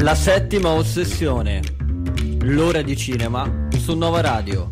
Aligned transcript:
La 0.00 0.14
settima 0.14 0.70
ossessione. 0.70 1.60
L'ora 2.42 2.82
di 2.82 2.96
cinema 2.96 3.66
su 3.76 3.96
Nova 3.96 4.20
Radio. 4.20 4.70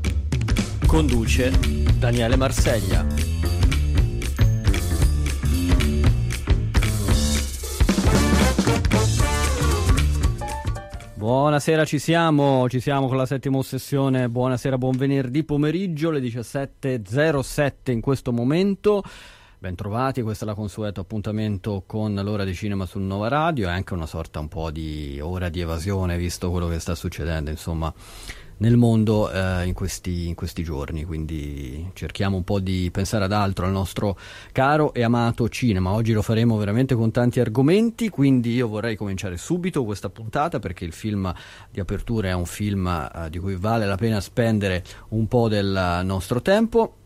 Conduce 0.87 1.51
Daniele 1.99 2.37
Marseglia. 2.37 3.05
Buonasera, 11.15 11.85
ci 11.85 11.99
siamo, 11.99 12.69
ci 12.69 12.79
siamo 12.79 13.09
con 13.09 13.17
la 13.17 13.27
settima 13.27 13.59
ossessione. 13.59 14.29
Buonasera, 14.29 14.79
buon 14.79 14.97
venerdì 14.97 15.43
pomeriggio, 15.43 16.11
le 16.11 16.21
17.07 16.21 17.91
in 17.91 18.01
questo 18.01 18.33
momento. 18.33 19.03
Bentrovati, 19.67 20.23
questo 20.23 20.45
è 20.45 20.47
la 20.47 20.55
consueto 20.55 21.01
appuntamento 21.01 21.83
con 21.89 22.15
l'ora 22.15 22.45
di 22.45 22.55
cinema 22.55 22.87
sul 22.87 23.03
Nova 23.03 23.27
Radio, 23.27 23.67
è 23.67 23.73
anche 23.73 23.95
una 23.95 24.07
sorta 24.07 24.39
un 24.39 24.47
po' 24.47 24.71
di 24.71 25.19
ora 25.21 25.49
di 25.49 25.59
evasione 25.59 26.17
visto 26.17 26.53
quello 26.53 26.69
che 26.69 26.79
sta 26.79 26.95
succedendo 26.95 27.51
insomma 27.51 27.93
nel 28.59 28.77
mondo 28.77 29.29
eh, 29.29 29.67
in, 29.67 29.73
questi, 29.73 30.29
in, 30.29 30.37
questi, 30.37 30.63
giorni, 30.63 31.03
quindi 31.03 31.91
cerchiamo 31.95 32.37
un 32.37 32.45
po' 32.45 32.61
di 32.61 32.91
pensare 32.93 33.25
ad 33.25 33.33
altro, 33.33 33.67
al 33.67 33.73
nostro 33.73 34.17
caro 34.53 34.95
e 34.95 35.03
amato 35.03 35.49
cinema. 35.49 35.91
Oggi 35.91 36.13
lo 36.13 36.23
faremo 36.23 36.57
veramente 36.57 36.95
con 36.95 37.11
tanti 37.11 37.41
argomenti, 37.41 38.09
quindi 38.09 38.55
io 38.55 38.69
vorrei 38.69 38.95
cominciare 38.95 39.37
subito 39.37 39.85
questa 39.85 40.11
puntata 40.11 40.61
perché 40.61 40.85
il 40.85 40.93
film 40.93 41.35
di 41.73 41.81
apertura 41.81 42.29
è 42.29 42.35
un 42.35 42.47
film 42.47 42.87
eh, 42.87 43.31
di 43.31 43.41
cui 43.41 43.57
vale 43.57 43.85
la 43.85 43.97
pena 43.97 44.21
spendere 44.21 44.85
un 45.09 45.27
po' 45.27 45.49
del 45.49 46.03
nostro 46.05 46.41
tempo 46.41 46.99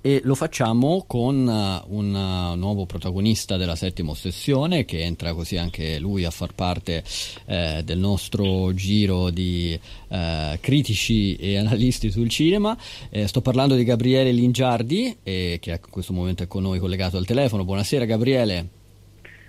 e 0.00 0.20
lo 0.24 0.34
facciamo 0.34 1.04
con 1.06 1.46
uh, 1.46 1.96
un 1.96 2.14
uh, 2.14 2.56
nuovo 2.56 2.86
protagonista 2.86 3.56
della 3.56 3.76
settima 3.76 4.10
ossessione 4.10 4.84
che 4.84 5.02
entra 5.02 5.34
così 5.34 5.56
anche 5.56 5.98
lui 5.98 6.24
a 6.24 6.30
far 6.30 6.54
parte 6.54 7.02
eh, 7.46 7.82
del 7.84 7.98
nostro 7.98 8.72
giro 8.74 9.30
di 9.30 9.78
eh, 10.08 10.58
critici 10.60 11.36
e 11.36 11.56
analisti 11.56 12.10
sul 12.10 12.28
cinema. 12.28 12.76
Eh, 13.10 13.26
sto 13.26 13.40
parlando 13.40 13.74
di 13.74 13.84
Gabriele 13.84 14.32
Lingiardi 14.32 15.18
che 15.22 15.60
in 15.64 15.78
questo 15.90 16.12
momento 16.12 16.42
è 16.42 16.46
con 16.46 16.62
noi 16.62 16.78
collegato 16.78 17.16
al 17.16 17.26
telefono. 17.26 17.64
Buonasera 17.64 18.04
Gabriele. 18.04 18.77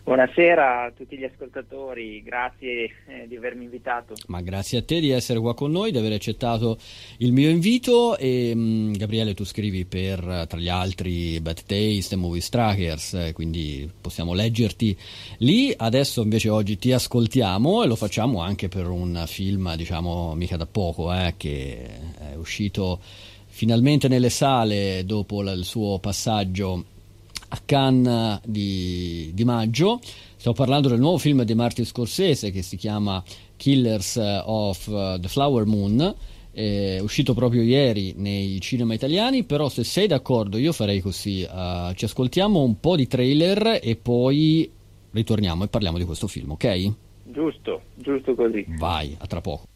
Buonasera 0.03 0.85
a 0.85 0.91
tutti 0.91 1.17
gli 1.17 1.23
ascoltatori, 1.23 2.23
grazie 2.23 2.89
eh, 3.07 3.27
di 3.27 3.35
avermi 3.35 3.65
invitato. 3.65 4.15
Ma 4.27 4.41
grazie 4.41 4.79
a 4.79 4.81
te 4.81 4.99
di 4.99 5.11
essere 5.11 5.39
qua 5.39 5.53
con 5.53 5.71
noi, 5.71 5.91
di 5.91 5.97
aver 5.97 6.13
accettato 6.13 6.77
il 7.17 7.31
mio 7.31 7.49
invito 7.49 8.17
e 8.17 8.53
mh, 8.55 8.59
mm, 8.59 8.93
Gabriele 8.93 9.33
tu 9.33 9.43
scrivi 9.43 9.85
per 9.85 10.45
tra 10.47 10.57
gli 10.57 10.69
altri 10.69 11.39
Bad 11.41 11.63
Taste 11.65 12.15
e 12.15 12.17
Movie 12.17 12.41
Strikers, 12.41 13.13
eh, 13.13 13.33
quindi 13.33 13.89
possiamo 13.99 14.33
leggerti 14.33 14.97
lì, 15.39 15.73
adesso 15.75 16.21
invece 16.21 16.49
oggi 16.49 16.77
ti 16.77 16.91
ascoltiamo 16.91 17.83
e 17.83 17.87
lo 17.87 17.95
facciamo 17.95 18.41
anche 18.41 18.67
per 18.69 18.87
un 18.87 19.23
film 19.27 19.75
diciamo 19.75 20.33
mica 20.33 20.57
da 20.57 20.65
poco 20.65 21.13
eh, 21.13 21.33
che 21.37 21.85
è 22.31 22.35
uscito 22.35 22.99
finalmente 23.47 24.07
nelle 24.07 24.29
sale 24.29 25.03
dopo 25.05 25.41
il 25.41 25.63
suo 25.65 25.99
passaggio 25.99 26.97
a 27.49 27.59
Cannes 27.65 28.41
di, 28.45 29.31
di 29.33 29.43
maggio. 29.43 29.99
Stiamo 30.37 30.55
parlando 30.55 30.87
del 30.87 30.99
nuovo 30.99 31.17
film 31.17 31.43
di 31.43 31.53
Martin 31.53 31.85
Scorsese 31.85 32.51
che 32.51 32.61
si 32.61 32.77
chiama 32.77 33.21
Killers 33.57 34.15
of 34.45 35.19
the 35.19 35.27
Flower 35.27 35.65
Moon. 35.65 36.15
È 36.51 36.99
uscito 36.99 37.33
proprio 37.33 37.61
ieri 37.61 38.13
nei 38.17 38.59
cinema 38.59 38.93
italiani, 38.93 39.43
però 39.43 39.69
se 39.69 39.83
sei 39.83 40.07
d'accordo 40.07 40.57
io 40.57 40.73
farei 40.73 40.99
così, 40.99 41.47
uh, 41.49 41.93
ci 41.93 42.05
ascoltiamo 42.05 42.61
un 42.61 42.79
po' 42.79 42.95
di 42.95 43.07
trailer 43.07 43.79
e 43.81 43.95
poi 43.95 44.69
ritorniamo 45.11 45.63
e 45.63 45.67
parliamo 45.67 45.97
di 45.97 46.05
questo 46.05 46.27
film, 46.27 46.51
ok? 46.51 46.93
Giusto, 47.25 47.81
giusto 47.95 48.33
così. 48.33 48.65
Vai, 48.77 49.15
a 49.17 49.27
tra 49.27 49.41
poco. 49.41 49.68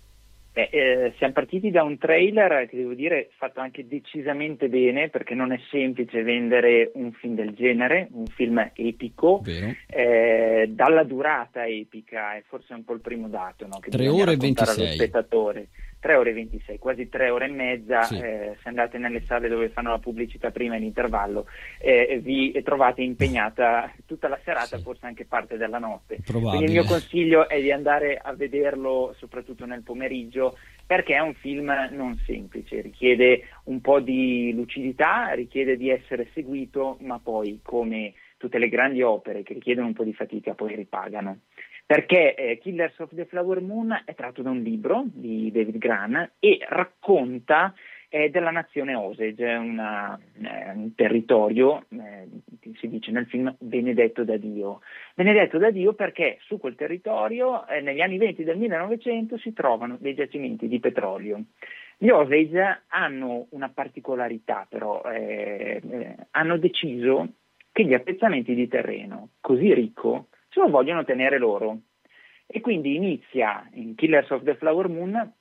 Beh, 0.54 0.70
eh, 0.72 1.14
siamo 1.18 1.34
partiti 1.34 1.72
da 1.72 1.82
un 1.82 1.98
trailer 1.98 2.70
che 2.70 2.78
devo 2.78 2.94
dire 2.94 3.30
fatto 3.38 3.60
anche 3.60 3.88
decisamente 3.88 4.70
bene 4.70 5.10
perché 5.10 5.34
non 5.34 5.52
è 5.52 5.60
semplice 5.72 6.22
vendere 6.22 6.92
un 6.94 7.12
film 7.12 7.34
del 7.34 7.56
genere, 7.56 8.08
un 8.12 8.28
film 8.28 8.70
epico, 8.76 9.42
eh, 9.88 10.70
dalla 10.70 11.04
durata 11.04 11.66
epica, 11.66 12.36
è 12.36 12.44
forse 12.48 12.76
un 12.76 12.84
po' 12.84 12.94
il 12.94 13.02
primo 13.02 13.28
dato 13.30 13.66
no, 13.66 13.80
che 13.80 13.90
3 13.90 14.08
ore 14.08 14.34
e 14.34 14.38
26. 14.38 14.86
allo 14.86 14.94
spettatore. 14.94 15.68
3 16.04 16.16
ore 16.16 16.32
e 16.32 16.34
26, 16.34 16.80
quasi 16.80 17.08
3 17.08 17.30
ore 17.30 17.46
e 17.46 17.52
mezza, 17.52 18.04
sì. 18.04 18.18
eh, 18.18 18.58
se 18.62 18.68
andate 18.68 18.98
nelle 18.98 19.24
sale 19.26 19.48
dove 19.48 19.70
fanno 19.70 19.92
la 19.92 20.00
pubblicità 20.00 20.52
prima 20.52 20.76
in 20.76 20.84
intervallo, 20.84 21.46
eh, 21.80 22.20
vi 22.22 22.62
trovate 22.62 23.02
impegnata 23.02 23.90
tutta 24.06 24.28
la 24.28 24.38
serata, 24.44 24.76
sì. 24.76 24.84
forse 24.84 25.06
anche 25.06 25.24
parte 25.24 25.56
della 25.56 25.80
notte. 25.80 26.18
Probabile. 26.26 26.58
Quindi 26.58 26.66
il 26.66 26.72
mio 26.82 26.84
consiglio 26.84 27.48
è 27.48 27.62
di 27.62 27.72
andare 27.72 28.20
a 28.22 28.34
vederlo 28.34 29.16
soprattutto 29.18 29.66
nel 29.66 29.82
pomeriggio 29.82 30.58
perché 30.86 31.14
è 31.14 31.20
un 31.20 31.36
film 31.36 31.72
non 31.92 32.20
semplice, 32.26 32.82
richiede 32.82 33.48
un 33.66 33.80
po' 33.80 34.02
di 34.02 34.52
lucidità, 34.54 35.32
richiede 35.32 35.78
di 35.78 35.90
essere 35.90 36.28
seguito, 36.34 36.98
ma 37.00 37.18
poi 37.24 37.62
come 37.64 38.14
tutte 38.36 38.60
le 38.60 38.68
grandi 38.68 39.02
opere 39.02 39.42
che 39.42 39.54
richiedono 39.54 39.88
un 39.88 39.94
po' 39.94 40.04
di 40.04 40.14
fatica 40.14 40.54
poi 40.54 40.76
ripagano 40.76 41.40
perché 41.86 42.36
eh, 42.36 42.58
Killers 42.60 42.98
of 43.00 43.14
the 43.14 43.26
Flower 43.26 43.62
Moon 43.62 44.04
è 44.06 44.16
tratto 44.16 44.42
da 44.42 44.50
un 44.50 44.62
libro 44.62 45.04
di 45.06 45.52
David 45.52 45.78
Gran 45.78 46.32
e 46.40 46.60
racconta 46.68 47.74
eh, 48.16 48.30
della 48.30 48.52
nazione 48.52 48.94
Osage, 48.94 49.44
una, 49.56 50.16
eh, 50.40 50.72
un 50.76 50.94
territorio, 50.94 51.86
eh, 51.90 52.28
si 52.76 52.88
dice 52.88 53.10
nel 53.10 53.26
film, 53.26 53.56
benedetto 53.60 54.24
da 54.24 54.38
Dio. 54.38 54.82
Benedetto 55.16 55.58
da 55.58 55.72
Dio 55.72 55.94
perché 55.94 56.38
su 56.42 56.60
quel 56.60 56.76
territorio 56.76 57.68
eh, 57.68 57.82
negli 57.82 58.02
anni 58.02 58.20
20 58.20 58.44
del 58.44 58.58
1900 58.58 59.40
si 59.40 59.52
trovano 59.52 59.98
dei 60.00 60.14
giacimenti 60.14 60.68
di 60.68 60.80
petrolio. 60.80 61.44
Gli 61.98 62.10
Osage 62.10 62.84
hanno 62.90 63.48
una 63.50 63.70
particolarità 63.70 64.68
però, 64.70 65.02
eh, 65.06 65.82
hanno 66.32 66.58
deciso 66.58 67.30
che 67.72 67.84
gli 67.84 67.96
appezzamenti 67.96 68.54
di 68.54 68.68
terreno 68.68 69.30
così 69.42 69.74
ricco 69.74 70.28
se 70.54 70.60
lo 70.60 70.70
vogliono 70.70 71.04
tenere 71.04 71.38
loro. 71.38 71.80
E 72.46 72.62
quindi 72.62 72.96
inizia 72.96 73.68
in 73.74 73.96
Killers 73.96 74.30
of 74.30 74.44
the 74.44 74.56
Flower 74.56 74.88
Moon 74.88 75.34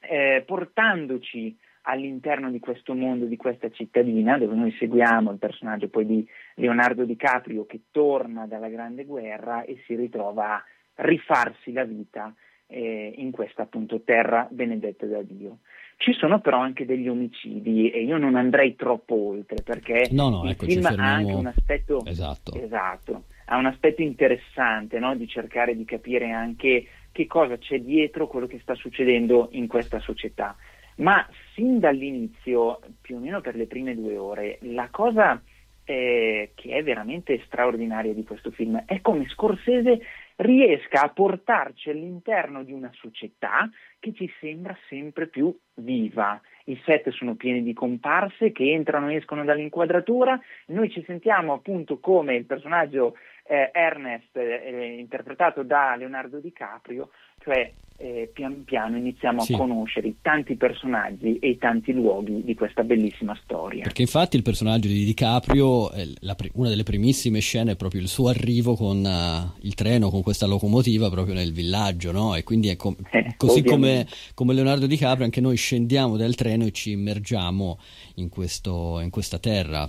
eh, 0.00 0.42
portandoci 0.44 1.56
all'interno 1.82 2.50
di 2.50 2.58
questo 2.58 2.94
mondo, 2.94 3.24
di 3.24 3.36
questa 3.36 3.70
cittadina, 3.70 4.36
dove 4.36 4.54
noi 4.54 4.72
seguiamo 4.72 5.30
il 5.30 5.38
personaggio 5.38 5.88
poi 5.88 6.06
di 6.06 6.28
Leonardo 6.56 7.04
DiCaprio 7.04 7.64
che 7.66 7.82
torna 7.90 8.46
dalla 8.46 8.68
Grande 8.68 9.04
Guerra 9.04 9.64
e 9.64 9.82
si 9.86 9.94
ritrova 9.94 10.54
a 10.56 10.64
rifarsi 10.96 11.72
la 11.72 11.84
vita 11.84 12.34
eh, 12.66 13.14
in 13.16 13.30
questa 13.30 13.62
appunto 13.62 14.02
terra 14.02 14.46
benedetta 14.50 15.06
da 15.06 15.22
Dio. 15.22 15.58
Ci 15.96 16.12
sono 16.14 16.40
però 16.40 16.58
anche 16.58 16.86
degli 16.86 17.08
omicidi 17.08 17.90
e 17.90 18.02
io 18.02 18.16
non 18.16 18.34
andrei 18.34 18.74
troppo 18.74 19.14
oltre 19.14 19.62
perché 19.62 20.08
no, 20.12 20.30
no, 20.30 20.44
il 20.44 20.50
ecco, 20.50 20.64
film 20.64 20.84
ha 20.86 21.14
anche 21.14 21.32
un 21.32 21.46
aspetto 21.46 22.02
esatto. 22.06 22.54
esatto 22.54 23.24
ha 23.52 23.56
un 23.56 23.66
aspetto 23.66 24.00
interessante 24.00 24.98
no? 24.98 25.14
di 25.16 25.26
cercare 25.26 25.76
di 25.76 25.84
capire 25.84 26.30
anche 26.30 26.86
che 27.12 27.26
cosa 27.26 27.58
c'è 27.58 27.80
dietro 27.80 28.28
quello 28.28 28.46
che 28.46 28.60
sta 28.60 28.74
succedendo 28.74 29.48
in 29.52 29.66
questa 29.66 29.98
società. 29.98 30.56
Ma 30.96 31.26
sin 31.54 31.80
dall'inizio, 31.80 32.80
più 33.00 33.16
o 33.16 33.18
meno 33.18 33.40
per 33.40 33.56
le 33.56 33.66
prime 33.66 33.96
due 33.96 34.16
ore, 34.16 34.58
la 34.62 34.88
cosa 34.90 35.42
eh, 35.84 36.52
che 36.54 36.76
è 36.76 36.82
veramente 36.84 37.42
straordinaria 37.46 38.14
di 38.14 38.22
questo 38.22 38.52
film 38.52 38.84
è 38.86 39.00
come 39.00 39.26
Scorsese 39.28 40.00
riesca 40.36 41.02
a 41.02 41.08
portarci 41.08 41.90
all'interno 41.90 42.62
di 42.62 42.72
una 42.72 42.90
società 42.94 43.68
che 43.98 44.12
ci 44.14 44.30
sembra 44.38 44.76
sempre 44.88 45.26
più 45.26 45.54
viva. 45.74 46.40
I 46.66 46.80
set 46.84 47.10
sono 47.10 47.34
pieni 47.34 47.62
di 47.62 47.72
comparse 47.72 48.52
che 48.52 48.72
entrano 48.72 49.10
e 49.10 49.16
escono 49.16 49.44
dall'inquadratura, 49.44 50.38
noi 50.66 50.90
ci 50.90 51.02
sentiamo 51.04 51.54
appunto 51.54 51.98
come 51.98 52.36
il 52.36 52.46
personaggio 52.46 53.16
eh, 53.50 53.70
Ernest, 53.72 54.36
eh, 54.36 54.96
interpretato 55.00 55.64
da 55.64 55.96
Leonardo 55.96 56.38
DiCaprio, 56.38 57.10
cioè 57.42 57.72
eh, 57.96 58.30
pian 58.32 58.62
piano 58.62 58.96
iniziamo 58.96 59.40
sì. 59.40 59.54
a 59.54 59.56
conoscere 59.56 60.06
i 60.06 60.16
tanti 60.22 60.54
personaggi 60.54 61.36
e 61.40 61.48
i 61.48 61.58
tanti 61.58 61.92
luoghi 61.92 62.44
di 62.44 62.54
questa 62.54 62.84
bellissima 62.84 63.36
storia. 63.42 63.82
Perché 63.82 64.02
infatti 64.02 64.36
il 64.36 64.44
personaggio 64.44 64.86
di 64.86 65.04
DiCaprio, 65.04 65.88
pre- 65.88 66.50
una 66.54 66.68
delle 66.68 66.84
primissime 66.84 67.40
scene 67.40 67.72
è 67.72 67.76
proprio 67.76 68.00
il 68.00 68.06
suo 68.06 68.28
arrivo 68.28 68.76
con 68.76 69.04
uh, 69.04 69.58
il 69.62 69.74
treno, 69.74 70.10
con 70.10 70.22
questa 70.22 70.46
locomotiva 70.46 71.10
proprio 71.10 71.34
nel 71.34 71.52
villaggio, 71.52 72.12
no? 72.12 72.36
E 72.36 72.44
quindi 72.44 72.68
è 72.68 72.76
com- 72.76 72.96
eh, 73.10 73.34
così 73.36 73.64
come, 73.64 74.06
come, 74.32 74.54
Leonardo 74.54 74.86
DiCaprio 74.86 75.24
anche 75.24 75.40
noi 75.40 75.56
scendiamo 75.56 76.16
dal 76.16 76.36
treno 76.36 76.66
e 76.66 76.70
ci 76.70 76.92
immergiamo 76.92 77.80
in, 78.14 78.28
questo, 78.28 79.00
in 79.00 79.10
questa 79.10 79.40
terra 79.40 79.88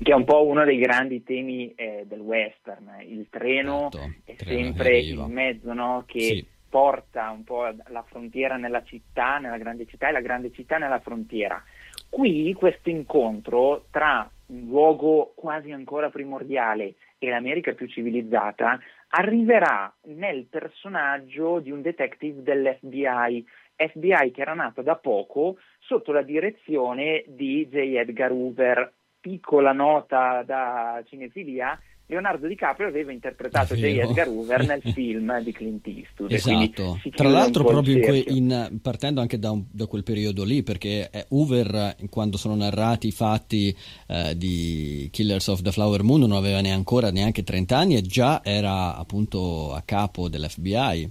che 0.00 0.12
è 0.12 0.14
un 0.14 0.24
po' 0.24 0.46
uno 0.46 0.64
dei 0.64 0.78
grandi 0.78 1.22
temi 1.22 1.74
eh, 1.74 2.04
del 2.06 2.20
western. 2.20 3.02
Il 3.06 3.26
treno 3.30 3.88
certo, 3.90 4.14
è 4.24 4.34
treno 4.36 4.62
sempre 4.62 4.98
il 4.98 5.20
mezzo 5.28 5.72
no? 5.72 6.04
che 6.06 6.20
sì. 6.20 6.46
porta 6.68 7.30
un 7.30 7.44
po' 7.44 7.68
la 7.88 8.04
frontiera 8.06 8.56
nella 8.56 8.82
città, 8.84 9.38
nella 9.38 9.58
grande 9.58 9.86
città 9.86 10.08
e 10.08 10.12
la 10.12 10.20
grande 10.20 10.52
città 10.52 10.78
nella 10.78 11.00
frontiera. 11.00 11.62
Qui 12.08 12.54
questo 12.54 12.90
incontro 12.90 13.86
tra 13.90 14.30
un 14.46 14.66
luogo 14.66 15.32
quasi 15.34 15.72
ancora 15.72 16.08
primordiale 16.10 16.94
e 17.18 17.28
l'America 17.28 17.72
più 17.72 17.86
civilizzata 17.86 18.78
arriverà 19.08 19.92
nel 20.04 20.46
personaggio 20.46 21.58
di 21.60 21.70
un 21.70 21.82
detective 21.82 22.42
dell'FBI, 22.42 23.44
FBI 23.76 24.30
che 24.32 24.40
era 24.40 24.54
nato 24.54 24.82
da 24.82 24.96
poco 24.96 25.56
sotto 25.78 26.12
la 26.12 26.22
direzione 26.22 27.24
di 27.26 27.66
J. 27.68 27.76
Edgar 27.96 28.30
Hoover. 28.32 28.92
Piccola 29.20 29.72
nota 29.72 30.42
da 30.44 31.02
cinefilia, 31.06 31.78
Leonardo 32.10 32.46
DiCaprio 32.46 32.88
aveva 32.88 33.12
interpretato 33.12 33.74
J. 33.74 33.82
Edgar 33.98 34.28
Hoover 34.28 34.66
nel 34.66 34.80
film 34.94 35.40
di 35.42 35.52
Clint 35.52 35.86
Eastwood. 35.86 36.32
Esatto, 36.32 36.98
tra 37.14 37.28
l'altro 37.28 37.64
proprio 37.64 37.96
in 37.96 38.02
que- 38.02 38.24
in, 38.28 38.78
partendo 38.80 39.20
anche 39.20 39.38
da, 39.38 39.50
un, 39.50 39.64
da, 39.70 39.86
quel 39.86 40.04
periodo 40.04 40.42
lì, 40.42 40.62
perché 40.62 41.10
eh, 41.10 41.26
Hoover, 41.28 41.96
quando 42.08 42.38
sono 42.38 42.54
narrati 42.54 43.08
i 43.08 43.12
fatti 43.12 43.76
eh, 44.06 44.34
di 44.36 45.08
Killers 45.12 45.48
of 45.48 45.60
the 45.60 45.70
Flower 45.70 46.02
Moon, 46.02 46.20
non 46.20 46.32
aveva 46.32 46.60
neanche 46.60 46.76
ancora 46.78 47.10
neanche 47.10 47.44
30 47.44 47.76
anni 47.76 47.96
e 47.96 48.02
già 48.02 48.40
era 48.42 48.96
appunto 48.96 49.74
a 49.74 49.82
capo 49.84 50.30
dell'FBI. 50.30 51.10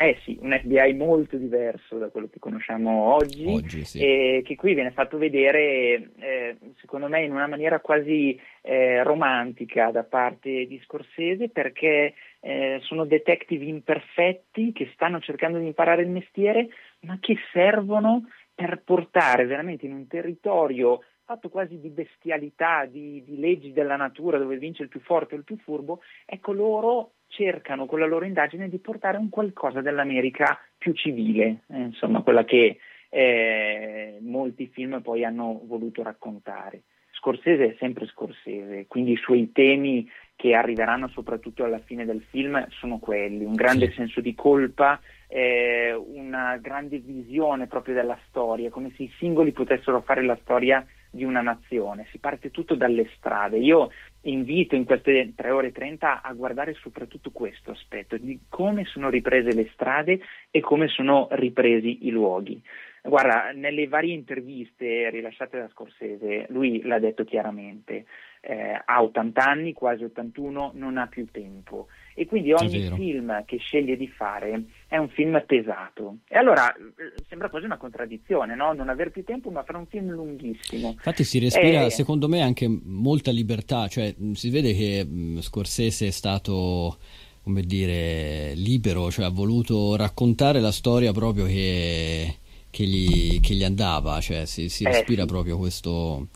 Eh 0.00 0.16
sì, 0.22 0.38
un 0.40 0.56
FBI 0.56 0.94
molto 0.94 1.36
diverso 1.36 1.98
da 1.98 2.08
quello 2.08 2.28
che 2.28 2.38
conosciamo 2.38 3.14
oggi, 3.14 3.44
oggi 3.46 3.84
sì. 3.84 3.98
e 3.98 4.42
che 4.44 4.54
qui 4.54 4.74
viene 4.74 4.92
fatto 4.92 5.18
vedere, 5.18 6.12
eh, 6.20 6.56
secondo 6.76 7.08
me, 7.08 7.24
in 7.24 7.32
una 7.32 7.48
maniera 7.48 7.80
quasi 7.80 8.40
eh, 8.62 9.02
romantica 9.02 9.90
da 9.90 10.04
parte 10.04 10.66
di 10.66 10.80
Scorsese, 10.84 11.48
perché 11.48 12.14
eh, 12.38 12.78
sono 12.84 13.06
detective 13.06 13.64
imperfetti 13.64 14.70
che 14.70 14.88
stanno 14.94 15.18
cercando 15.18 15.58
di 15.58 15.66
imparare 15.66 16.02
il 16.02 16.10
mestiere, 16.10 16.68
ma 17.00 17.18
che 17.18 17.36
servono 17.52 18.28
per 18.54 18.80
portare 18.84 19.46
veramente 19.46 19.86
in 19.86 19.94
un 19.94 20.06
territorio 20.06 21.00
fatto 21.24 21.48
quasi 21.48 21.80
di 21.80 21.90
bestialità, 21.90 22.86
di, 22.86 23.24
di 23.24 23.36
leggi 23.40 23.72
della 23.72 23.96
natura 23.96 24.38
dove 24.38 24.58
vince 24.58 24.84
il 24.84 24.88
più 24.88 25.00
forte 25.00 25.34
o 25.34 25.38
il 25.38 25.44
più 25.44 25.58
furbo, 25.58 26.02
ecco 26.24 26.52
loro 26.52 27.14
cercano 27.28 27.86
con 27.86 28.00
la 28.00 28.06
loro 28.06 28.24
indagine 28.24 28.68
di 28.68 28.78
portare 28.78 29.16
un 29.16 29.28
qualcosa 29.28 29.80
dell'America 29.80 30.58
più 30.76 30.92
civile, 30.92 31.62
eh, 31.68 31.78
insomma 31.78 32.22
quella 32.22 32.44
che 32.44 32.78
eh, 33.10 34.18
molti 34.20 34.66
film 34.66 35.00
poi 35.00 35.24
hanno 35.24 35.62
voluto 35.64 36.02
raccontare. 36.02 36.82
Scorsese 37.12 37.70
è 37.70 37.76
sempre 37.78 38.06
Scorsese, 38.06 38.86
quindi 38.86 39.12
i 39.12 39.16
suoi 39.16 39.50
temi 39.52 40.08
che 40.36 40.54
arriveranno 40.54 41.08
soprattutto 41.08 41.64
alla 41.64 41.80
fine 41.80 42.04
del 42.04 42.22
film 42.30 42.64
sono 42.70 42.98
quelli, 42.98 43.44
un 43.44 43.54
grande 43.54 43.90
senso 43.90 44.20
di 44.20 44.34
colpa, 44.36 45.00
eh, 45.26 45.92
una 45.92 46.56
grande 46.58 46.98
visione 46.98 47.66
proprio 47.66 47.94
della 47.94 48.18
storia, 48.28 48.70
come 48.70 48.92
se 48.96 49.02
i 49.02 49.12
singoli 49.18 49.50
potessero 49.50 50.00
fare 50.00 50.22
la 50.22 50.38
storia 50.42 50.86
di 51.10 51.24
una 51.24 51.40
nazione, 51.40 52.06
si 52.10 52.18
parte 52.18 52.50
tutto 52.50 52.76
dalle 52.76 53.08
strade. 53.16 53.58
Io 53.58 53.90
invito 54.30 54.74
in 54.74 54.84
queste 54.84 55.32
3 55.34 55.50
ore 55.50 55.68
e 55.68 55.72
30 55.72 56.22
a 56.22 56.32
guardare 56.32 56.74
soprattutto 56.74 57.30
questo 57.30 57.70
aspetto, 57.70 58.16
di 58.16 58.40
come 58.48 58.84
sono 58.84 59.10
riprese 59.10 59.52
le 59.52 59.68
strade 59.72 60.20
e 60.50 60.60
come 60.60 60.88
sono 60.88 61.28
ripresi 61.32 62.06
i 62.06 62.10
luoghi. 62.10 62.62
Guarda, 63.02 63.52
nelle 63.54 63.86
varie 63.86 64.12
interviste 64.12 65.08
rilasciate 65.10 65.58
da 65.58 65.68
Scorsese, 65.68 66.46
lui 66.50 66.82
l'ha 66.82 66.98
detto 66.98 67.24
chiaramente, 67.24 68.04
eh, 68.40 68.80
ha 68.84 69.02
80 69.02 69.42
anni, 69.42 69.72
quasi 69.72 70.04
81, 70.04 70.72
non 70.74 70.98
ha 70.98 71.06
più 71.06 71.26
tempo 71.30 71.88
e 72.14 72.26
quindi 72.26 72.52
ogni 72.52 72.90
film 72.94 73.44
che 73.44 73.58
sceglie 73.58 73.96
di 73.96 74.08
fare 74.08 74.62
è 74.88 74.96
un 74.96 75.10
film 75.10 75.40
pesato. 75.46 76.16
E 76.26 76.38
allora 76.38 76.74
eh, 76.74 76.82
sembra 77.28 77.50
quasi 77.50 77.66
una 77.66 77.76
contraddizione, 77.76 78.54
no? 78.56 78.72
Non 78.72 78.88
avere 78.88 79.10
più 79.10 79.22
tempo 79.22 79.50
ma 79.50 79.62
fare 79.62 79.78
un 79.78 79.86
film 79.86 80.10
lunghissimo. 80.10 80.88
Infatti 80.88 81.24
si 81.24 81.38
respira, 81.38 81.84
e... 81.84 81.90
secondo 81.90 82.26
me, 82.26 82.40
anche 82.40 82.66
molta 82.66 83.30
libertà, 83.30 83.86
cioè 83.86 84.14
si 84.32 84.48
vede 84.48 84.74
che 84.74 85.06
Scorsese 85.40 86.06
è 86.06 86.10
stato 86.10 86.96
come 87.42 87.62
dire, 87.62 88.52
libero, 88.54 89.10
cioè 89.10 89.26
ha 89.26 89.30
voluto 89.30 89.96
raccontare 89.96 90.60
la 90.60 90.72
storia 90.72 91.12
proprio 91.12 91.46
che, 91.46 92.36
che, 92.68 92.84
gli, 92.84 93.40
che 93.40 93.54
gli, 93.54 93.64
andava, 93.64 94.20
cioè 94.20 94.44
si, 94.44 94.68
si 94.68 94.84
respira 94.84 95.22
eh, 95.22 95.26
sì. 95.26 95.32
proprio 95.32 95.56
questo, 95.56 96.28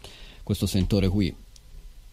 questo 0.43 0.64
sentore 0.64 1.08
qui 1.08 1.34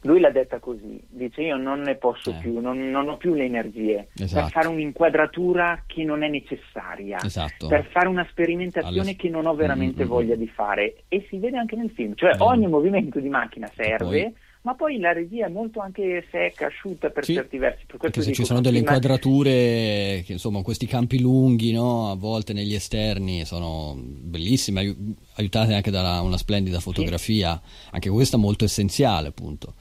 lui 0.01 0.19
l'ha 0.19 0.31
detta 0.31 0.60
così, 0.60 1.01
dice 1.10 1.42
io 1.42 1.57
non 1.57 1.81
ne 1.81 1.96
posso 1.96 2.30
eh. 2.30 2.38
più, 2.40 2.60
non, 2.60 2.90
non, 2.90 3.10
ho 3.10 3.18
più 3.18 3.34
le 3.34 3.46
energie 3.46 4.07
esatto. 4.18 4.44
per 4.44 4.51
fare 4.51 4.68
un'inquadratura 4.68 5.84
che 5.86 6.04
non 6.04 6.24
è 6.24 6.30
necessaria, 6.30 7.18
esatto. 7.22 7.68
per 7.68 7.86
fare 7.92 8.07
una 8.07 8.25
sperimentazione 8.30 9.00
Alle... 9.01 9.16
che 9.16 9.30
non 9.30 9.46
ho 9.46 9.56
veramente 9.56 10.01
mm-hmm. 10.01 10.10
voglia 10.10 10.36
di 10.36 10.48
fare 10.48 11.04
e 11.10 11.25
si 11.30 11.38
vede 11.38 11.57
anche 11.57 11.75
nel 11.75 11.90
film, 11.90 12.13
cioè 12.16 12.36
mm. 12.36 12.42
ogni 12.42 12.68
movimento 12.68 13.19
di 13.19 13.30
macchina 13.30 13.69
serve. 13.75 14.24
Poi... 14.24 14.48
Ma 14.62 14.75
poi 14.75 15.00
la 15.00 15.13
regia 15.13 15.46
è 15.46 15.50
molto 15.50 15.80
anche 15.80 16.28
secca, 16.30 16.66
asciutta 16.66 17.10
per 17.12 17.24
sì, 17.24 17.34
certi 17.34 17.57
versi. 17.57 17.86
Per 17.86 17.98
perché 17.98 18.22
se 18.22 18.34
ci 18.34 18.44
sono 18.44 18.60
delle 18.60 18.80
inquadrature, 18.80 20.22
che, 20.25 20.34
insomma, 20.34 20.62
questi 20.62 20.86
campi 20.86 21.22
lunghi, 21.22 21.72
no? 21.72 22.12
a 22.12 22.16
volte 22.16 22.51
negli 22.51 22.74
esterni, 22.74 23.46
sono 23.46 23.96
bellissime, 23.98 24.94
aiutate 25.36 25.74
anche 25.74 25.92
da 25.92 26.19
una 26.19 26.36
splendida 26.36 26.81
fotografia, 26.81 27.60
sì. 27.63 27.88
anche 27.92 28.10
questa 28.10 28.36
molto 28.36 28.66
essenziale, 28.66 29.30
appunto. 29.30 29.75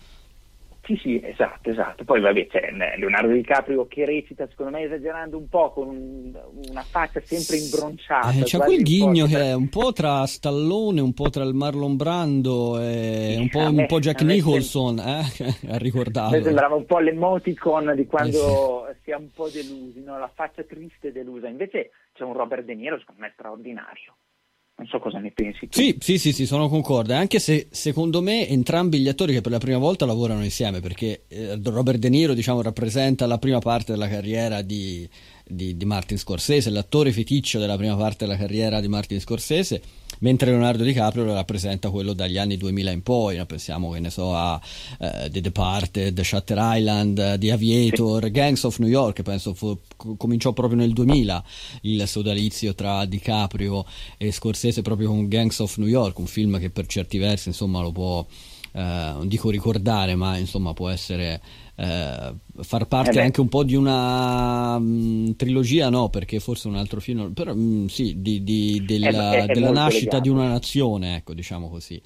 Sì, 0.88 0.96
sì, 1.02 1.20
esatto, 1.23 1.69
esatto. 1.69 2.05
Poi 2.05 2.19
vabbè, 2.19 2.46
c'è 2.46 2.70
Leonardo 2.96 3.31
DiCaprio 3.31 3.87
che 3.87 4.06
recita, 4.06 4.49
secondo 4.49 4.79
me 4.79 4.85
esagerando 4.85 5.37
un 5.37 5.46
po', 5.46 5.70
con 5.70 5.88
un, 5.88 6.40
una 6.70 6.81
faccia 6.81 7.20
sempre 7.20 7.58
imbronciata. 7.58 8.31
Eh, 8.31 8.44
c'è 8.44 8.56
quel 8.56 8.82
ghigno 8.82 9.26
che 9.26 9.38
è 9.38 9.52
un 9.52 9.69
po' 9.69 9.93
tra 9.93 10.25
Stallone, 10.25 11.02
un 11.02 11.12
po' 11.12 11.29
tra 11.29 11.44
il 11.44 11.52
Marlon 11.52 11.94
Brando 11.94 12.81
e 12.81 13.37
un, 13.38 13.50
po', 13.50 13.70
me, 13.70 13.82
un, 13.82 13.87
po', 13.87 13.99
Jack 13.99 14.23
Nicholson, 14.23 14.99
eh, 14.99 15.25
a 15.69 15.76
ricordarlo. 15.76 16.43
sembrava 16.43 16.76
un 16.76 16.87
po' 16.87 17.00
l'emoticon 17.00 17.93
di 17.94 18.06
quando 18.06 18.88
eh 18.88 18.94
sì. 18.94 19.00
si 19.02 19.11
è 19.11 19.14
un 19.14 19.29
po' 19.34 19.50
delusi, 19.50 20.02
no? 20.02 20.19
la 20.19 20.31
faccia 20.34 20.62
triste 20.62 21.08
e 21.08 21.12
delusa. 21.12 21.49
Invece 21.49 21.91
c'è 22.14 22.25
un 22.25 22.32
Robert 22.32 22.64
De 22.64 22.75
Niro, 22.75 22.99
secondo 22.99 23.20
me, 23.20 23.31
straordinario. 23.34 24.17
Non 24.78 24.86
so 24.86 25.00
cosa 25.00 25.19
ne 25.19 25.32
pensi 25.32 25.66
tu. 25.66 25.76
Sì, 25.76 25.96
sì, 25.98 26.19
sì, 26.19 26.32
sì, 26.32 26.46
sono 26.46 26.69
concorde, 26.69 27.14
anche 27.14 27.40
se 27.40 27.66
secondo 27.70 28.22
me 28.22 28.46
entrambi 28.46 29.00
gli 29.00 29.08
attori 29.08 29.32
che 29.32 29.40
per 29.40 29.50
la 29.50 29.58
prima 29.58 29.78
volta 29.78 30.06
lavorano 30.06 30.44
insieme, 30.44 30.78
perché 30.78 31.22
eh, 31.26 31.58
Robert 31.64 31.98
De 31.98 32.08
Niro 32.08 32.32
diciamo, 32.32 32.62
rappresenta 32.62 33.26
la 33.26 33.38
prima 33.38 33.58
parte 33.58 33.90
della 33.90 34.08
carriera 34.08 34.62
di, 34.62 35.08
di, 35.44 35.76
di 35.76 35.84
Martin 35.84 36.16
Scorsese, 36.16 36.70
l'attore 36.70 37.10
feticcio 37.10 37.58
della 37.58 37.76
prima 37.76 37.96
parte 37.96 38.25
della 38.25 38.38
carriera 38.38 38.80
di 38.80 38.86
Martin 38.86 39.19
Scorsese, 39.19 39.82
mentre 40.20 40.50
Leonardo 40.50 40.82
DiCaprio 40.85 41.25
lo 41.25 41.35
rappresenta 41.35 41.91
quello 41.91 42.12
dagli 42.12 42.38
anni 42.38 42.56
2000 42.56 42.91
in 42.91 43.03
poi, 43.03 43.37
no? 43.37 43.47
pensiamo 43.47 43.91
che 43.91 44.00
ne 44.00 44.11
so 44.11 44.35
a 44.35 44.61
uh, 44.99 45.29
The 45.31 45.41
Departed, 45.41 46.20
Shutter 46.20 46.59
Island, 46.61 47.38
The 47.38 47.53
Aviator, 47.53 48.31
Gangs 48.31 48.65
of 48.65 48.79
New 48.79 48.88
York, 48.88 49.23
penso 49.23 49.55
fu, 49.55 49.79
cominciò 50.17 50.53
proprio 50.53 50.79
nel 50.79 50.93
2000 50.93 51.44
il 51.82 52.06
sodalizio 52.06 52.75
tra 52.75 53.05
DiCaprio 53.05 53.84
e 54.17 54.32
Scorsese 54.32 54.82
proprio 54.82 55.08
con 55.08 55.29
Gangs 55.29 55.58
of 55.60 55.77
New 55.79 55.89
York, 55.89 56.19
un 56.19 56.27
film 56.27 56.58
che 56.58 56.70
per 56.70 56.87
certi 56.87 57.19
versi 57.19 57.48
insomma 57.48 57.81
lo 57.81 57.93
può, 57.93 58.19
uh, 58.20 58.79
non 58.79 59.29
dico 59.29 59.51
ricordare, 59.51 60.15
ma 60.15 60.37
insomma 60.37 60.72
può 60.72 60.89
essere 60.89 61.41
eh, 61.81 62.34
far 62.62 62.86
parte 62.86 63.19
eh 63.19 63.22
anche 63.22 63.41
un 63.41 63.48
po' 63.48 63.62
di 63.62 63.74
una 63.74 64.79
mh, 64.79 64.84
mm, 64.84 65.31
trilogia, 65.36 65.88
no, 65.91 66.08
perché 66.08 66.41
forse 66.41 66.69
un 66.69 66.77
altro 66.77 67.00
film, 67.00 67.32
però 67.32 67.55
mh, 67.55 67.60
mm, 67.60 67.86
sì, 67.86 68.20
di, 68.20 68.43
di, 68.43 68.84
della, 68.84 69.32
è, 69.32 69.46
è 69.46 69.55
della 69.55 69.70
nascita 69.70 70.17
legato. 70.17 70.22
di 70.22 70.29
una 70.29 70.48
nazione, 70.48 71.17
ecco, 71.17 71.34
diciamo 71.34 71.69
così. 71.69 72.00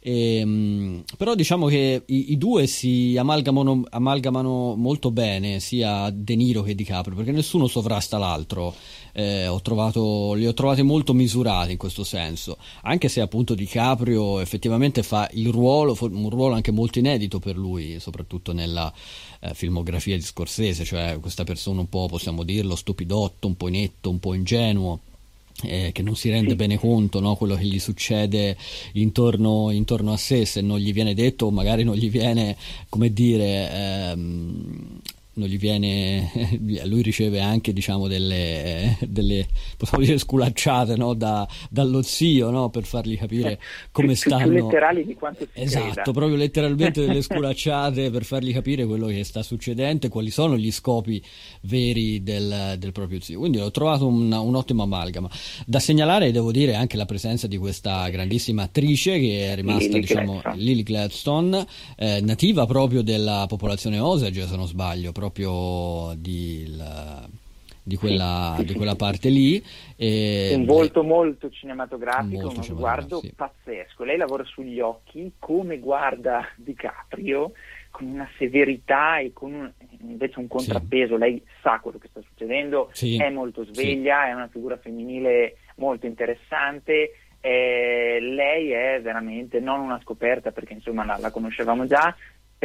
E, 0.00 0.36
ehm, 0.38 0.48
mh, 0.48 1.04
però 1.16 1.34
diciamo 1.34 1.66
che 1.66 2.02
i, 2.06 2.32
i 2.32 2.38
due 2.38 2.66
si 2.66 3.16
amalgamano, 3.18 3.82
amalgamano, 3.90 4.74
molto 4.76 5.10
bene, 5.10 5.60
sia 5.60 6.10
De 6.10 6.36
Niro 6.36 6.62
che 6.62 6.74
DiCaprio, 6.74 7.16
perché 7.16 7.32
nessuno 7.32 7.66
sovrasta 7.66 8.18
l'altro. 8.18 8.74
Eh, 9.18 9.46
ho 9.46 9.62
trovato, 9.62 10.34
li 10.34 10.46
ho 10.46 10.52
trovati 10.52 10.82
molto 10.82 11.14
misurati 11.14 11.72
in 11.72 11.78
questo 11.78 12.04
senso, 12.04 12.58
anche 12.82 13.08
se 13.08 13.22
appunto 13.22 13.54
DiCaprio 13.54 14.40
effettivamente 14.40 15.02
fa 15.02 15.26
il 15.32 15.48
ruolo, 15.48 15.96
un 16.00 16.28
ruolo 16.28 16.54
anche 16.54 16.70
molto 16.70 16.98
inedito 16.98 17.38
per 17.38 17.56
lui, 17.56 17.98
soprattutto 17.98 18.52
nella 18.52 18.92
eh, 19.40 19.54
filmografia 19.54 20.16
di 20.16 20.22
Scorsese, 20.22 20.84
cioè 20.84 21.18
questa 21.20 21.44
persona 21.44 21.80
un 21.80 21.88
po', 21.88 22.06
possiamo 22.06 22.42
dirlo, 22.42 22.76
stupidotto, 22.76 23.46
un 23.46 23.56
po' 23.56 23.68
inetto, 23.68 24.10
un 24.10 24.20
po' 24.20 24.34
ingenuo. 24.34 25.00
Eh, 25.62 25.90
che 25.94 26.02
non 26.02 26.16
si 26.16 26.28
rende 26.28 26.50
sì. 26.50 26.56
bene 26.56 26.78
conto 26.78 27.18
no? 27.18 27.34
quello 27.34 27.54
che 27.54 27.64
gli 27.64 27.78
succede 27.78 28.58
intorno, 28.92 29.70
intorno, 29.70 30.12
a 30.12 30.18
sé 30.18 30.44
se 30.44 30.60
non 30.60 30.78
gli 30.78 30.92
viene 30.92 31.14
detto 31.14 31.46
o 31.46 31.50
magari 31.50 31.82
non 31.82 31.94
gli 31.94 32.10
viene 32.10 32.54
come 32.90 33.10
dire 33.10 33.72
ehm, 33.72 35.00
non 35.36 35.48
gli 35.48 35.58
viene 35.58 36.30
lui 36.84 37.02
riceve 37.02 37.40
anche 37.40 37.72
diciamo 37.72 38.08
delle, 38.08 38.96
delle 39.06 39.46
possiamo 39.76 40.04
dire 40.04 40.18
sculacciate 40.18 40.96
no? 40.96 41.14
da, 41.14 41.46
dallo 41.70 42.02
zio 42.02 42.50
no? 42.50 42.70
per 42.70 42.84
fargli 42.84 43.16
capire 43.16 43.58
come 43.92 44.08
più, 44.08 44.16
stanno 44.16 44.44
più 44.44 44.52
letterali 44.52 45.04
di 45.04 45.14
quanto 45.14 45.44
si 45.44 45.60
esatto 45.60 45.90
creda. 45.90 46.12
proprio 46.12 46.36
letteralmente 46.36 47.06
delle 47.06 47.22
sculacciate 47.22 48.10
per 48.10 48.24
fargli 48.24 48.52
capire 48.52 48.86
quello 48.86 49.06
che 49.06 49.24
sta 49.24 49.42
succedendo 49.42 50.06
e 50.06 50.08
quali 50.08 50.30
sono 50.30 50.56
gli 50.56 50.72
scopi 50.72 51.22
veri 51.62 52.22
del, 52.22 52.76
del 52.78 52.92
proprio 52.92 53.20
zio 53.20 53.38
quindi 53.38 53.58
ho 53.58 53.70
trovato 53.70 54.06
un, 54.06 54.32
un'ottima 54.32 54.84
amalgama 54.84 55.28
da 55.66 55.78
segnalare 55.78 56.32
devo 56.32 56.50
dire 56.50 56.74
anche 56.74 56.96
la 56.96 57.06
presenza 57.06 57.46
di 57.46 57.58
questa 57.58 58.08
grandissima 58.08 58.62
attrice 58.62 59.18
che 59.18 59.52
è 59.52 59.54
rimasta 59.54 59.88
Lily 59.88 60.00
diciamo 60.00 60.32
Gladstone, 60.40 60.56
Lily 60.56 60.82
Gladstone 60.82 61.66
eh, 61.96 62.20
nativa 62.22 62.64
proprio 62.64 63.02
della 63.02 63.44
popolazione 63.46 63.98
Osage 63.98 64.46
se 64.46 64.56
non 64.56 64.66
sbaglio 64.66 65.12
proprio 65.12 65.25
proprio 65.30 66.14
di, 66.16 66.76
la, 66.76 67.26
di, 67.82 67.96
quella, 67.96 68.54
sì, 68.56 68.60
sì, 68.60 68.72
di 68.72 68.74
quella 68.74 68.94
parte 68.94 69.28
lì. 69.28 69.62
E, 69.96 70.52
un 70.54 70.64
volto 70.64 71.02
molto 71.02 71.50
cinematografico, 71.50 72.42
molto 72.42 72.54
uno 72.54 72.62
sguardo 72.62 73.22
pazzesco. 73.34 74.04
Lei 74.04 74.16
lavora 74.16 74.44
sugli 74.44 74.80
occhi, 74.80 75.32
come 75.38 75.78
guarda 75.78 76.46
DiCaprio, 76.56 77.52
con 77.90 78.06
una 78.06 78.28
severità 78.38 79.18
e 79.18 79.32
con 79.32 79.52
un, 79.52 79.72
invece 80.00 80.38
un 80.38 80.48
contrappeso. 80.48 81.16
Lei 81.16 81.42
sa 81.62 81.80
quello 81.80 81.98
che 81.98 82.08
sta 82.08 82.20
succedendo, 82.20 82.90
è 82.92 83.28
molto 83.30 83.64
sveglia, 83.64 84.28
è 84.28 84.32
una 84.32 84.48
figura 84.48 84.76
femminile 84.76 85.56
molto 85.76 86.06
interessante. 86.06 87.12
Eh, 87.40 88.18
lei 88.20 88.70
è 88.72 89.00
veramente 89.00 89.60
non 89.60 89.78
una 89.78 90.00
scoperta 90.02 90.50
perché 90.50 90.72
insomma 90.72 91.04
la, 91.04 91.16
la 91.18 91.30
conoscevamo 91.30 91.86
già, 91.86 92.12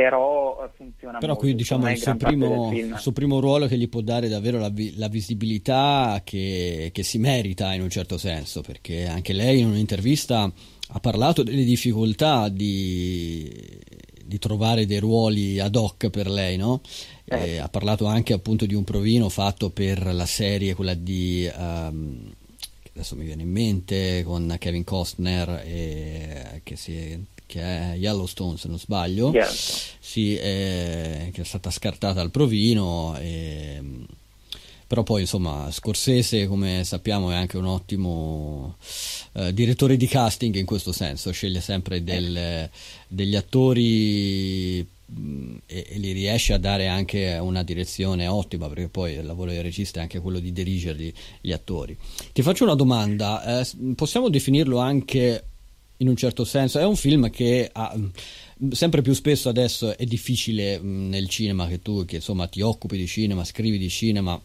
però 0.02 0.64
eh, 0.64 0.70
funziona 0.76 1.20
però 1.20 1.36
qui 1.36 1.54
diciamo 1.54 1.90
il 1.92 1.98
suo 1.98 2.16
primo, 2.16 2.74
suo 2.96 3.12
primo, 3.12 3.40
ruolo 3.40 3.68
che 3.68 3.78
gli 3.78 3.88
può 3.88 4.02
dare 4.02 4.28
davvero 4.28 4.58
la, 4.58 4.72
la 4.96 5.08
visibilità 5.08 6.22
che, 6.24 6.90
che, 6.92 7.04
si 7.04 7.20
merita 7.20 7.72
in 7.74 7.84
un 7.84 7.90
certo 7.90 8.18
senso 8.18 8.62
perché 8.62 9.06
anche 9.06 9.34
lei 9.34 9.60
in 9.60 9.68
un'intervista 9.68 10.52
ha 10.94 11.00
parlato 11.00 11.44
delle 11.44 11.64
difficoltà 11.64 12.50
di, 12.50 13.50
di 14.26 14.40
trovare 14.40 14.88
dei 14.88 15.00
ruoli 15.00 15.60
ad 15.60 15.76
hoc 15.76 16.10
per 16.10 16.28
lei 16.28 16.58
no? 16.58 16.82
Eh. 17.26 17.60
ha 17.60 17.70
parlato 17.70 18.06
anche 18.08 18.34
appunto 18.34 18.66
di 18.66 18.74
un 18.74 18.84
provino 18.84 19.30
fatto 19.30 19.70
per 19.70 20.04
la 20.14 20.26
serie 20.26 20.74
quella 20.74 20.96
di 20.96 21.50
um, 21.56 22.34
adesso 22.94 23.16
mi 23.16 23.24
viene 23.24 23.44
in 23.44 23.52
mente 23.52 24.24
con 24.24 24.54
Kevin 24.60 24.84
Costner 24.84 25.62
e, 25.64 26.62
che 26.64 26.76
si 26.76 27.26
che 27.52 27.62
è 27.62 27.96
Yellowstone 27.98 28.58
se 28.58 28.70
non 28.70 28.80
sbaglio, 28.80 29.34
sì, 30.00 30.38
eh, 30.38 31.30
che 31.34 31.42
è 31.42 31.44
stata 31.44 31.70
scartata 31.70 32.22
al 32.22 32.32
provino. 32.32 33.18
E, 33.20 33.82
però 34.88 35.04
poi 35.04 35.22
insomma 35.22 35.70
Scorsese 35.72 36.48
come 36.48 36.84
sappiamo 36.84 37.32
è 37.32 37.36
anche 37.36 37.58
un 37.58 37.66
ottimo 37.66 38.76
eh, 39.34 39.54
direttore 39.54 39.96
di 39.96 40.08
casting 40.08 40.56
in 40.56 40.66
questo 40.66 40.92
senso, 40.92 41.32
sceglie 41.32 41.62
sempre 41.62 42.04
del, 42.04 42.70
degli 43.08 43.36
attori 43.36 44.80
e, 44.80 44.88
e, 45.66 45.98
li 45.98 46.12
riesce 46.14 46.54
a 46.54 46.58
dare 46.58 46.88
anche 46.88 47.38
una 47.42 47.64
direzione 47.64 48.28
ottima 48.28 48.68
perché 48.68 48.88
poi 48.88 49.14
il 49.14 49.26
lavoro 49.26 49.52
del 49.52 49.64
regista 49.64 50.00
è 50.00 50.04
anche 50.04 50.20
quello 50.20 50.40
di 50.40 50.52
dirigerli 50.52 51.14
gli 51.42 51.52
attori. 51.52 51.98
Ti 52.32 52.42
faccio 52.42 52.64
una 52.64 52.76
domanda, 52.76 53.62
eh, 53.62 53.68
possiamo 53.96 54.30
definirlo 54.30 54.78
anche 54.78 55.51
in 56.02 56.08
un 56.08 56.16
certo 56.16 56.44
senso. 56.44 56.80
È 56.80 56.86
un 56.86 56.96
film 56.96 57.30
che 57.30 57.70
ha, 57.72 57.94
mm, 57.96 58.72
sempre 58.72 59.02
più 59.02 59.14
spesso 59.14 59.50
adesso 59.50 59.98
è 59.98 60.06
difficile 60.06 60.80
mm, 60.80 61.10
nel 61.10 61.30
cinema 61.30 61.68
che 61.68 61.82
tu 61.82 62.06
che 62.06 62.18
insomma 62.18 62.48
ti 62.48 62.62
occupi 62.62 62.98
di 62.98 63.08
cinema, 63.08 63.44
scrivi 63.44 63.78
di 63.78 63.90
cinema 63.90 64.40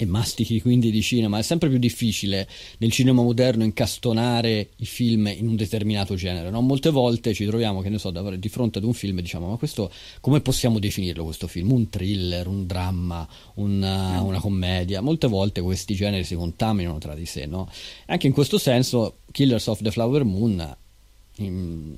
e 0.00 0.06
mastichi 0.06 0.62
quindi 0.62 0.90
di 0.90 1.02
cinema, 1.02 1.38
è 1.38 1.42
sempre 1.42 1.68
più 1.68 1.78
difficile 1.78 2.48
nel 2.78 2.90
cinema 2.90 3.20
moderno 3.22 3.64
incastonare 3.64 4.70
i 4.76 4.86
film 4.86 5.26
in 5.26 5.46
un 5.46 5.56
determinato 5.56 6.14
genere. 6.14 6.48
No? 6.48 6.62
Molte 6.62 6.88
volte 6.88 7.34
ci 7.34 7.44
troviamo, 7.44 7.82
che 7.82 7.90
ne 7.90 7.98
so, 7.98 8.10
di 8.10 8.48
fronte 8.48 8.78
ad 8.78 8.84
un 8.84 8.94
film 8.94 9.18
e 9.18 9.22
diciamo, 9.22 9.48
ma 9.48 9.56
questo 9.56 9.92
come 10.20 10.40
possiamo 10.40 10.78
definirlo 10.78 11.24
questo 11.24 11.46
film? 11.46 11.72
Un 11.72 11.90
thriller, 11.90 12.46
un 12.46 12.66
dramma, 12.66 13.28
una, 13.56 14.22
una 14.22 14.40
commedia? 14.40 15.02
Molte 15.02 15.26
volte 15.26 15.60
questi 15.60 15.94
generi 15.94 16.24
si 16.24 16.34
contaminano 16.34 16.96
tra 16.96 17.14
di 17.14 17.26
sé, 17.26 17.44
no? 17.44 17.68
Anche 18.06 18.26
in 18.26 18.32
questo 18.32 18.56
senso 18.56 19.18
Killers 19.30 19.66
of 19.66 19.82
the 19.82 19.90
Flower 19.90 20.24
Moon 20.24 20.78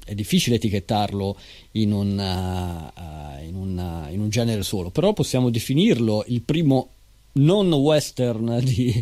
è 0.05 0.15
difficile 0.15 0.57
etichettarlo 0.57 1.37
in 1.73 1.93
un, 1.93 2.19
uh, 2.19 3.45
in, 3.45 3.55
un, 3.55 3.77
uh, 3.79 4.13
in 4.13 4.21
un, 4.21 4.29
genere 4.29 4.63
solo, 4.63 4.91
però 4.91 5.13
possiamo 5.13 5.51
definirlo 5.51 6.25
il 6.29 6.43
primo 6.43 6.91
non 7.35 7.73
western 7.73 8.59
di, 8.65 8.93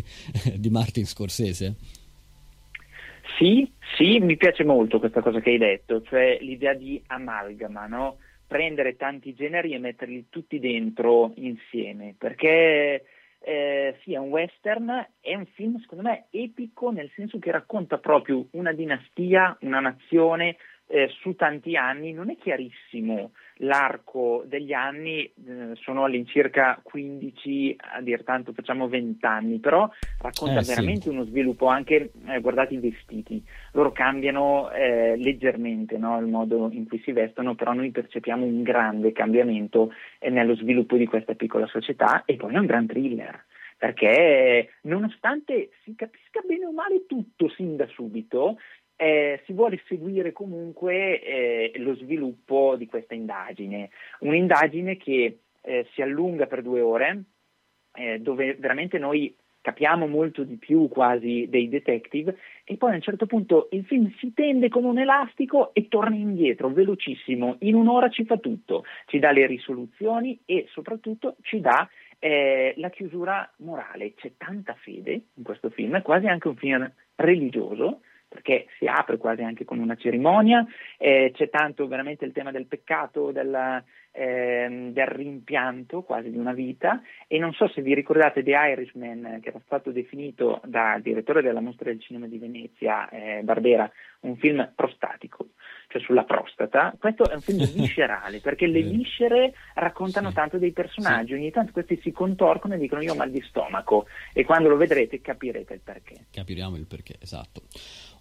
di 0.55 0.69
Martin 0.69 1.05
Scorsese? 1.05 1.75
Sì, 3.37 3.69
sì, 3.97 4.19
mi 4.19 4.37
piace 4.37 4.63
molto 4.63 4.99
questa 4.99 5.21
cosa 5.21 5.39
che 5.39 5.51
hai 5.51 5.57
detto, 5.57 6.01
cioè 6.03 6.37
l'idea 6.41 6.73
di 6.73 7.01
amalgama, 7.07 7.87
no? 7.87 8.17
prendere 8.51 8.97
tanti 8.97 9.33
generi 9.33 9.73
e 9.73 9.79
metterli 9.79 10.25
tutti 10.29 10.59
dentro 10.59 11.31
insieme, 11.35 12.15
perché 12.17 13.01
eh, 13.43 13.97
è 14.03 14.17
un 14.17 14.29
western, 14.29 15.07
è 15.19 15.35
un 15.35 15.45
film 15.47 15.79
secondo 15.79 16.03
me 16.03 16.25
epico 16.29 16.91
nel 16.91 17.09
senso 17.15 17.39
che 17.39 17.51
racconta 17.51 17.97
proprio 17.97 18.47
una 18.51 18.71
dinastia, 18.71 19.57
una 19.61 19.79
nazione 19.79 20.57
eh, 20.87 21.07
su 21.21 21.35
tanti 21.35 21.75
anni, 21.75 22.11
non 22.11 22.29
è 22.29 22.37
chiarissimo 22.37 23.31
l'arco 23.61 24.43
degli 24.45 24.73
anni, 24.73 25.23
eh, 25.23 25.75
sono 25.75 26.03
all'incirca 26.03 26.79
15, 26.81 27.75
a 27.95 28.01
dir 28.01 28.23
tanto 28.23 28.53
facciamo 28.53 28.87
20 28.87 29.25
anni, 29.25 29.59
però 29.59 29.89
racconta 30.19 30.59
eh, 30.59 30.63
veramente 30.63 31.03
sì. 31.03 31.09
uno 31.09 31.25
sviluppo 31.25 31.67
anche, 31.67 32.11
eh, 32.27 32.39
guardate 32.39 32.73
i 32.73 32.79
vestiti, 32.79 33.43
loro 33.73 33.91
cambiano 33.91 34.71
eh, 34.71 35.15
leggermente 35.17 35.97
no, 35.97 36.19
il 36.19 36.27
modo 36.27 36.69
in 36.71 36.87
cui 36.87 37.01
si 37.03 37.11
vestono, 37.11 37.55
però 37.55 37.73
noi 37.73 37.91
percepiamo 37.91 38.45
un 38.45 38.63
grande 38.63 39.11
cambiamento 39.11 39.91
eh, 40.19 40.29
nello 40.29 40.55
sviluppo 40.55 40.95
di 40.97 41.05
questa 41.05 41.35
piccola 41.35 41.67
società 41.67 42.23
e 42.25 42.35
poi 42.35 42.53
è 42.53 42.57
un 42.57 42.65
gran 42.65 42.87
thriller 42.87 43.45
perché 43.81 44.73
nonostante 44.81 45.71
si 45.83 45.95
capisca 45.95 46.41
bene 46.45 46.67
o 46.67 46.71
male 46.71 47.07
tutto 47.07 47.49
sin 47.49 47.75
da 47.75 47.87
subito, 47.87 48.59
eh, 49.01 49.41
si 49.45 49.53
vuole 49.53 49.81
seguire 49.87 50.31
comunque 50.31 51.23
eh, 51.23 51.71
lo 51.77 51.95
sviluppo 51.95 52.75
di 52.75 52.85
questa 52.85 53.15
indagine, 53.15 53.89
un'indagine 54.19 54.95
che 54.95 55.39
eh, 55.59 55.87
si 55.93 56.03
allunga 56.03 56.45
per 56.45 56.61
due 56.61 56.81
ore, 56.81 57.23
eh, 57.95 58.19
dove 58.19 58.53
veramente 58.59 58.99
noi 58.99 59.35
capiamo 59.59 60.05
molto 60.05 60.43
di 60.43 60.55
più 60.57 60.87
quasi 60.87 61.47
dei 61.49 61.67
detective 61.67 62.37
e 62.63 62.77
poi 62.77 62.91
a 62.91 62.95
un 62.95 63.01
certo 63.01 63.25
punto 63.25 63.69
il 63.71 63.85
film 63.85 64.13
si 64.19 64.33
tende 64.35 64.69
come 64.69 64.89
un 64.89 64.99
elastico 64.99 65.73
e 65.73 65.87
torna 65.87 66.15
indietro 66.15 66.69
velocissimo, 66.69 67.55
in 67.61 67.73
un'ora 67.73 68.07
ci 68.09 68.23
fa 68.25 68.37
tutto, 68.37 68.85
ci 69.07 69.17
dà 69.17 69.31
le 69.31 69.47
risoluzioni 69.47 70.39
e 70.45 70.67
soprattutto 70.69 71.37
ci 71.41 71.59
dà 71.59 71.89
eh, 72.19 72.75
la 72.77 72.91
chiusura 72.91 73.51
morale, 73.57 74.13
c'è 74.13 74.33
tanta 74.37 74.75
fede 74.75 75.23
in 75.33 75.43
questo 75.43 75.71
film, 75.71 75.95
è 75.95 76.03
quasi 76.03 76.27
anche 76.27 76.49
un 76.49 76.55
film 76.55 76.91
religioso 77.15 78.01
perché 78.31 78.67
si 78.77 78.87
apre 78.87 79.17
quasi 79.17 79.43
anche 79.43 79.65
con 79.65 79.79
una 79.79 79.97
cerimonia, 79.97 80.65
eh, 80.97 81.33
c'è 81.35 81.49
tanto 81.49 81.85
veramente 81.85 82.23
il 82.23 82.31
tema 82.31 82.49
del 82.49 82.65
peccato, 82.65 83.33
della, 83.33 83.83
eh, 84.11 84.89
del 84.91 85.07
rimpianto 85.07 86.01
quasi 86.01 86.29
di 86.29 86.37
una 86.37 86.53
vita 86.53 87.01
e 87.27 87.39
non 87.39 87.53
so 87.53 87.67
se 87.69 87.81
vi 87.81 87.93
ricordate 87.93 88.43
The 88.43 88.51
Irishman 88.51 89.39
che 89.41 89.49
era 89.49 89.61
stato 89.65 89.91
definito 89.91 90.61
dal 90.65 91.01
direttore 91.01 91.41
della 91.41 91.61
mostra 91.61 91.89
del 91.89 92.01
cinema 92.01 92.27
di 92.27 92.37
Venezia, 92.37 93.09
eh, 93.09 93.41
Barbera, 93.43 93.89
un 94.21 94.37
film 94.37 94.71
prostatico, 94.75 95.47
cioè 95.87 96.01
sulla 96.01 96.23
prostata, 96.23 96.93
questo 96.99 97.29
è 97.29 97.33
un 97.33 97.41
film 97.41 97.65
viscerale 97.73 98.39
perché 98.39 98.67
le 98.67 98.81
viscere 98.81 99.53
raccontano 99.75 100.29
sì. 100.29 100.35
tanto 100.35 100.57
dei 100.57 100.71
personaggi, 100.71 101.33
sì. 101.33 101.33
ogni 101.33 101.51
tanto 101.51 101.71
questi 101.71 101.99
si 102.01 102.11
contorcono 102.11 102.75
e 102.75 102.77
dicono 102.77 103.01
io 103.01 103.13
ho 103.13 103.15
mal 103.15 103.31
di 103.31 103.41
stomaco 103.41 104.05
e 104.33 104.43
quando 104.43 104.69
lo 104.69 104.77
vedrete 104.77 105.21
capirete 105.21 105.73
il 105.73 105.81
perché. 105.81 106.25
Capiremo 106.31 106.75
il 106.75 106.85
perché, 106.85 107.15
esatto. 107.19 107.61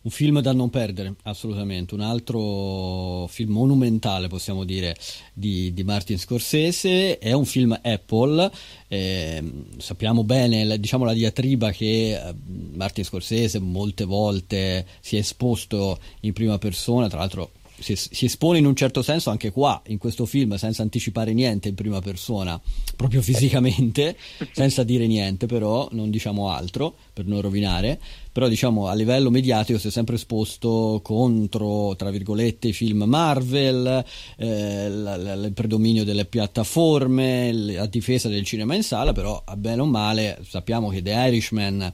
Un 0.02 0.10
film 0.10 0.40
da 0.40 0.54
non 0.54 0.70
perdere, 0.70 1.14
assolutamente. 1.24 1.94
Un 1.94 2.00
altro 2.00 3.26
film 3.26 3.52
monumentale, 3.52 4.28
possiamo 4.28 4.64
dire, 4.64 4.94
di, 5.34 5.74
di 5.74 5.79
Martin 5.84 6.18
Scorsese. 6.18 7.18
È 7.18 7.32
un 7.32 7.44
film 7.44 7.78
Apple. 7.82 8.50
Eh, 8.88 9.42
sappiamo 9.78 10.24
bene 10.24 10.78
diciamo, 10.78 11.04
la 11.04 11.12
diatriba 11.12 11.70
che 11.70 12.12
eh, 12.12 12.34
Martin 12.74 13.04
Scorsese 13.04 13.58
molte 13.58 14.04
volte 14.04 14.86
si 15.00 15.16
è 15.16 15.20
esposto 15.20 15.98
in 16.20 16.32
prima 16.32 16.58
persona. 16.58 17.08
Tra 17.08 17.18
l'altro, 17.18 17.52
si, 17.80 17.96
si, 17.96 18.26
espone 18.26 18.58
in 18.58 18.66
un 18.66 18.76
certo 18.76 19.02
senso 19.02 19.30
anche 19.30 19.50
qua, 19.50 19.82
in 19.86 19.98
questo 19.98 20.26
film, 20.26 20.54
senza 20.56 20.82
anticipare 20.82 21.32
niente 21.32 21.68
in 21.68 21.74
prima 21.74 22.00
persona, 22.00 22.60
proprio 22.94 23.22
fisicamente, 23.22 24.16
senza 24.52 24.84
dire 24.84 25.06
niente, 25.06 25.46
però 25.46 25.88
non 25.92 26.10
diciamo 26.10 26.50
altro 26.50 26.94
per 27.12 27.26
non 27.26 27.40
rovinare. 27.40 27.98
Però 28.32 28.46
diciamo 28.46 28.86
a 28.86 28.94
livello 28.94 29.28
mediatico 29.28 29.78
si 29.78 29.88
è 29.88 29.90
sempre 29.90 30.14
esposto 30.14 31.00
contro, 31.02 31.96
tra 31.96 32.10
virgolette, 32.10 32.68
i 32.68 32.72
film 32.72 33.02
Marvel, 33.02 34.04
eh, 34.36 34.88
la, 34.88 35.16
la, 35.16 35.32
il 35.32 35.52
predominio 35.52 36.04
delle 36.04 36.26
piattaforme, 36.26 37.52
la 37.52 37.86
difesa 37.86 38.28
del 38.28 38.44
cinema 38.44 38.76
in 38.76 38.84
sala, 38.84 39.12
però 39.12 39.42
a 39.44 39.56
bene 39.56 39.82
o 39.82 39.86
male 39.86 40.38
sappiamo 40.46 40.90
che 40.90 41.02
The 41.02 41.10
Irishman 41.10 41.92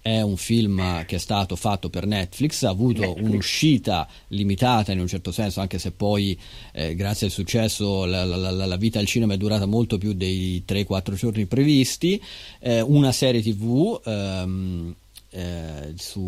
è 0.00 0.20
un 0.20 0.36
film 0.36 1.04
che 1.04 1.16
è 1.16 1.18
stato 1.18 1.56
fatto 1.56 1.90
per 1.90 2.06
Netflix, 2.06 2.62
ha 2.62 2.70
avuto 2.70 3.00
Netflix. 3.00 3.26
un'uscita 3.26 4.08
limitata 4.28 4.92
in 4.92 5.00
un 5.00 5.06
certo 5.06 5.32
senso, 5.32 5.60
anche 5.60 5.78
se 5.78 5.92
poi 5.92 6.38
eh, 6.72 6.94
grazie 6.94 7.26
al 7.26 7.32
successo 7.32 8.04
la, 8.04 8.24
la, 8.24 8.50
la, 8.50 8.76
vita 8.76 8.98
al 8.98 9.06
cinema 9.06 9.34
è 9.34 9.36
durata 9.36 9.66
molto 9.66 9.98
più 9.98 10.12
dei 10.12 10.64
3-4 10.66 11.14
giorni 11.14 11.46
previsti, 11.46 12.22
eh, 12.60 12.80
una 12.80 13.12
serie 13.12 13.42
tv 13.42 14.00
ehm, 14.04 14.94
eh, 15.36 15.92
su 15.96 16.20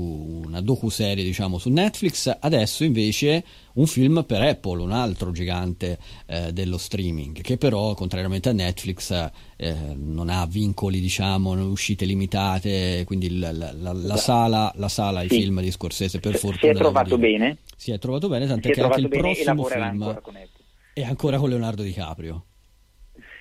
una 0.44 0.60
docu-serie 0.60 1.24
diciamo 1.24 1.56
su 1.56 1.70
Netflix, 1.70 2.36
adesso 2.38 2.84
invece 2.84 3.42
un 3.74 3.86
film 3.86 4.22
per 4.26 4.42
Apple, 4.42 4.82
un 4.82 4.92
altro 4.92 5.32
gigante 5.32 5.98
eh, 6.26 6.52
dello 6.52 6.76
streaming, 6.76 7.40
che 7.40 7.56
però 7.56 7.94
contrariamente 7.94 8.50
a 8.50 8.52
Netflix 8.52 9.10
eh, 9.56 9.74
non 9.94 10.28
ha 10.28 10.44
vincoli, 10.44 11.00
diciamo, 11.00 11.52
uscite 11.70 12.04
limitate, 12.04 13.04
quindi 13.06 13.38
la, 13.38 13.50
la, 13.50 13.72
la, 13.72 13.92
la 13.92 14.16
sala, 14.16 14.70
la 14.76 14.88
sala 14.88 15.20
sì. 15.20 15.26
i 15.26 15.28
film 15.28 15.62
di 15.62 15.70
Scorsese 15.70 16.20
per 16.20 16.36
fortuna... 16.36 16.72
Si 16.72 16.78
è 16.78 16.78
trovato 16.78 17.16
bene. 17.16 17.58
Si 17.76 17.90
è 17.92 17.98
trovato 17.98 18.28
bene, 18.28 18.46
tant'è 18.46 18.70
che 18.70 18.80
anche 18.82 19.00
il 19.00 19.08
prossimo 19.08 19.64
film 19.64 20.20
è 20.92 21.02
ancora 21.02 21.38
con 21.38 21.48
Leonardo 21.48 21.82
DiCaprio. 21.82 22.44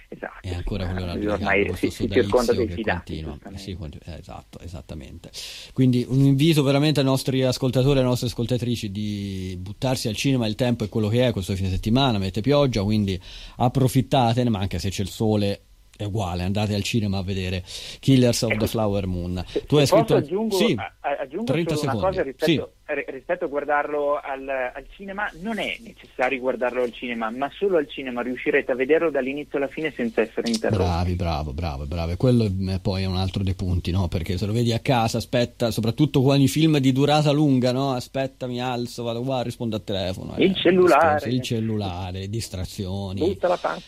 Esatto. 0.10 0.48
E 0.48 0.54
ancora 0.54 0.86
con 0.86 0.96
Leonardo 0.96 1.34
ormai 1.34 1.76
si, 1.76 1.90
si 1.90 2.10
circonda 2.10 2.54
dei 2.54 2.70
fidati. 2.70 3.26
Sì, 3.56 3.78
esatto, 4.06 4.60
esattamente. 4.60 5.30
Quindi 5.74 6.06
un 6.08 6.24
invito 6.24 6.64
veramente 6.64 7.02
ai 7.02 7.06
nostri 7.06 7.44
ascoltatori 7.44 7.98
e 7.98 8.00
alle 8.00 8.08
nostre 8.08 8.28
ascoltatrici 8.28 8.90
di 8.90 9.58
buttarsi 9.60 10.08
al 10.08 10.16
cinema, 10.16 10.48
il 10.48 10.56
tempo 10.56 10.86
è 10.86 10.90
quello 10.90 11.10
che 11.10 11.28
è 11.28 11.32
questo 11.32 11.56
fine 11.56 11.70
settimana, 11.70 12.18
mette 12.18 12.42
pioggia, 12.42 12.84
quindi 12.84 13.20
approfittatene, 13.58 14.50
ma 14.50 14.60
anche 14.60 14.80
se 14.80 14.90
c'è 14.90 15.02
il 15.02 15.10
sole 15.10 15.62
è 15.98 16.04
uguale, 16.04 16.44
andate 16.44 16.76
al 16.76 16.84
cinema 16.84 17.18
a 17.18 17.24
vedere 17.24 17.64
Killers 18.00 18.44
of 18.44 18.52
ecco, 18.52 18.62
the 18.62 18.68
Flower 18.68 19.08
Moon. 19.08 19.44
Tu 19.66 19.78
hai 19.78 19.88
scritto 19.88 20.16
aggiungo, 20.16 20.56
sì, 20.56 20.76
aggiungo 21.00 21.52
30 21.52 21.76
secondi. 21.76 21.98
una 21.98 22.08
cosa 22.08 22.24
rispetto, 22.24 22.52
sì. 22.52 22.77
Rispetto 22.88 23.46
a 23.46 23.48
guardarlo 23.48 24.20
al, 24.22 24.48
al, 24.48 24.86
cinema, 24.90 25.30
non 25.42 25.60
è 25.60 25.78
necessario 25.82 26.40
guardarlo 26.40 26.84
al 26.84 26.94
cinema, 26.94 27.30
ma 27.30 27.50
solo 27.54 27.78
al 27.78 27.88
cinema 27.90 28.22
riuscirete 28.22 28.72
a 28.72 28.76
vederlo 28.76 29.10
dall'inizio 29.10 29.58
alla 29.58 29.68
fine 29.68 29.92
senza 29.92 30.22
essere 30.22 30.50
interrotti. 30.50 30.84
Bravi, 30.84 31.16
bravo, 31.16 31.54
bravo, 31.54 31.86
bravo. 31.86 32.16
Quello 32.16 32.46
è 32.46 32.80
poi 32.80 33.06
un 33.06 33.18
altro 33.18 33.44
dei 33.44 33.56
punti, 33.56 33.92
no? 33.92 34.08
Perché 34.08 34.38
se 34.38 34.46
lo 34.46 34.54
vedi 34.54 34.72
a 34.72 34.80
casa, 34.80 35.18
aspetta, 35.18 35.72
soprattutto 35.72 36.22
con 36.22 36.40
i 36.40 36.48
film 36.48 36.78
di 36.78 36.92
durata 36.92 37.32
lunga, 37.32 37.72
no? 37.72 37.92
Aspetta, 37.92 38.48
mi 38.48 38.62
alzo, 38.62 39.04
vado 39.04 39.22
qua, 39.22 39.42
rispondo 39.42 39.76
al 39.76 39.84
telefono. 39.84 40.36
Il 40.38 40.52
eh, 40.52 40.56
cellulare. 40.56 41.30
Il 41.30 41.42
cellulare, 41.42 42.20
le 42.20 42.30
distrazioni. 42.30 43.38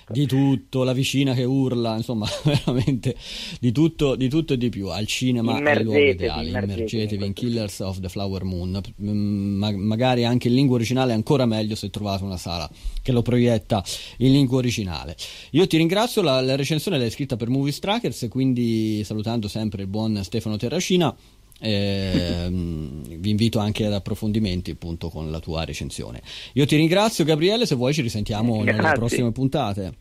Di 0.09 0.27
tutto, 0.27 0.83
la 0.83 0.93
vicina 0.93 1.33
che 1.33 1.43
urla 1.43 1.95
insomma 1.95 2.27
veramente 2.43 3.15
di 3.59 3.71
tutto, 3.71 4.15
di 4.15 4.27
tutto, 4.27 4.53
e 4.53 4.57
di 4.57 4.69
più 4.69 4.87
al 4.87 5.05
cinema 5.05 5.57
è 5.57 5.71
il 5.75 5.83
luogo 5.83 5.99
ideale 5.99 6.49
immergetevi 6.49 7.25
in 7.25 7.33
Killers 7.33 7.79
of 7.79 7.99
the 7.99 8.09
Flower 8.09 8.43
Moon 8.43 8.81
Ma- 8.97 9.75
magari 9.75 10.25
anche 10.25 10.47
in 10.47 10.53
lingua 10.55 10.75
originale 10.75 11.11
è 11.11 11.15
ancora 11.15 11.45
meglio 11.45 11.75
se 11.75 11.89
trovate 11.89 12.23
una 12.23 12.37
sala 12.37 12.69
che 13.01 13.11
lo 13.11 13.21
proietta 13.21 13.83
in 14.17 14.31
lingua 14.31 14.57
originale 14.57 15.15
io 15.51 15.67
ti 15.67 15.77
ringrazio 15.77 16.21
la, 16.21 16.41
la 16.41 16.55
recensione 16.55 16.97
l'hai 16.97 17.09
scritta 17.09 17.35
per 17.35 17.49
Movie 17.49 17.71
Strikers 17.71 18.27
quindi 18.29 19.03
salutando 19.03 19.47
sempre 19.47 19.83
il 19.83 19.87
buon 19.87 20.23
Stefano 20.23 20.57
Terracina 20.57 21.15
eh, 21.61 22.47
vi 22.49 23.29
invito 23.29 23.59
anche 23.59 23.85
ad 23.85 23.93
approfondimenti 23.93 24.71
appunto 24.71 25.09
con 25.09 25.29
la 25.29 25.39
tua 25.39 25.65
recensione 25.65 26.21
io 26.53 26.65
ti 26.65 26.75
ringrazio 26.75 27.25
Gabriele 27.25 27.65
se 27.65 27.75
vuoi 27.75 27.93
ci 27.93 28.01
risentiamo 28.01 28.59
Grazie. 28.63 28.81
nelle 28.81 28.93
prossime 28.93 29.31
puntate 29.31 29.93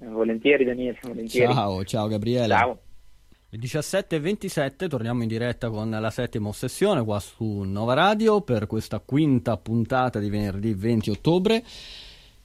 Volentieri 0.00 0.64
Daniele, 0.64 0.96
volentieri. 1.02 1.52
Ciao, 1.52 1.84
ciao 1.84 2.06
Gabriele. 2.06 2.54
Ciao. 2.54 2.78
Le 3.50 3.58
17.27 3.58 4.88
torniamo 4.88 5.22
in 5.22 5.28
diretta 5.28 5.70
con 5.70 5.88
la 5.88 6.10
settima 6.10 6.48
ossessione 6.48 7.02
qua 7.02 7.18
su 7.18 7.60
Nova 7.60 7.94
Radio 7.94 8.42
per 8.42 8.66
questa 8.66 8.98
quinta 8.98 9.56
puntata 9.56 10.18
di 10.18 10.28
venerdì 10.28 10.74
20 10.74 11.08
ottobre. 11.08 11.64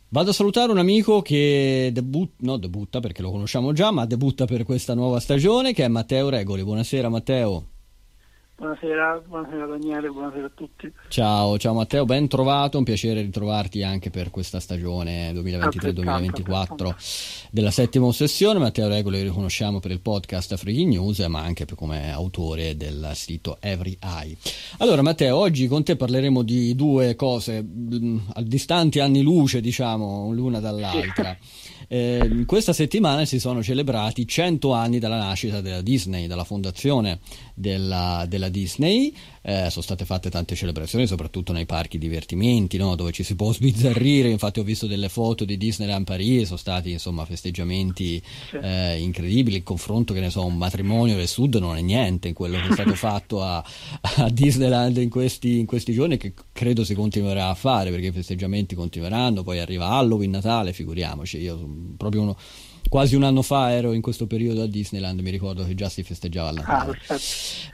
Vado 0.08 0.30
a 0.30 0.34
salutare 0.34 0.72
un 0.72 0.78
amico 0.78 1.22
che 1.22 1.90
debutta, 1.92 2.36
no 2.46 2.56
debutta 2.56 3.02
perché 3.02 3.22
lo 3.22 3.32
conosciamo 3.32 3.74
già, 3.74 3.92
ma 3.92 4.06
debutta 4.06 4.46
per 4.46 4.64
questa 4.64 4.94
nuova 4.94 5.20
stagione 5.20 5.74
che 5.74 5.84
è 5.84 5.90
Matteo 5.90 6.30
Regoli. 6.30 6.64
Buonasera 6.64 7.10
Matteo. 7.10 7.73
Buonasera, 8.56 9.24
buonasera 9.28 9.66
Daniele, 9.66 10.10
buonasera 10.10 10.46
a 10.46 10.52
tutti. 10.54 10.92
Ciao, 11.08 11.58
ciao 11.58 11.74
Matteo, 11.74 12.06
ben 12.06 12.28
trovato, 12.28 12.78
un 12.78 12.84
piacere 12.84 13.22
ritrovarti 13.22 13.82
anche 13.82 14.12
per 14.12 14.30
questa 14.30 14.60
stagione 14.60 15.32
2023-2024 15.34 17.48
della 17.50 17.72
settima 17.72 18.06
ossessione. 18.06 18.60
Matteo 18.60 18.88
Regolo 18.88 19.18
lo 19.18 19.24
riconosciamo 19.24 19.80
per 19.80 19.90
il 19.90 20.02
podcast 20.02 20.56
Freaking 20.56 20.92
News, 20.92 21.18
ma 21.22 21.42
anche 21.42 21.66
come 21.74 22.12
autore 22.12 22.78
del 22.78 23.10
sito 23.16 23.58
Every 23.60 23.98
Eye. 24.00 24.38
Allora 24.78 25.02
Matteo, 25.02 25.36
oggi 25.36 25.68
con 25.68 25.84
te 25.84 25.96
parleremo 25.96 26.44
di 26.44 26.76
due 26.76 27.16
cose 27.16 27.64
mh, 27.64 28.34
a 28.36 28.42
distanti 28.44 29.00
anni 29.00 29.24
luce, 29.24 29.62
diciamo, 29.62 30.32
l'una 30.32 30.60
dall'altra. 30.60 31.36
Eh, 31.94 32.46
questa 32.48 32.74
settimana 32.74 33.24
si 33.26 33.40
sono 33.40 33.62
celebrati 33.62 34.28
100 34.28 34.74
anni 34.74 34.98
dalla 34.98 35.18
nascita 35.18 35.62
della 35.62 35.82
Disney, 35.82 36.26
dalla 36.26 36.44
fondazione 36.44 37.20
della, 37.54 38.26
della 38.28 38.43
Disney. 38.50 39.14
Eh, 39.42 39.70
sono 39.70 39.84
state 39.84 40.06
fatte 40.06 40.30
tante 40.30 40.56
celebrazioni, 40.56 41.06
soprattutto 41.06 41.52
nei 41.52 41.66
parchi 41.66 41.98
divertimenti, 41.98 42.78
no? 42.78 42.96
dove 42.96 43.12
ci 43.12 43.24
si 43.24 43.36
può 43.36 43.52
sbizzarrire. 43.52 44.30
Infatti, 44.30 44.60
ho 44.60 44.64
visto 44.64 44.88
delle 44.88 45.10
foto 45.10 45.46
di 45.46 45.58
Disneyland 45.58 46.06
Paris, 46.06 46.46
sono 46.46 46.58
stati 46.58 46.92
insomma 46.92 47.26
festeggiamenti 47.26 48.22
eh, 48.62 49.00
incredibili. 49.00 49.58
Il 49.58 49.64
confronto, 49.64 50.14
che 50.14 50.20
ne 50.20 50.30
so, 50.30 50.46
un 50.46 50.58
matrimonio 50.58 51.16
del 51.16 51.28
sud 51.28 51.56
non 51.56 51.76
è 51.78 51.82
niente 51.82 52.30
in 52.30 52.34
quello 52.34 52.58
che 52.58 52.70
è 52.70 52.72
stato 52.72 52.96
fatto 52.96 53.42
a, 53.44 53.64
a 54.02 54.30
Disneyland 54.30 54.98
in 54.98 55.10
questi, 55.10 55.60
in 55.60 55.66
questi 55.66 55.94
giorni, 55.94 56.18
che 56.18 56.34
credo 56.52 56.84
si 56.84 56.94
continuerà 56.96 57.50
a 57.50 57.56
fare 57.56 57.90
perché 57.92 58.08
i 58.08 58.12
festeggiamenti 58.12 58.76
continueranno. 58.76 59.44
Poi 59.44 59.60
arriva 59.60 59.90
Halloween, 59.90 60.32
Natale, 60.32 60.74
figuriamoci. 60.74 61.38
Io 61.40 61.58
proprio 61.98 62.22
uno 62.22 62.38
quasi 62.90 63.16
un 63.16 63.24
anno 63.24 63.42
fa 63.42 63.72
ero 63.72 63.94
in 63.94 64.02
questo 64.02 64.28
periodo 64.28 64.64
a 64.64 64.68
Disneyland, 64.68 65.20
mi 65.20 65.30
ricordo 65.30 65.66
che 65.66 65.76
già 65.76 65.90
si 65.90 66.04
festeggiava 66.04 66.52
Natale. 66.52 67.00
Ah, 67.08 67.18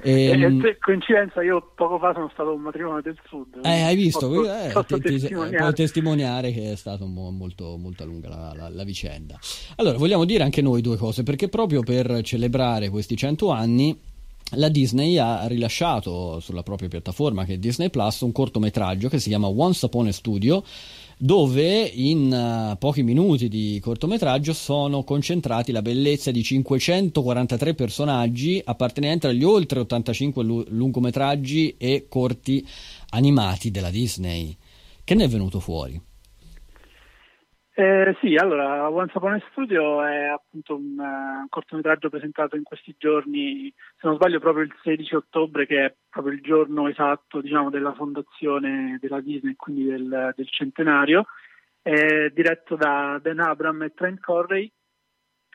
e, 0.02 0.30
ehm, 0.30 0.66
e, 0.66 0.78
coincidenza, 0.80 1.42
io 1.42 1.72
poco 1.76 2.00
fa 2.00 2.14
sono 2.14 2.30
stato 2.34 2.50
a 2.50 2.54
un 2.54 2.62
matrimonio 2.62 3.02
del 3.02 3.18
sud. 3.28 3.60
Eh, 3.64 3.82
hai 3.82 3.96
visto? 3.96 4.30
Posso, 4.30 4.54
eh, 4.54 4.70
posso 4.72 4.98
ti, 4.98 5.02
testimoniare. 5.02 5.58
puoi 5.58 5.74
testimoniare 5.74 6.52
che 6.52 6.72
è 6.72 6.76
stata 6.76 7.06
molto, 7.06 7.78
molto 7.78 8.06
lunga 8.06 8.30
la, 8.30 8.54
la, 8.56 8.70
la, 8.70 8.84
vicenda. 8.84 9.38
Allora, 9.76 9.98
vogliamo 9.98 10.26
dire 10.26 10.44
anche 10.44 10.62
noi 10.62 10.82
due 10.82 10.98
cose, 10.98 11.24
perché 11.24 11.50
proprio 11.50 11.82
per 11.82 12.22
celebrare 12.22 12.90
questi 12.90 13.16
100 13.16 13.50
anni 13.50 14.00
la 14.54 14.70
Disney 14.70 15.18
ha 15.18 15.46
rilasciato 15.48 16.40
sulla 16.40 16.64
propria 16.64 16.90
piattaforma 16.90 17.46
che 17.46 17.54
è 17.54 17.58
Disney 17.58 17.90
Plus 17.90 18.22
un 18.22 18.32
cortometraggio 18.32 19.08
che 19.08 19.20
si 19.20 19.30
chiama 19.30 19.48
Once 19.48 19.86
Upon 19.86 20.08
a 20.08 20.12
Studio 20.12 20.64
dove 21.22 21.82
in 21.84 22.32
uh, 22.32 22.78
pochi 22.78 23.04
minuti 23.04 23.50
di 23.50 23.78
cortometraggio 23.82 24.54
sono 24.54 25.04
concentrati 25.04 25.74
la 25.74 25.82
bellezza 25.82 26.32
di 26.32 26.42
543 26.42 27.74
personaggi 27.74 28.62
appartenenti 28.64 29.28
agli 29.28 29.44
oltre 29.44 29.82
85 29.82 30.44
lu- 30.44 30.66
lungometraggi 30.70 31.76
e 31.78 32.06
corti 32.08 32.66
animati 33.10 33.70
della 33.70 33.90
Disney. 33.90 34.56
Che 35.04 35.14
ne 35.14 35.26
è 35.26 35.28
venuto 35.28 35.60
fuori? 35.60 36.09
Eh, 37.80 38.14
sì, 38.20 38.36
allora, 38.36 38.90
Once 38.90 39.18
Upon 39.18 39.36
a 39.36 39.42
Studio 39.52 40.04
è 40.04 40.26
appunto 40.26 40.76
un 40.76 41.00
uh, 41.00 41.48
cortometraggio 41.48 42.10
presentato 42.10 42.58
in 42.58 42.64
questi 42.64 42.94
giorni, 42.98 43.74
se 43.96 44.06
non 44.06 44.16
sbaglio 44.16 44.42
proprio 44.42 44.66
il 44.66 44.76
16 44.84 45.16
ottobre, 45.16 45.66
che 45.66 45.86
è 45.86 45.96
proprio 46.10 46.34
il 46.34 46.42
giorno 46.42 46.90
esatto 46.90 47.40
diciamo, 47.40 47.70
della 47.70 47.94
fondazione 47.94 48.98
della 49.00 49.22
Disney, 49.22 49.56
quindi 49.56 49.86
del, 49.86 50.34
del 50.36 50.50
centenario, 50.50 51.28
è 51.82 52.30
diretto 52.34 52.76
da 52.76 53.18
Dan 53.24 53.40
Abram 53.40 53.82
e 53.84 53.94
Trent 53.94 54.20
Correy 54.20 54.70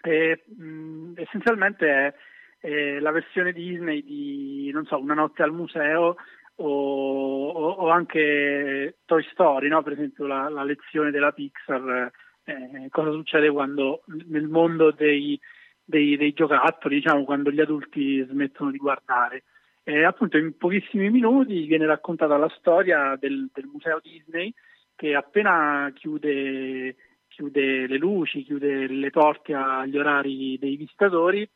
e 0.01 0.45
mh, 0.47 1.13
essenzialmente 1.17 1.87
è, 1.87 2.15
è, 2.59 2.99
la 3.01 3.11
versione 3.11 3.53
Disney 3.53 4.03
di, 4.03 4.75
so, 4.87 4.99
Una 4.99 5.13
notte 5.13 5.43
al 5.43 5.53
museo 5.53 6.17
o, 6.57 7.49
o, 7.49 7.89
anche 7.91 8.99
Toy 9.05 9.23
Story, 9.33 9.69
no? 9.69 9.83
per 9.83 9.95
esempio 9.95 10.27
la, 10.27 10.49
la, 10.49 10.63
lezione 10.63 11.11
della 11.11 11.33
Pixar, 11.33 12.11
eh, 12.45 12.89
cosa 12.91 13.11
succede 13.11 13.51
quando 13.51 14.03
nel 14.27 14.47
mondo 14.47 14.91
dei, 14.91 15.39
dei, 15.85 16.17
dei, 16.17 16.33
giocattoli, 16.33 16.97
diciamo, 16.97 17.25
quando 17.25 17.51
gli 17.51 17.61
adulti 17.61 18.25
smettono 18.29 18.71
di 18.71 18.79
guardare. 18.79 19.45
Eh, 19.83 20.05
appunto 20.05 20.39
in 20.39 20.57
pochissimi 20.57 21.11
minuti 21.11 21.67
viene 21.67 21.87
raccontata 21.87 22.39
la 22.39 22.49
storia 22.57 23.17
del, 23.21 23.51
del 23.53 23.67
museo 23.67 24.01
Disney 24.03 24.53
che 24.97 25.15
appena 25.15 25.91
chiude, 25.95 26.97
chiude, 27.29 27.87
le 27.87 27.99
luci, 27.99 28.45
chiude 28.45 28.87
le 28.87 29.11
porte 29.11 29.53
agli 29.53 29.99
orari 29.99 30.57
dei 30.59 30.77
visitatori, 30.77 31.47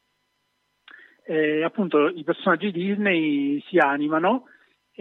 eh, 1.25 1.63
appunto 1.63 2.09
i 2.09 2.25
personaggi 2.25 2.71
Disney 2.71 3.63
si 3.69 3.79
animano 3.79 4.45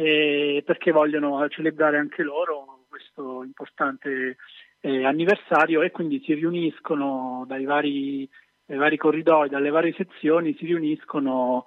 perché 0.03 0.91
vogliono 0.91 1.47
celebrare 1.49 1.97
anche 1.97 2.21
loro 2.21 2.86
questo 2.88 3.43
importante 3.43 4.38
eh, 4.81 5.05
anniversario 5.05 5.81
e 5.81 5.91
quindi 5.91 6.21
si 6.23 6.33
riuniscono 6.33 7.45
dai 7.47 7.65
vari, 7.65 8.29
dai 8.65 8.77
vari, 8.77 8.97
corridoi, 8.97 9.49
dalle 9.49 9.69
varie 9.69 9.93
sezioni, 9.93 10.55
si 10.57 10.65
riuniscono. 10.65 11.65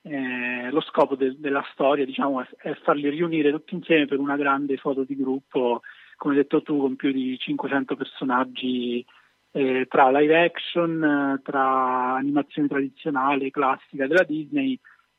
Eh, 0.00 0.70
lo 0.70 0.80
scopo 0.80 1.16
de- 1.16 1.36
della 1.38 1.64
storia 1.72 2.04
diciamo, 2.04 2.40
è, 2.40 2.72
farli 2.82 3.08
riunire 3.10 3.50
tutti 3.50 3.74
insieme 3.74 4.06
per 4.06 4.18
una 4.18 4.36
grande 4.36 4.76
foto 4.76 5.02
di 5.04 5.16
gruppo, 5.16 5.82
come 6.16 6.34
hai 6.34 6.40
detto 6.42 6.62
tu, 6.62 6.78
con 6.78 6.96
più 6.96 7.12
di 7.12 7.36
500 7.38 7.96
personaggi 7.96 9.04
eh, 9.52 9.86
tra 9.88 10.10
live 10.10 10.44
action, 10.44 11.40
tra 11.44 12.14
animazione 12.14 12.68
tradizionale, 12.68 13.50
classica 13.50 14.06
della 14.06 14.22
Disney 14.22 14.78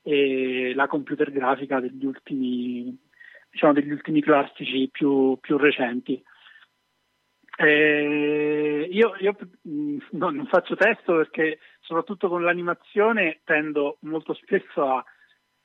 e 0.10 0.74
la 0.74 0.88
computer 0.88 1.32
grafica 1.32 1.80
degli 1.80 2.04
ultimi, 2.04 2.98
diciamo, 3.52 3.74
degli 3.74 3.92
ultimi 3.92 4.24
classici 4.24 4.90
più, 4.92 5.38
più 5.40 5.56
recenti. 5.58 6.20
Eh, 7.56 8.88
io, 8.90 9.16
io 9.20 9.36
no, 9.64 10.30
non 10.32 10.48
faccio 10.48 10.76
testo 10.76 11.16
perché 11.18 11.60
soprattutto 11.82 12.28
con 12.28 12.42
l'animazione 12.42 13.42
tendo 13.44 13.98
molto 14.02 14.34
spesso 14.34 14.82
a, 14.82 15.04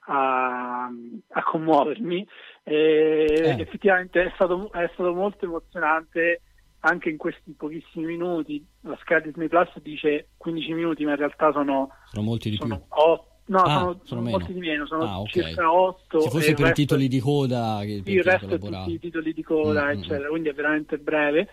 a, 0.00 0.90
a 1.28 1.42
commuovermi 1.42 2.28
e 2.64 3.26
eh. 3.30 3.60
effettivamente 3.60 4.24
è 4.24 4.32
stato, 4.34 4.70
è 4.72 4.90
stato, 4.92 5.14
molto 5.14 5.46
emozionante 5.46 6.42
anche 6.80 7.08
in 7.08 7.16
questi 7.16 7.52
pochissimi 7.52 8.04
minuti. 8.04 8.62
La 8.82 8.98
scala 9.00 9.20
Disney 9.20 9.48
Plus 9.48 9.78
dice 9.80 10.28
15 10.36 10.72
minuti 10.74 11.04
ma 11.04 11.12
in 11.12 11.16
realtà 11.16 11.50
sono, 11.52 11.88
sono 12.10 12.26
molti 12.26 12.50
di 12.50 12.56
sono 12.56 12.76
più. 12.76 12.86
8, 12.88 13.33
No, 13.46 13.58
ah, 13.58 13.78
sono, 13.78 14.00
sono 14.04 14.20
molti 14.22 14.54
di 14.54 14.60
meno, 14.60 14.86
sono 14.86 15.02
ah, 15.02 15.20
okay. 15.20 15.42
circa 15.42 15.70
8. 15.70 16.20
Se 16.20 16.30
fosse 16.30 16.54
per 16.54 16.68
i 16.68 16.72
titoli 16.72 17.08
di 17.08 17.20
coda, 17.20 17.80
che 17.82 18.02
il 18.02 18.22
resto 18.22 18.54
è 18.54 18.58
tutti 18.58 18.92
i 18.92 18.98
titoli 18.98 19.34
di 19.34 19.42
coda, 19.42 19.86
mm, 19.86 19.90
eccetera, 19.90 20.26
mm. 20.26 20.30
quindi 20.30 20.48
è 20.48 20.54
veramente 20.54 20.98
breve. 20.98 21.48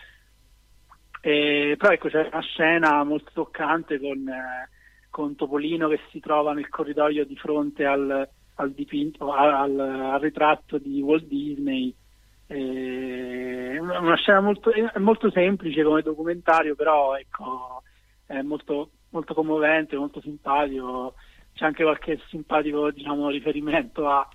E, 1.20 1.76
però 1.78 1.92
ecco, 1.92 2.08
c'è 2.08 2.30
una 2.32 2.42
scena 2.42 3.04
molto 3.04 3.32
toccante 3.34 4.00
con, 4.00 4.28
eh, 4.28 4.70
con, 5.10 5.36
Topolino 5.36 5.90
che 5.90 6.00
si 6.12 6.20
trova 6.22 6.54
nel 6.54 6.70
corridoio 6.70 7.26
di 7.26 7.36
fronte 7.36 7.86
al, 7.86 8.28
al 8.56 8.72
dipinto, 8.72 9.32
al, 9.34 9.78
al, 9.80 10.20
ritratto 10.22 10.78
di 10.78 11.02
Walt 11.02 11.26
Disney. 11.26 11.94
E, 12.48 13.78
una 13.80 14.16
scena 14.16 14.40
molto, 14.40 14.72
molto, 14.98 15.30
semplice 15.30 15.84
come 15.84 16.02
documentario, 16.02 16.74
però 16.74 17.18
ecco, 17.18 17.84
è 18.26 18.42
molto, 18.42 18.92
molto 19.10 19.34
commovente, 19.34 19.98
molto 19.98 20.22
simpatico. 20.22 21.16
C'è 21.62 21.68
anche 21.68 21.84
qualche 21.84 22.20
simpatico 22.30 22.90
diciamo, 22.90 23.30
riferimento 23.30 24.10
a 24.10 24.28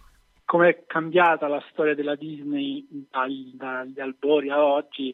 come 0.44 0.68
è 0.68 0.84
cambiata 0.86 1.48
la 1.48 1.60
storia 1.72 1.92
della 1.92 2.14
Disney 2.14 2.86
dagli, 3.10 3.50
dagli 3.54 3.98
albori 3.98 4.48
a 4.48 4.62
oggi. 4.64 5.12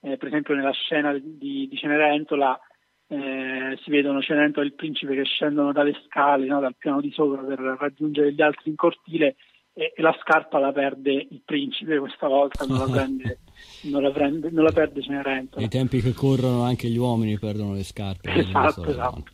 Eh, 0.00 0.18
per 0.18 0.28
esempio 0.28 0.54
nella 0.54 0.72
scena 0.72 1.14
di, 1.14 1.66
di 1.66 1.74
Cenerentola 1.74 2.60
eh, 3.06 3.78
si 3.82 3.90
vedono 3.90 4.20
Cenerentola 4.20 4.62
e 4.62 4.68
il 4.68 4.74
principe 4.74 5.14
che 5.14 5.24
scendono 5.24 5.72
dalle 5.72 5.98
scale, 6.04 6.44
no, 6.44 6.60
dal 6.60 6.76
piano 6.76 7.00
di 7.00 7.10
sopra 7.12 7.40
per 7.40 7.58
raggiungere 7.58 8.34
gli 8.34 8.42
altri 8.42 8.68
in 8.68 8.76
cortile 8.76 9.36
e, 9.76 9.92
e 9.94 10.02
la 10.02 10.16
scarpa 10.20 10.60
la 10.60 10.72
perde 10.72 11.12
il 11.12 11.42
principe 11.44 11.98
questa 11.98 12.28
volta, 12.28 12.64
non 12.64 12.78
la 12.78 12.86
prende, 12.94 13.38
non 13.82 14.02
la, 14.02 14.10
prende, 14.12 14.50
non 14.50 14.64
la 14.64 14.72
perde 14.72 15.02
Cenerentola. 15.02 15.60
Nei 15.60 15.68
tempi 15.68 16.00
che 16.00 16.12
corrono 16.12 16.62
anche 16.62 16.88
gli 16.88 16.96
uomini 16.96 17.38
perdono 17.38 17.74
le 17.74 17.82
scarpe. 17.82 18.32
Esatto, 18.32 18.84
esatto. 18.84 19.24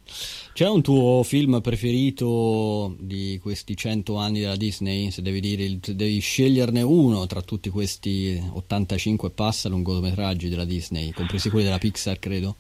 C'è 0.55 0.68
un 0.68 0.83
tuo 0.83 1.22
film 1.22 1.61
preferito 1.61 2.96
di 2.98 3.38
questi 3.40 3.76
cento 3.76 4.16
anni 4.16 4.40
della 4.40 4.57
Disney? 4.57 5.11
Se 5.11 5.20
devi, 5.20 5.40
dire, 5.40 5.79
devi 5.79 6.18
sceglierne 6.18 6.83
uno 6.83 7.26
tra 7.26 7.42
tutti 7.42 7.68
questi 7.68 8.42
85 8.53 9.31
passa 9.31 9.68
lungometraggi 9.68 10.48
della 10.48 10.64
Disney, 10.64 11.12
compresi 11.12 11.50
quelli 11.50 11.66
della 11.66 11.79
Pixar, 11.79 12.18
credo. 12.18 12.57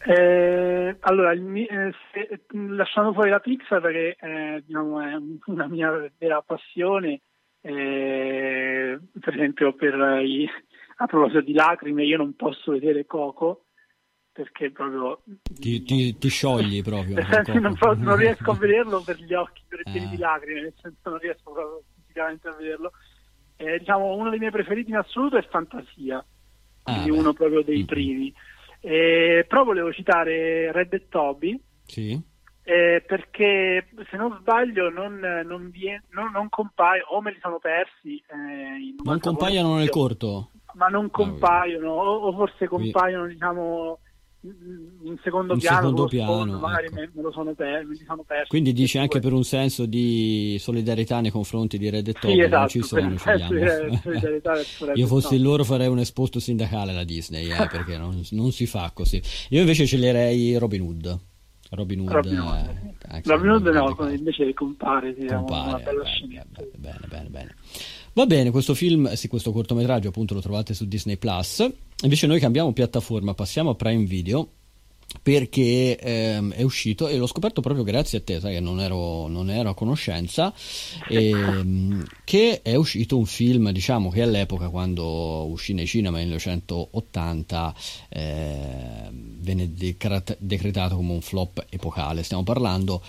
Eh, 0.00 0.96
allora, 1.00 1.32
eh, 1.32 1.92
se, 2.12 2.40
lasciando 2.52 3.12
fuori 3.12 3.30
la 3.30 3.40
Pixar 3.40 3.80
perché 3.80 4.16
eh, 4.20 4.62
diciamo, 4.64 5.00
è 5.00 5.16
una 5.46 5.66
mia 5.66 6.10
vera 6.18 6.40
passione, 6.42 7.20
eh, 7.60 8.98
per 9.18 9.34
esempio 9.34 9.74
per 9.74 9.94
i, 10.22 10.48
a 10.96 11.06
proposito 11.06 11.40
di 11.40 11.52
lacrime 11.52 12.04
io 12.04 12.16
non 12.16 12.34
posso 12.34 12.72
vedere 12.72 13.06
Coco 13.06 13.64
perché 14.32 14.70
proprio 14.70 15.22
ti, 15.42 15.82
ti, 15.82 16.16
ti 16.16 16.28
sciogli 16.28 16.80
proprio 16.82 17.16
non, 17.58 17.76
non, 17.98 18.16
riesco 18.16 18.52
a 18.52 18.54
vederlo 18.54 19.02
per 19.04 19.16
gli 19.16 19.34
occhi 19.34 19.62
per 19.66 19.80
i 19.80 19.90
pieni 19.90 20.08
di 20.10 20.16
lacrime 20.16 20.60
nel 20.60 20.74
senso 20.80 21.10
non 21.10 21.18
riesco 21.18 21.50
proprio 21.50 21.82
fisicamente 21.96 22.46
a 22.46 22.52
vederlo. 22.52 22.92
Eh, 23.56 23.78
diciamo 23.80 24.14
uno 24.14 24.30
dei 24.30 24.38
miei 24.38 24.52
preferiti 24.52 24.90
in 24.90 24.96
assoluto 24.96 25.36
è 25.36 25.42
Fantasia 25.50 26.24
quindi 26.82 27.10
ah, 27.10 27.14
uno 27.14 27.32
proprio 27.32 27.62
dei 27.62 27.78
mm-hmm. 27.78 27.86
Eh, 28.80 29.44
però 29.48 29.64
volevo 29.64 29.92
citare 29.92 30.72
Red 30.72 30.92
e 30.92 31.08
Toby. 31.08 31.60
Sì. 31.84 32.20
Eh, 32.62 33.02
perché 33.06 33.88
se 34.10 34.16
non 34.18 34.36
sbaglio 34.40 34.90
non, 34.90 35.18
non, 35.44 35.70
vie, 35.70 36.04
non, 36.10 36.30
non 36.32 36.48
compaiono, 36.50 37.08
o 37.10 37.22
me 37.22 37.32
li 37.32 37.38
sono 37.40 37.58
persi. 37.58 38.22
Eh, 38.28 38.94
non 39.02 39.18
compaiono 39.20 39.76
nel 39.76 39.88
corto? 39.88 40.50
Ma 40.74 40.88
non 40.88 41.06
ah, 41.06 41.10
compaiono, 41.10 41.92
o, 41.92 42.26
o, 42.26 42.32
forse 42.32 42.66
compaiono, 42.66 43.26
diciamo 43.26 44.00
in 44.40 45.18
secondo 45.22 45.54
in 45.54 45.58
piano, 45.58 45.88
secondo 45.88 46.06
piano 46.06 46.58
magari 46.58 46.86
ecco. 46.86 46.94
me, 46.94 47.10
me, 47.12 47.22
lo 47.22 47.32
sono 47.32 47.54
per, 47.54 47.84
me 47.84 47.96
sono. 48.06 48.24
Quindi 48.46 48.72
dici 48.72 48.96
anche 48.96 49.18
per 49.18 49.32
un 49.32 49.42
senso 49.42 49.84
di 49.84 50.56
solidarietà 50.60 51.20
nei 51.20 51.32
confronti 51.32 51.76
di 51.76 51.90
Red 51.90 52.12
Top, 52.12 52.30
sì, 52.30 52.40
esatto, 52.40 52.58
non 52.58 52.68
ci 52.68 52.82
sono, 52.82 53.16
Io 54.94 55.06
fossi 55.08 55.40
loro 55.40 55.64
farei 55.64 55.88
un 55.88 55.98
esposto 55.98 56.38
sindacale 56.38 56.92
alla 56.92 57.04
Disney, 57.04 57.50
eh, 57.50 57.66
perché 57.68 57.98
non, 57.98 58.22
non, 58.30 58.52
si 58.52 58.66
fa 58.66 58.92
così. 58.94 59.20
Io 59.50 59.60
invece 59.60 59.86
sceglierei 59.86 60.56
Robin 60.56 60.82
Hood. 60.82 61.18
Robin 61.70 62.00
Hood, 62.00 62.12
Robin 62.12 62.38
Hood, 62.38 62.68
eh, 63.10 63.22
Robin 63.24 63.50
Hood 63.50 63.66
no, 63.66 64.08
invece 64.08 64.54
compare, 64.54 65.14
sì, 65.18 65.26
compare 65.26 65.68
una 65.68 65.78
bella 65.78 66.02
bene, 66.02 66.46
bene, 66.78 67.06
bene, 67.08 67.28
bene. 67.28 67.54
Va 68.18 68.26
bene, 68.26 68.50
questo 68.50 68.74
film, 68.74 69.12
sì, 69.12 69.28
questo 69.28 69.52
cortometraggio 69.52 70.08
appunto 70.08 70.34
lo 70.34 70.40
trovate 70.40 70.74
su 70.74 70.88
Disney 70.88 71.18
Plus. 71.18 71.64
Invece 72.02 72.26
noi 72.26 72.40
cambiamo 72.40 72.72
piattaforma, 72.72 73.32
passiamo 73.32 73.70
a 73.70 73.74
Prime 73.76 74.06
Video 74.06 74.48
perché 75.22 75.96
ehm, 75.96 76.52
è 76.52 76.62
uscito 76.62 77.06
e 77.06 77.16
l'ho 77.16 77.28
scoperto 77.28 77.60
proprio 77.60 77.84
grazie 77.84 78.18
a 78.18 78.20
te, 78.22 78.40
sai 78.40 78.54
che 78.54 78.60
non 78.60 78.80
ero, 78.80 79.28
non 79.28 79.50
ero 79.50 79.68
a 79.70 79.74
conoscenza, 79.74 80.52
ehm, 81.08 82.04
che 82.24 82.60
è 82.62 82.74
uscito 82.74 83.16
un 83.16 83.24
film, 83.24 83.70
diciamo 83.70 84.10
che 84.10 84.22
all'epoca 84.22 84.68
quando 84.68 85.46
uscì 85.46 85.72
nei 85.72 85.86
cinema 85.86 86.16
nel 86.16 86.26
1980 86.26 87.74
eh, 88.08 89.10
venne 89.12 89.74
decretato 90.38 90.96
come 90.96 91.12
un 91.12 91.20
flop 91.20 91.66
epocale. 91.68 92.24
Stiamo 92.24 92.42
parlando 92.42 93.00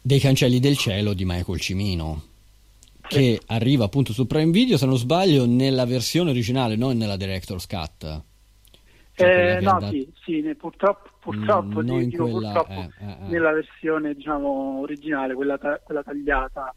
dei 0.00 0.20
Cancelli 0.20 0.60
del 0.60 0.78
Cielo 0.78 1.14
di 1.14 1.24
Michael 1.24 1.58
Cimino 1.58 2.30
che 3.12 3.40
arriva 3.46 3.84
appunto 3.84 4.12
su 4.12 4.26
Prime 4.26 4.50
Video, 4.50 4.78
se 4.78 4.86
non 4.86 4.96
sbaglio, 4.96 5.46
nella 5.46 5.84
versione 5.84 6.30
originale, 6.30 6.76
non 6.76 6.96
nella 6.96 7.16
Director's 7.16 7.66
Cut. 7.66 8.22
Cioè 9.14 9.56
eh, 9.56 9.60
no, 9.60 9.72
andata... 9.72 9.90
sì, 9.90 10.10
sì, 10.24 10.54
purtroppo, 10.58 11.10
purtroppo, 11.20 11.82
mm, 11.82 11.98
dico, 12.08 12.28
quella, 12.28 12.52
purtroppo 12.52 12.80
eh, 12.80 13.04
eh, 13.04 13.10
eh, 13.10 13.28
nella 13.28 13.52
versione 13.52 14.14
diciamo, 14.14 14.80
originale, 14.80 15.34
quella, 15.34 15.58
ta- 15.58 15.78
quella, 15.84 16.02
tagliata 16.02 16.74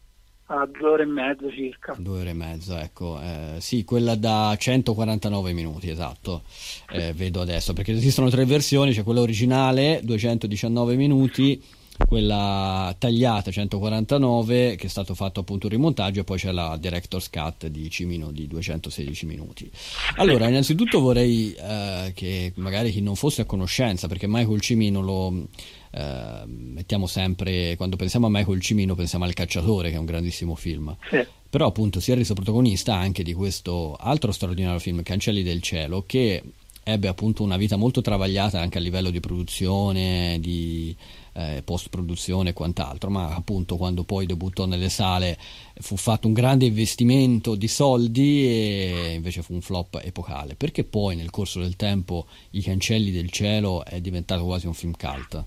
a 0.48 0.66
due 0.66 0.88
ore 0.88 1.02
e 1.04 1.06
mezzo 1.06 1.50
circa. 1.50 1.94
Due 1.96 2.20
ore 2.20 2.30
e 2.30 2.34
mezzo, 2.34 2.76
ecco. 2.76 3.18
Eh, 3.20 3.54
sì, 3.60 3.84
quella 3.84 4.14
da 4.14 4.54
149 4.56 5.52
minuti, 5.54 5.88
esatto. 5.88 6.42
Eh, 6.90 7.14
vedo 7.14 7.40
adesso, 7.40 7.72
perché 7.72 7.92
esistono 7.92 8.28
tre 8.28 8.44
versioni, 8.44 8.92
c'è 8.92 9.02
quella 9.02 9.20
originale, 9.22 10.00
219 10.04 10.94
minuti 10.96 11.62
quella 12.04 12.94
tagliata 12.98 13.50
149 13.50 14.76
che 14.76 14.86
è 14.86 14.88
stato 14.88 15.14
fatto 15.14 15.40
appunto 15.40 15.66
un 15.66 15.72
rimontaggio 15.72 16.20
e 16.20 16.24
poi 16.24 16.38
c'è 16.38 16.52
la 16.52 16.76
director's 16.78 17.30
cut 17.30 17.66
di 17.68 17.88
Cimino 17.90 18.30
di 18.30 18.46
216 18.46 19.26
minuti 19.26 19.70
allora 20.16 20.48
innanzitutto 20.48 21.00
vorrei 21.00 21.54
eh, 21.54 22.12
che 22.14 22.52
magari 22.56 22.90
chi 22.90 23.00
non 23.00 23.16
fosse 23.16 23.42
a 23.42 23.44
conoscenza 23.44 24.08
perché 24.08 24.26
Michael 24.28 24.60
Cimino 24.60 25.00
lo 25.00 25.46
eh, 25.90 26.42
mettiamo 26.46 27.06
sempre 27.06 27.74
quando 27.76 27.96
pensiamo 27.96 28.26
a 28.26 28.30
Michael 28.30 28.60
Cimino 28.60 28.94
pensiamo 28.94 29.24
al 29.24 29.34
cacciatore 29.34 29.90
che 29.90 29.96
è 29.96 29.98
un 29.98 30.04
grandissimo 30.04 30.54
film 30.54 30.94
sì. 31.10 31.24
però 31.48 31.66
appunto 31.66 32.00
si 32.00 32.12
è 32.12 32.14
reso 32.14 32.34
protagonista 32.34 32.94
anche 32.94 33.22
di 33.22 33.32
questo 33.32 33.96
altro 33.98 34.32
straordinario 34.32 34.78
film 34.78 35.02
Cancelli 35.02 35.42
del 35.42 35.62
cielo 35.62 36.04
che 36.06 36.42
ebbe 36.88 37.08
appunto 37.08 37.42
una 37.42 37.56
vita 37.56 37.74
molto 37.74 38.00
travagliata 38.00 38.60
anche 38.60 38.78
a 38.78 38.80
livello 38.80 39.10
di 39.10 39.18
produzione 39.18 40.38
di 40.40 40.94
eh, 41.36 41.62
post 41.62 41.90
produzione 41.90 42.50
e 42.50 42.52
quant'altro, 42.52 43.10
ma 43.10 43.34
appunto 43.34 43.76
quando 43.76 44.04
poi 44.04 44.26
debuttò 44.26 44.64
nelle 44.64 44.88
sale 44.88 45.36
fu 45.80 45.96
fatto 45.96 46.26
un 46.26 46.32
grande 46.32 46.64
investimento 46.64 47.54
di 47.54 47.68
soldi 47.68 48.46
e 48.46 49.12
invece 49.14 49.42
fu 49.42 49.52
un 49.52 49.60
flop 49.60 50.00
epocale, 50.02 50.54
perché 50.56 50.84
poi 50.84 51.14
nel 51.14 51.30
corso 51.30 51.60
del 51.60 51.76
tempo 51.76 52.26
I 52.52 52.62
Cancelli 52.62 53.10
del 53.10 53.30
Cielo 53.30 53.84
è 53.84 54.00
diventato 54.00 54.44
quasi 54.44 54.66
un 54.66 54.74
film 54.74 54.92
cult. 54.92 55.44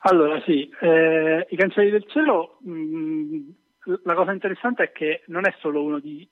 Allora 0.00 0.40
sì, 0.44 0.68
eh, 0.80 1.46
I 1.48 1.56
Cancelli 1.56 1.90
del 1.90 2.04
Cielo, 2.06 2.58
mh, 2.60 2.70
mm, 2.70 3.48
la 4.04 4.14
cosa 4.14 4.32
interessante 4.32 4.84
è 4.84 4.92
che 4.92 5.22
non 5.26 5.46
è 5.46 5.54
solo 5.58 5.82
uno, 5.82 5.98
di, 5.98 6.28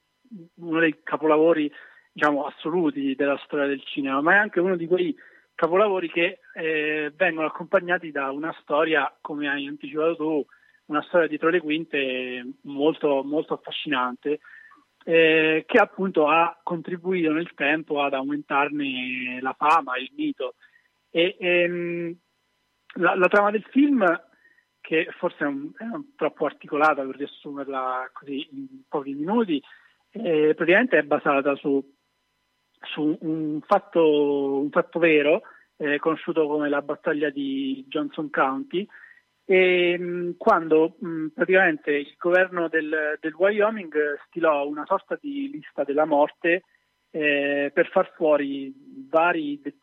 uno 0.57 0.81
dei 0.81 1.01
capolavori 1.03 1.71
diciamo, 2.13 2.45
assoluti 2.45 3.15
della 3.17 3.41
storia 3.45 3.67
del 3.67 3.83
cinema, 3.85 4.21
ma 4.21 4.35
è 4.35 4.37
anche 4.37 4.61
uno 4.61 4.77
di 4.77 4.87
quei 4.87 5.17
capolavori 5.55 6.11
che 6.11 6.41
eh, 6.55 7.13
vengono 7.15 7.47
accompagnati 7.47 8.11
da 8.11 8.31
una 8.31 8.55
storia, 8.61 9.15
come 9.21 9.49
hai 9.49 9.67
anticipato 9.67 10.17
tu, 10.17 10.47
una 10.87 11.03
storia 11.03 11.29
dietro 11.29 11.49
le 11.49 11.61
quinte 11.61 12.45
molto, 12.63 13.23
molto 13.25 13.55
affascinante, 13.55 14.41
eh, 15.05 15.65
che 15.67 15.79
appunto 15.79 16.29
ha 16.29 16.59
contribuito 16.63 17.31
nel 17.33 17.53
tempo 17.55 18.03
ad 18.03 18.15
aumentarne 18.15 19.39
la 19.41 19.55
fama, 19.57 19.97
il 19.99 20.11
mito. 20.17 20.55
E, 21.11 21.37
ehm, 21.39 22.17
la, 22.97 23.15
la, 23.15 23.29
trama 23.29 23.51
del 23.51 23.65
film 23.71 24.05
che 24.81 25.09
forse 25.19 25.45
è, 25.45 25.47
un, 25.47 25.71
è 25.77 25.85
un 25.85 26.15
troppo 26.17 26.47
articolata 26.47 27.03
per 27.03 27.17
riassumerla 27.17 28.11
così 28.13 28.49
in 28.53 28.67
pochi 28.89 29.15
minuti, 29.15 29.63
eh, 30.11 30.53
praticamente 30.55 30.99
è 30.99 31.03
basata 31.03 31.55
su, 31.57 31.94
su 32.95 33.19
un, 33.21 33.61
fatto, 33.67 34.61
un, 34.61 34.71
fatto, 34.71 34.99
vero, 35.01 35.43
eh, 35.77 35.99
conosciuto 35.99 36.47
come 36.47 36.69
la 36.69 36.81
battaglia 36.81 37.29
di 37.31 37.85
Johnson 37.89 38.31
County, 38.31 38.87
e, 39.45 39.99
mh, 39.99 40.37
quando 40.39 40.97
mh, 40.99 41.27
praticamente 41.35 41.91
il 41.91 42.15
governo 42.17 42.69
del, 42.69 43.19
del, 43.21 43.35
Wyoming 43.35 43.93
stilò 44.27 44.67
una 44.67 44.85
sorta 44.87 45.19
di 45.21 45.51
lista 45.51 45.83
della 45.85 46.07
morte 46.07 46.63
eh, 47.11 47.71
per 47.75 47.89
far 47.91 48.13
fuori 48.15 48.73
vari 49.11 49.61
de- 49.63 49.75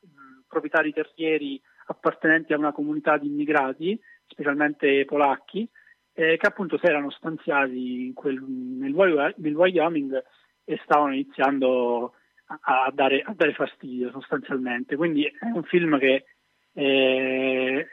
proprietari 0.47 0.93
terrieri 0.93 1.61
appartenenti 1.87 2.53
a 2.53 2.57
una 2.57 2.71
comunità 2.71 3.17
di 3.17 3.27
immigrati 3.27 3.99
specialmente 4.25 5.05
polacchi, 5.05 5.67
eh, 6.13 6.37
che 6.37 6.47
appunto 6.47 6.77
si 6.77 6.85
erano 6.85 7.11
stanziati 7.11 8.11
quel, 8.15 8.41
nel, 8.41 8.93
nel, 9.37 9.55
Wyoming 9.55 10.23
e 10.63 10.79
stavano 10.83 11.13
iniziando 11.13 12.13
a, 12.59 12.91
dare, 12.93 13.21
a, 13.21 13.33
dare, 13.33 13.53
fastidio 13.53 14.11
sostanzialmente. 14.11 14.95
Quindi 14.95 15.25
è 15.25 15.45
un 15.53 15.63
film 15.63 15.97
che 15.99 16.25
eh, 16.73 17.87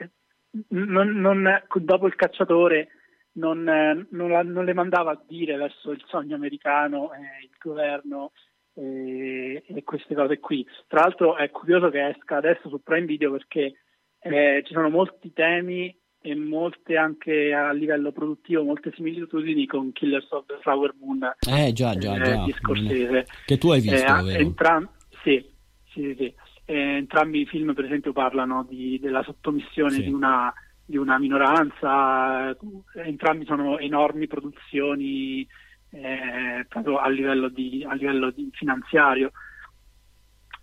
non, 0.69 1.09
non, 1.19 1.63
dopo 1.75 2.07
il 2.07 2.15
cacciatore 2.15 2.89
non, 3.33 4.07
non, 4.09 4.65
le 4.65 4.73
mandava 4.73 5.11
a 5.11 5.23
dire 5.27 5.55
verso 5.55 5.91
il 5.91 6.03
sogno 6.07 6.35
americano, 6.35 7.13
eh, 7.13 7.43
il 7.43 7.55
governo 7.59 8.31
eh, 8.75 9.63
e 9.65 9.83
queste 9.83 10.15
cose 10.15 10.39
qui. 10.39 10.65
Tra 10.87 11.01
l'altro 11.01 11.35
è 11.35 11.49
curioso 11.49 11.89
che 11.89 12.07
esca 12.07 12.37
adesso 12.37 12.69
su 12.69 12.81
Prime 12.81 13.05
Video 13.05 13.31
perché 13.31 13.75
eh, 14.19 14.63
ci 14.65 14.73
sono 14.73 14.89
molti 14.89 15.31
temi 15.33 15.95
e 16.21 16.35
molte 16.35 16.97
anche 16.97 17.53
a 17.53 17.71
livello 17.71 18.11
produttivo, 18.11 18.63
molte 18.63 18.91
similitudini 18.93 19.65
con 19.65 19.91
Killers 19.93 20.29
of 20.31 20.45
the 20.47 20.57
Flower 20.61 20.93
Moon 20.99 21.23
eh, 21.47 21.71
già, 21.71 21.95
già, 21.95 22.15
eh, 22.15 22.23
già. 22.23 22.43
di 22.43 22.53
Scorsese. 22.59 23.25
Che 23.45 23.57
tu 23.57 23.69
hai 23.71 23.79
visto, 23.79 24.27
eh? 24.27 24.37
Entram- 24.37 24.89
sì, 25.23 25.43
sì, 25.91 26.13
sì. 26.17 26.33
Eh, 26.65 26.77
entrambi 26.97 27.41
i 27.41 27.45
film, 27.45 27.73
per 27.73 27.85
esempio, 27.85 28.11
parlano 28.11 28.65
di, 28.67 28.99
della 28.99 29.23
sottomissione 29.23 30.01
di, 30.01 30.11
una, 30.11 30.53
di, 30.85 30.97
una, 30.97 31.17
minoranza, 31.17 32.55
entrambi 32.95 33.45
sono 33.45 33.79
enormi 33.79 34.27
produzioni 34.27 35.47
eh, 35.91 36.65
proprio 36.67 36.97
a 36.97 37.09
livello, 37.09 37.47
di, 37.47 37.85
a 37.87 37.93
livello 37.93 38.33
finanziario. 38.51 39.31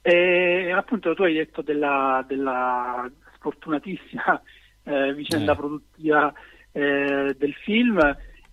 E 0.02 0.70
appunto 0.70 1.14
tu 1.14 1.22
hai 1.22 1.34
detto 1.34 1.62
della, 1.62 2.24
della 2.28 3.10
sfortunatissima 3.34 4.40
eh, 4.86 5.12
vicenda 5.14 5.52
eh. 5.52 5.56
produttiva 5.56 6.32
eh, 6.72 7.34
del 7.36 7.54
film. 7.54 7.98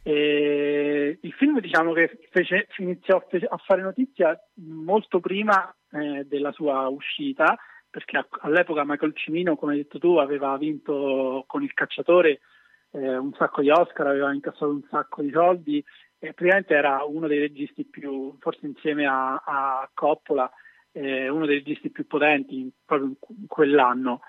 il 0.04 1.34
film 1.38 1.60
diciamo 1.62 1.94
che 1.94 2.20
fece, 2.30 2.68
iniziò 2.78 3.24
a 3.50 3.58
fare 3.58 3.82
notizia 3.82 4.38
molto 4.56 5.20
prima 5.20 5.74
eh, 5.92 6.26
della 6.26 6.52
sua 6.52 6.88
uscita, 6.88 7.58
perché 7.90 8.26
all'epoca 8.42 8.84
Michael 8.84 9.16
Cimino, 9.16 9.56
come 9.56 9.74
hai 9.74 9.78
detto 9.80 10.00
tu, 10.00 10.18
aveva 10.18 10.58
vinto 10.58 11.44
con 11.48 11.64
il 11.64 11.74
cacciatore 11.74 12.40
eh, 12.92 13.18
un 13.18 13.34
sacco 13.34 13.62
di 13.62 13.70
Oscar, 13.70 14.08
aveva 14.08 14.34
incassato 14.34 14.70
un 14.70 14.84
sacco 14.90 15.22
di 15.22 15.32
soldi 15.32 15.84
e 16.20 16.34
praticamente 16.34 16.74
era 16.74 17.04
uno 17.04 17.28
dei 17.28 17.40
registi 17.40 17.86
più, 17.86 18.36
forse 18.40 18.66
insieme 18.66 19.06
a, 19.06 19.36
a 19.36 19.90
Coppola, 19.94 20.50
eh, 20.92 21.28
uno 21.30 21.46
dei 21.46 21.58
registi 21.58 21.90
più 21.90 22.08
potenti 22.08 22.72
proprio 22.86 23.10
in 23.10 23.48
quell'anno 23.48 24.22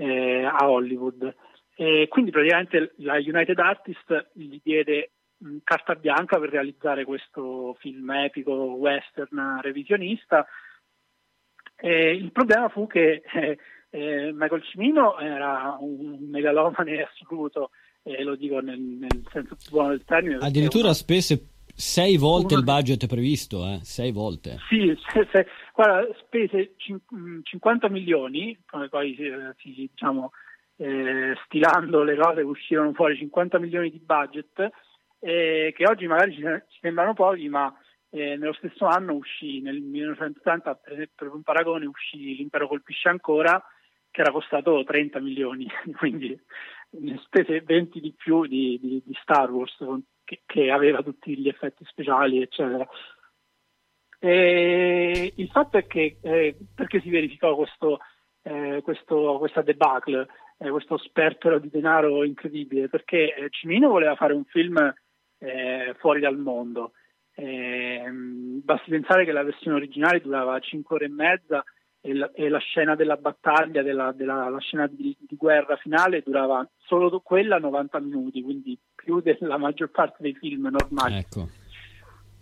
eh, 0.00 0.44
a 0.44 0.68
Hollywood. 0.68 1.34
E 1.74 2.08
quindi 2.08 2.30
praticamente 2.30 2.94
la 2.96 3.14
United 3.14 3.58
Artists 3.58 4.30
gli 4.32 4.60
diede 4.62 5.12
mh, 5.38 5.58
carta 5.62 5.94
bianca 5.94 6.38
per 6.38 6.50
realizzare 6.50 7.04
questo 7.04 7.76
film 7.78 8.10
epico 8.10 8.52
western 8.52 9.60
revisionista. 9.60 10.46
E 11.76 12.10
il 12.12 12.32
problema 12.32 12.68
fu 12.68 12.86
che 12.86 13.22
eh, 13.32 13.58
eh, 13.90 14.30
Michael 14.32 14.62
Cimino 14.64 15.18
era 15.18 15.76
un 15.80 16.28
megalomane 16.30 17.02
assoluto, 17.02 17.70
e 18.02 18.22
lo 18.22 18.36
dico 18.36 18.60
nel, 18.60 18.78
nel 18.78 19.22
senso 19.30 19.56
più 19.56 19.70
buono 19.70 19.90
del 19.90 20.04
termine. 20.04 20.36
Addirittura 20.36 20.92
spese 20.92 21.48
sei 21.74 22.18
volte 22.18 22.54
il 22.54 22.64
budget 22.64 23.06
previsto, 23.06 23.66
eh? 23.66 23.80
sei 23.82 24.12
volte. 24.12 24.58
Sì, 24.68 24.94
se, 25.12 25.26
se, 25.32 25.46
guarda, 25.80 26.14
spese 26.18 26.74
cin- 26.76 27.00
50 27.42 27.88
milioni, 27.88 28.58
come 28.66 28.88
poi 28.88 29.14
si, 29.16 29.88
diciamo, 29.88 30.32
eh, 30.76 31.34
stilando 31.44 32.02
le 32.02 32.16
cose 32.16 32.42
uscirono 32.42 32.92
fuori 32.92 33.16
50 33.16 33.58
milioni 33.58 33.90
di 33.90 33.98
budget, 33.98 34.70
eh, 35.20 35.72
che 35.74 35.84
oggi 35.86 36.06
magari 36.06 36.34
ci 36.34 36.42
sembrano 36.80 37.14
pochi, 37.14 37.48
ma 37.48 37.74
eh, 38.10 38.36
nello 38.36 38.52
stesso 38.54 38.86
anno 38.86 39.14
uscì, 39.14 39.60
nel 39.60 39.80
1980, 39.80 40.74
per, 40.74 41.10
per 41.14 41.28
un 41.28 41.42
paragone, 41.42 41.86
uscì 41.86 42.36
L'impero 42.36 42.68
colpisce 42.68 43.08
ancora, 43.08 43.62
che 44.10 44.20
era 44.20 44.32
costato 44.32 44.84
30 44.84 45.20
milioni, 45.20 45.66
quindi 45.96 46.38
ne 46.92 47.20
spese 47.24 47.62
20 47.62 48.00
di 48.00 48.12
più 48.12 48.44
di, 48.46 48.78
di, 48.82 49.02
di 49.04 49.18
Star 49.22 49.50
Wars 49.50 49.76
che, 50.24 50.42
che 50.44 50.70
aveva 50.70 51.02
tutti 51.02 51.36
gli 51.38 51.48
effetti 51.48 51.84
speciali, 51.86 52.42
eccetera. 52.42 52.86
E 54.22 55.32
il 55.34 55.48
fatto 55.48 55.78
è 55.78 55.86
che 55.86 56.18
eh, 56.20 56.54
perché 56.74 57.00
si 57.00 57.08
verificò 57.08 57.56
questo, 57.56 58.00
eh, 58.42 58.80
questo, 58.84 59.38
questa 59.38 59.62
debacle, 59.62 60.28
eh, 60.58 60.68
questo 60.68 60.98
sperpero 60.98 61.58
di 61.58 61.70
denaro 61.70 62.22
incredibile? 62.22 62.90
Perché 62.90 63.34
eh, 63.34 63.48
Cimino 63.48 63.88
voleva 63.88 64.14
fare 64.16 64.34
un 64.34 64.44
film 64.44 64.76
eh, 65.38 65.94
fuori 65.98 66.20
dal 66.20 66.36
mondo. 66.36 66.92
Ehm, 67.34 68.60
basti 68.62 68.90
pensare 68.90 69.24
che 69.24 69.32
la 69.32 69.42
versione 69.42 69.78
originale 69.78 70.20
durava 70.20 70.58
5 70.58 70.96
ore 70.96 71.04
e 71.06 71.08
mezza 71.08 71.64
e 72.02 72.14
la, 72.14 72.30
e 72.34 72.50
la 72.50 72.58
scena 72.58 72.94
della 72.94 73.16
battaglia, 73.16 73.82
della, 73.82 74.12
della 74.12 74.50
la 74.50 74.60
scena 74.60 74.86
di, 74.86 75.16
di, 75.18 75.36
guerra 75.36 75.76
finale 75.76 76.22
durava 76.22 76.68
solo 76.76 77.20
quella 77.20 77.58
90 77.58 78.00
minuti, 78.00 78.42
quindi 78.42 78.78
più 78.94 79.20
della 79.20 79.56
maggior 79.56 79.90
parte 79.90 80.16
dei 80.20 80.34
film 80.34 80.68
normali. 80.68 81.16
Ecco. 81.16 81.48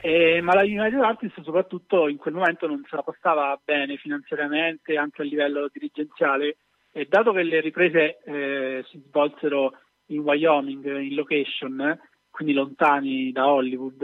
Eh, 0.01 0.41
ma 0.41 0.55
la 0.55 0.63
United 0.63 1.01
Artists 1.01 1.43
soprattutto 1.43 2.07
in 2.07 2.19
quel 2.19 2.35
momento 2.35 2.69
non 2.69 2.85
se 2.89 2.95
la 2.95 3.03
passava 3.03 3.61
bene 3.65 3.97
finanziariamente 3.97 4.97
anche 4.97 5.23
a 5.23 5.25
livello 5.25 5.69
dirigenziale 5.73 6.59
e 6.93 7.07
dato 7.09 7.33
che 7.33 7.43
le 7.43 7.61
riprese 7.61 8.19
eh, 8.25 8.85
si 8.91 9.03
svolsero 9.09 9.73
in 10.07 10.21
Wyoming, 10.21 11.01
in 11.01 11.15
location, 11.15 11.99
quindi 12.31 12.55
lontani 12.55 13.33
da 13.33 13.49
Hollywood, 13.49 14.03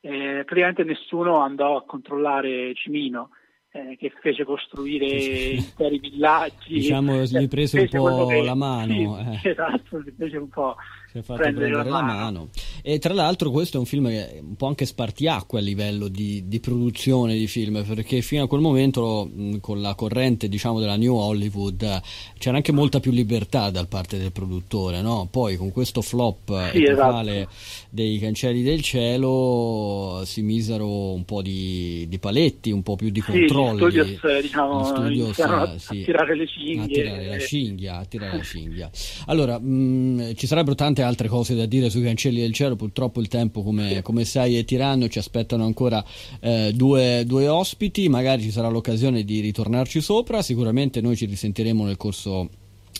eh, 0.00 0.42
praticamente 0.44 0.84
nessuno 0.84 1.38
andò 1.38 1.76
a 1.76 1.84
controllare 1.84 2.74
Cimino 2.74 3.30
eh, 3.72 3.96
che 3.98 4.12
fece 4.20 4.44
costruire 4.44 5.06
interi 5.06 5.98
villaggi. 5.98 6.74
Diciamo, 6.74 7.22
gli 7.22 7.48
prese 7.48 7.80
un 7.80 7.88
po' 7.88 8.26
che, 8.26 8.42
la 8.42 8.54
mano. 8.54 8.92
Sì, 8.92 9.48
eh. 9.48 9.50
Esatto, 9.50 10.02
si 10.02 10.12
fece 10.16 10.36
un 10.38 10.48
po' 10.48 10.76
si 11.10 11.18
è 11.18 11.22
fatto 11.22 11.40
prendere, 11.40 11.70
prendere 11.70 11.90
la, 11.90 12.02
mano. 12.02 12.12
la, 12.12 12.24
mano. 12.24 12.48
E 12.82 12.98
tra 12.98 13.12
l'altro 13.12 13.50
questo 13.50 13.76
è 13.76 13.80
un 13.80 13.86
film 13.86 14.08
che 14.08 14.34
è 14.34 14.38
un 14.38 14.54
po' 14.54 14.66
anche 14.66 14.86
spartiacque 14.86 15.58
a 15.58 15.62
livello 15.62 16.06
di, 16.06 16.44
di 16.46 16.60
produzione 16.60 17.36
di 17.36 17.48
film, 17.48 17.82
perché 17.84 18.20
fino 18.22 18.44
a 18.44 18.46
quel 18.48 18.60
momento 18.60 19.28
con 19.60 19.80
la 19.80 19.94
corrente 19.94 20.48
diciamo 20.48 20.78
della 20.78 20.96
New 20.96 21.14
Hollywood 21.14 22.00
c'era 22.38 22.56
anche 22.56 22.72
molta 22.72 23.00
più 23.00 23.10
libertà 23.10 23.70
da 23.70 23.84
parte 23.86 24.18
del 24.18 24.30
produttore, 24.30 25.02
no? 25.02 25.26
Poi 25.30 25.56
con 25.56 25.72
questo 25.72 26.00
flop 26.00 26.70
sì, 26.70 26.84
esatto. 26.84 27.48
dei 27.90 28.18
Cancelli 28.18 28.62
del 28.62 28.80
Cielo 28.82 30.22
si 30.24 30.42
misero 30.42 31.12
un 31.12 31.24
po' 31.24 31.42
di, 31.42 32.06
di 32.08 32.18
paletti, 32.18 32.70
un 32.70 32.82
po' 32.82 32.94
più 32.94 33.10
di 33.10 33.20
controlli. 33.20 33.90
Sì, 33.90 33.98
studios, 33.98 34.24
eh, 34.24 34.42
diciamo, 34.42 34.84
studios, 34.84 35.38
a, 35.40 35.78
sì, 35.78 36.00
a 36.00 36.04
tirare 36.04 36.36
le 36.36 36.46
cinghie. 36.46 36.82
A 36.82 36.86
tirare 36.86 37.26
la 37.26 37.38
cinghia, 37.38 37.96
a 37.98 38.04
tirare 38.04 38.36
la 38.36 38.42
cinghia. 38.42 38.90
Allora, 39.26 39.58
mh, 39.58 40.34
ci 40.34 40.46
sarebbero 40.46 40.76
tante 40.76 40.99
tante 41.00 41.02
altre 41.02 41.28
cose 41.28 41.54
da 41.54 41.66
dire 41.66 41.90
sui 41.90 42.02
cancelli 42.02 42.40
del 42.40 42.52
cielo, 42.52 42.76
purtroppo 42.76 43.20
il 43.20 43.28
tempo 43.28 43.62
come, 43.62 44.02
come 44.02 44.24
sai 44.24 44.56
è 44.56 44.64
tiranno, 44.64 45.08
ci 45.08 45.18
aspettano 45.18 45.64
ancora 45.64 46.04
eh, 46.40 46.72
due, 46.74 47.24
due, 47.26 47.48
ospiti, 47.48 48.08
magari 48.08 48.42
ci 48.42 48.50
sarà 48.50 48.68
l'occasione 48.68 49.24
di 49.24 49.40
ritornarci 49.40 50.00
sopra, 50.00 50.42
sicuramente 50.42 51.00
noi 51.00 51.16
ci 51.16 51.26
risentiremo 51.26 51.84
nel 51.84 51.96
corso 51.96 52.48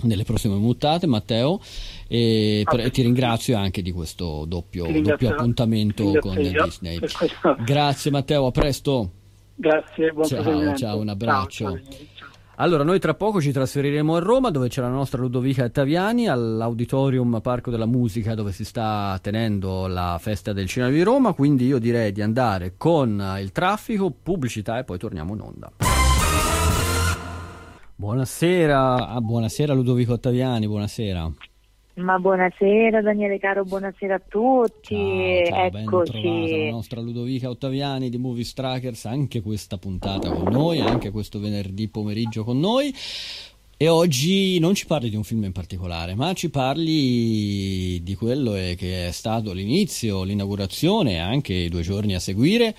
delle 0.03 0.25
prossime 0.25 0.55
muttate 0.55 1.07
Matteo. 1.07 1.61
E, 2.09 2.63
per, 2.65 2.81
e 2.81 2.91
ti 2.91 3.03
ringrazio 3.03 3.57
anche 3.57 3.83
di 3.83 3.93
questo 3.93 4.45
doppio, 4.47 4.87
doppio 5.01 5.31
appuntamento 5.31 6.17
con 6.21 6.37
Disney. 6.37 6.99
grazie 7.65 8.11
Matteo. 8.11 8.47
A 8.47 8.51
presto. 8.51 9.11
Grazie 9.55 10.11
buon 10.13 10.27
ciao, 10.27 10.75
ciao 10.75 10.99
un 10.99 11.09
abbraccio. 11.09 11.65
ciao. 11.65 12.09
Allora, 12.61 12.85
noi 12.85 12.99
tra 12.99 13.15
poco 13.15 13.41
ci 13.41 13.53
trasferiremo 13.53 14.17
a 14.17 14.19
Roma, 14.19 14.51
dove 14.51 14.69
c'è 14.69 14.83
la 14.83 14.91
nostra 14.91 15.19
Ludovica 15.19 15.65
Ottaviani, 15.65 16.29
all'Auditorium 16.29 17.41
Parco 17.41 17.71
della 17.71 17.87
Musica, 17.87 18.35
dove 18.35 18.53
si 18.53 18.67
sta 18.67 19.19
tenendo 19.23 19.87
la 19.87 20.19
festa 20.21 20.53
del 20.53 20.67
cinema 20.67 20.93
di 20.93 21.01
Roma. 21.03 21.33
Quindi 21.33 21.65
io 21.65 21.79
direi 21.79 22.13
di 22.13 22.21
andare 22.21 22.75
con 22.77 23.39
il 23.41 23.51
traffico, 23.51 24.11
pubblicità 24.11 24.79
e 24.79 24.85
poi 24.85 24.99
torniamo 24.99 25.33
in 25.33 25.41
onda. 25.41 25.73
Buonasera, 27.97 29.09
ah, 29.09 29.21
buonasera 29.23 29.73
Ludovico 29.73 30.13
Ottaviani, 30.13 30.67
buonasera. 30.67 31.33
Ma 32.01 32.19
buonasera 32.19 33.03
Daniele 33.03 33.39
caro, 33.39 33.65
buonasera 33.65 34.15
a 34.15 34.23
tutti. 34.27 35.45
Ciao, 35.47 35.71
ciao 35.71 35.81
Eccoci. 35.81 36.65
la 36.65 36.71
nostra 36.71 37.01
Ludovica 37.01 37.51
Ottaviani 37.51 38.09
di 38.09 38.17
Movie 38.17 38.45
Strikers, 38.45 39.05
anche 39.05 39.43
questa 39.43 39.77
puntata 39.77 40.31
con 40.31 40.51
noi, 40.51 40.81
anche 40.81 41.11
questo 41.11 41.39
venerdì 41.39 41.89
pomeriggio 41.89 42.43
con 42.43 42.59
noi. 42.59 42.95
E 43.77 43.89
oggi 43.89 44.59
non 44.59 44.75
ci 44.75 44.87
parli 44.87 45.09
di 45.09 45.17
un 45.17 45.25
film 45.25 45.45
in 45.45 45.53
particolare, 45.53 46.15
ma 46.15 46.33
ci 46.33 46.51
parli 46.51 48.03
di 48.03 48.15
quello 48.15 48.53
che 48.53 49.07
è 49.09 49.11
stato 49.11 49.53
l'inizio, 49.53 50.23
l'inaugurazione 50.23 51.13
e 51.13 51.19
anche 51.19 51.55
i 51.55 51.69
due 51.69 51.83
giorni 51.83 52.15
a 52.15 52.19
seguire 52.19 52.75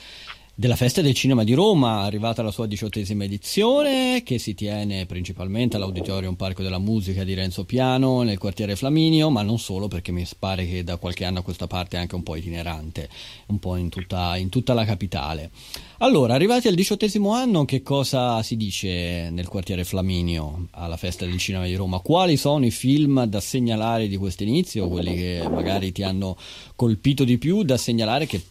della 0.61 0.75
Festa 0.75 1.01
del 1.01 1.15
Cinema 1.15 1.43
di 1.43 1.53
Roma, 1.53 2.01
arrivata 2.01 2.41
alla 2.41 2.51
sua 2.51 2.67
diciottesima 2.67 3.23
edizione, 3.23 4.21
che 4.23 4.37
si 4.37 4.53
tiene 4.53 5.07
principalmente 5.07 5.75
all'Auditorium 5.75 6.35
Parco 6.35 6.61
della 6.61 6.77
Musica 6.77 7.23
di 7.23 7.33
Renzo 7.33 7.65
Piano, 7.65 8.21
nel 8.21 8.37
quartiere 8.37 8.75
Flaminio, 8.75 9.31
ma 9.31 9.41
non 9.41 9.57
solo, 9.57 9.87
perché 9.87 10.11
mi 10.11 10.23
pare 10.37 10.67
che 10.67 10.83
da 10.83 10.97
qualche 10.97 11.25
anno 11.25 11.39
a 11.39 11.41
questa 11.41 11.65
parte 11.65 11.97
è 11.97 11.99
anche 11.99 12.13
un 12.13 12.21
po' 12.21 12.35
itinerante, 12.35 13.09
un 13.47 13.57
po' 13.57 13.75
in 13.75 13.89
tutta, 13.89 14.37
in 14.37 14.49
tutta 14.49 14.75
la 14.75 14.85
capitale. 14.85 15.49
Allora, 15.97 16.35
arrivati 16.35 16.67
al 16.67 16.75
diciottesimo 16.75 17.31
anno, 17.31 17.65
che 17.65 17.81
cosa 17.81 18.43
si 18.43 18.55
dice 18.55 19.31
nel 19.31 19.47
quartiere 19.47 19.83
Flaminio 19.83 20.67
alla 20.73 20.95
Festa 20.95 21.25
del 21.25 21.39
Cinema 21.39 21.65
di 21.65 21.73
Roma? 21.73 22.01
Quali 22.01 22.37
sono 22.37 22.67
i 22.67 22.71
film 22.71 23.23
da 23.23 23.39
segnalare 23.39 24.07
di 24.07 24.15
questo 24.15 24.43
inizio, 24.43 24.89
quelli 24.89 25.15
che 25.15 25.43
magari 25.49 25.91
ti 25.91 26.03
hanno 26.03 26.37
colpito 26.75 27.23
di 27.23 27.39
più, 27.39 27.63
da 27.63 27.77
segnalare 27.77 28.27
che 28.27 28.43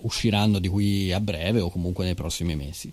usciranno 0.00 0.58
di 0.58 0.68
qui 0.68 1.12
a 1.12 1.20
breve 1.20 1.60
o 1.60 1.70
comunque 1.70 2.04
nei 2.04 2.14
prossimi 2.14 2.54
mesi? 2.54 2.92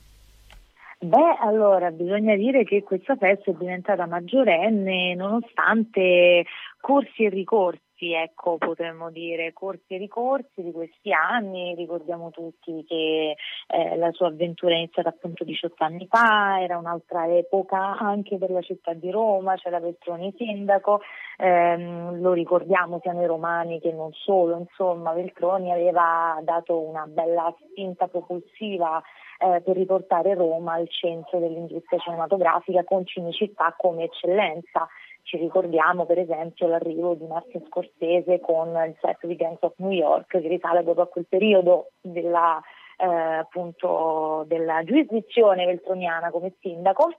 Beh, 0.99 1.37
allora 1.41 1.91
bisogna 1.91 2.35
dire 2.35 2.63
che 2.63 2.83
questa 2.83 3.15
festa 3.15 3.51
è 3.51 3.53
diventata 3.53 4.05
maggiorenne 4.05 5.13
nonostante 5.13 6.45
corsi 6.79 7.25
e 7.25 7.29
ricorsi 7.29 7.84
corsi, 8.05 8.13
ecco, 8.13 8.57
potremmo 8.57 9.09
dire, 9.09 9.53
corsi 9.53 9.95
e 9.95 9.97
ricorsi 9.97 10.61
di 10.61 10.71
questi 10.71 11.11
anni. 11.11 11.73
Ricordiamo 11.75 12.29
tutti 12.29 12.83
che 12.87 13.35
eh, 13.67 13.97
la 13.97 14.11
sua 14.11 14.27
avventura 14.27 14.73
è 14.73 14.77
iniziata 14.77 15.09
appunto 15.09 15.43
18 15.43 15.83
anni 15.83 16.07
fa, 16.07 16.61
era 16.61 16.77
un'altra 16.77 17.27
epoca 17.27 17.97
anche 17.97 18.37
per 18.37 18.51
la 18.51 18.61
città 18.61 18.93
di 18.93 19.09
Roma, 19.09 19.55
c'era 19.55 19.79
Veltroni 19.79 20.33
sindaco, 20.37 21.01
ehm, 21.37 22.21
lo 22.21 22.33
ricordiamo 22.33 22.99
sia 23.01 23.13
noi 23.13 23.25
romani 23.25 23.79
che 23.79 23.91
non 23.91 24.11
solo, 24.13 24.57
insomma 24.57 25.13
Veltroni 25.13 25.71
aveva 25.71 26.39
dato 26.43 26.79
una 26.79 27.05
bella 27.07 27.53
spinta 27.59 28.07
propulsiva 28.07 29.01
eh, 29.37 29.61
per 29.61 29.75
riportare 29.75 30.33
Roma 30.33 30.73
al 30.73 30.89
centro 30.89 31.39
dell'industria 31.39 31.99
cinematografica 31.99 32.83
con 32.83 33.05
Cinecittà 33.05 33.73
come 33.77 34.05
eccellenza. 34.05 34.87
Ci 35.25 35.37
ricordiamo 35.37 36.05
per 36.05 36.19
esempio 36.19 36.67
l'arrivo 36.67 37.15
di 37.15 37.25
Martin 37.25 37.65
Scorsese 37.65 38.39
con 38.39 38.67
il 38.85 38.95
set 39.01 39.25
di 39.25 39.35
Gangs 39.35 39.63
of 39.63 39.73
New 39.77 39.89
York 39.89 40.27
che 40.27 40.47
risale 40.47 40.83
proprio 40.83 41.05
a 41.05 41.07
quel 41.07 41.25
periodo 41.27 41.93
della, 41.99 42.61
eh, 42.95 43.05
appunto, 43.07 44.43
della 44.45 44.83
giurisdizione 44.83 45.65
veltroniana 45.65 46.29
come 46.29 46.53
sindaco. 46.59 47.09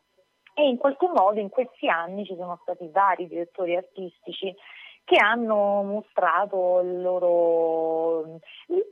E 0.55 0.69
in 0.69 0.77
qualche 0.77 1.09
modo 1.09 1.41
in 1.41 1.49
questi 1.49 1.89
anni 1.89 2.25
ci 2.25 2.37
sono 2.37 2.61
stati 2.63 2.89
vari 2.93 3.27
direttori 3.27 3.75
artistici 3.75 4.55
che 5.03 5.17
hanno 5.19 5.83
mostrato 5.83 6.81
il 6.83 7.03
loro, 7.03 8.39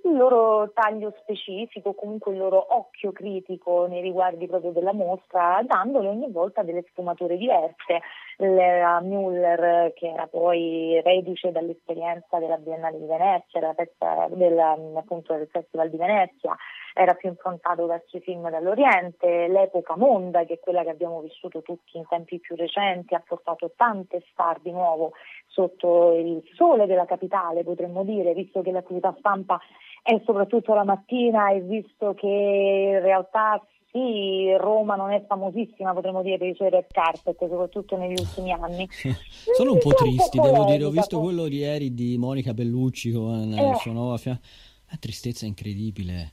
il 0.05 0.17
loro, 0.17 0.71
taglio 0.73 1.15
specifico, 1.21 1.95
comunque 1.95 2.33
il 2.33 2.39
loro 2.39 2.77
occhio 2.77 3.13
critico 3.13 3.87
nei 3.87 4.03
riguardi 4.03 4.47
proprio 4.47 4.73
della 4.73 4.93
mostra, 4.93 5.63
dandole 5.65 6.09
ogni 6.09 6.31
volta 6.31 6.63
delle 6.63 6.85
sfumature 6.91 7.37
diverse. 7.37 8.01
La 8.39 9.01
Müller, 9.01 9.93
che 9.95 10.09
era 10.09 10.27
poi 10.27 11.01
reduce 11.03 11.53
dall'esperienza 11.53 12.39
della 12.39 12.59
Biennale 12.59 12.99
di 12.99 13.07
Venezia, 13.07 13.61
della 13.61 13.75
festa, 13.75 14.27
del, 14.31 14.59
appunto, 14.59 15.35
del 15.35 15.49
Festival 15.51 15.89
di 15.89 15.97
Venezia, 15.97 16.55
era 16.97 17.15
più 17.15 17.29
improntato 17.29 17.87
verso 17.87 18.17
i 18.17 18.21
film 18.21 18.49
dall'Oriente, 18.49 19.49
l'epoca 19.49 19.97
Monda, 19.97 20.45
che 20.45 20.55
è 20.55 20.61
quella 20.61 20.85
che 20.85 20.91
abbiamo 20.91 21.21
vissuto 21.21 21.61
tutti 21.61 21.97
in 21.97 22.07
tempi 22.09 22.39
più 22.39 22.55
recenti, 22.55 23.15
ha 23.15 23.23
portato 23.27 23.73
tante 23.77 24.25
star 24.31 24.61
di 24.61 24.71
nuovo 24.71 25.13
sotto 25.49 26.15
il 26.15 26.43
sole 26.55 26.87
della 26.87 27.05
capitale, 27.05 27.65
potremmo 27.65 28.05
dire, 28.05 28.33
visto 28.33 28.63
che 28.63 28.71
l'attività 28.71 29.13
stampa 29.19 29.59
è 30.03 30.21
soprattutto 30.25 30.73
la 30.73 30.85
mattina 30.85 31.51
e 31.51 31.61
visto 31.61 32.15
che 32.15 32.27
in 32.27 33.01
realtà 33.01 33.61
sì, 33.91 34.53
Roma 34.57 34.95
non 34.95 35.11
è 35.13 35.25
famosissima, 35.27 35.93
potremmo 35.93 36.23
dire, 36.23 36.39
per 36.39 36.49
i 36.49 36.55
suoi 36.55 36.71
red 36.71 36.87
carpet, 36.91 37.37
soprattutto 37.39 37.97
negli 37.97 38.19
ultimi 38.19 38.53
anni. 38.53 38.89
Sono 39.57 39.73
un 39.73 39.79
po' 39.79 39.95
tristi, 39.95 40.39
devo 40.39 40.65
dire. 40.65 40.85
Ho 40.85 40.91
visto 40.91 41.21
quello 41.21 41.47
di 41.47 41.59
ieri 41.59 41.95
di 41.95 42.17
Monica 42.19 42.53
Bellucci 42.55 43.13
con 43.13 43.53
eh. 43.53 43.71
il 43.71 43.77
suo 43.77 43.93
nuovo 43.93 44.17
fianco. 44.17 44.43
Una 44.89 44.99
tristezza 44.99 45.47
incredibile. 45.47 46.33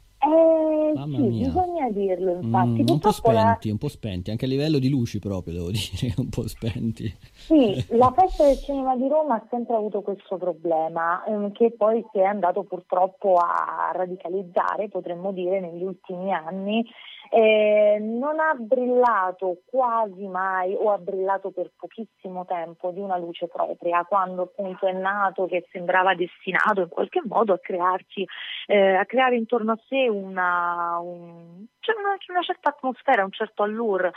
Eh, 0.92 0.94
Mamma 0.94 1.18
sì, 1.18 1.24
mia. 1.24 1.48
bisogna 1.48 1.90
dirlo 1.90 2.32
infatti. 2.42 2.84
Mm, 2.84 2.88
un 2.88 3.00
po' 3.00 3.12
spenti, 3.12 3.68
la... 3.68 3.74
un 3.74 3.78
po' 3.78 3.88
spenti, 3.88 4.32
anche 4.32 4.46
a 4.46 4.48
livello 4.48 4.80
di 4.80 4.90
luci 4.90 5.20
proprio 5.20 5.54
devo 5.54 5.72
dire, 5.72 6.14
un 6.18 6.30
po' 6.30 6.48
spenti. 6.48 7.14
Sì, 7.32 7.86
la 7.90 8.14
festa 8.16 8.46
del 8.46 8.58
cinema 8.58 8.96
di 8.96 9.08
Roma 9.08 9.36
ha 9.36 9.48
sempre 9.50 9.76
avuto 9.76 10.02
questo 10.02 10.38
problema 10.38 11.24
ehm, 11.26 11.52
che 11.52 11.72
poi 11.72 12.06
si 12.12 12.20
è 12.20 12.24
andato 12.24 12.64
purtroppo 12.64 13.36
a 13.36 13.92
radicalizzare, 13.94 14.90
potremmo 14.90 15.32
dire, 15.32 15.60
negli 15.60 15.84
ultimi 15.84 16.32
anni 16.34 16.86
eh, 17.34 17.98
non 18.02 18.42
ha 18.42 18.54
brillato 18.56 19.62
quasi 19.66 20.28
mai 20.28 20.76
o 20.76 20.92
ha 20.92 20.98
brillato 20.98 21.52
per 21.52 21.72
pochissimo 21.78 22.44
tempo 22.46 22.92
di 22.92 23.00
una 23.00 23.18
luce 23.18 23.48
propria, 23.48 24.04
quando 24.04 24.42
appunto 24.42 24.86
è 24.86 24.92
nato 24.92 25.46
che 25.46 25.66
sembrava 25.72 26.14
destinato 26.14 26.82
in 26.82 26.90
qualche 26.90 27.22
modo 27.24 27.54
a 27.54 27.60
crearci, 27.60 28.28
eh, 28.68 28.96
a 28.96 29.06
creare 29.06 29.38
intorno 29.38 29.72
a 29.72 29.80
sé 29.88 30.10
una, 30.10 31.00
un, 31.00 31.66
cioè 31.80 31.96
una, 31.96 32.18
una 32.28 32.42
certa 32.42 32.72
atmosfera, 32.72 33.24
un 33.24 33.32
certo 33.32 33.64
allure 33.64 34.12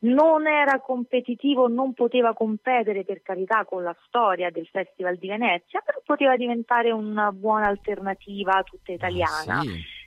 non 0.00 0.46
era 0.46 0.80
competitivo, 0.80 1.66
non 1.66 1.92
poteva 1.92 2.32
competere 2.32 3.04
per 3.04 3.20
carità 3.22 3.64
con 3.64 3.82
la 3.82 3.96
storia 4.06 4.50
del 4.50 4.66
Festival 4.66 5.16
di 5.16 5.26
Venezia, 5.26 5.80
però 5.84 6.00
poteva 6.04 6.36
diventare 6.36 6.92
una 6.92 7.32
buona 7.32 7.66
alternativa 7.66 8.62
tutta 8.62 8.92
italiana. 8.92 9.58
Ah, 9.58 9.62
sì. 9.62 9.97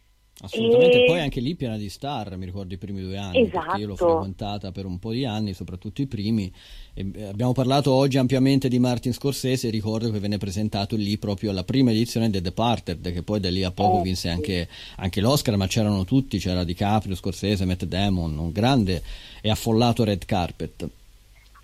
Assolutamente, 0.43 1.03
e... 1.03 1.05
poi 1.05 1.19
anche 1.19 1.39
lì 1.39 1.55
piena 1.55 1.77
di 1.77 1.87
star, 1.87 2.35
mi 2.35 2.45
ricordo 2.45 2.73
i 2.73 2.77
primi 2.77 3.01
due 3.01 3.17
anni, 3.17 3.41
esatto. 3.41 3.77
io 3.77 3.87
l'ho 3.87 3.95
frequentata 3.95 4.71
per 4.71 4.85
un 4.85 4.97
po' 4.97 5.11
di 5.11 5.23
anni, 5.23 5.53
soprattutto 5.53 6.01
i 6.01 6.07
primi. 6.07 6.51
E 6.93 7.11
eh, 7.13 7.23
abbiamo 7.25 7.51
parlato 7.53 7.91
oggi 7.91 8.17
ampiamente 8.17 8.67
di 8.67 8.79
Martin 8.79 9.13
Scorsese, 9.13 9.69
ricordo 9.69 10.09
che 10.09 10.19
venne 10.19 10.37
presentato 10.37 10.95
lì 10.95 11.17
proprio 11.17 11.51
alla 11.51 11.63
prima 11.63 11.91
edizione 11.91 12.25
di 12.27 12.33
The 12.33 12.41
Departed, 12.41 13.13
che 13.13 13.21
poi 13.21 13.39
da 13.39 13.51
lì 13.51 13.63
a 13.63 13.71
poco 13.71 13.99
eh, 13.99 14.01
vinse 14.01 14.29
anche, 14.29 14.67
anche, 14.97 15.21
l'Oscar, 15.21 15.55
ma 15.57 15.67
c'erano 15.67 16.05
tutti, 16.05 16.39
c'era 16.39 16.63
DiCaprio, 16.63 17.15
Scorsese, 17.15 17.65
Matt 17.65 17.85
Damon, 17.85 18.35
un 18.37 18.51
grande 18.51 19.03
e 19.41 19.49
affollato 19.49 20.03
red 20.03 20.25
carpet. 20.25 20.89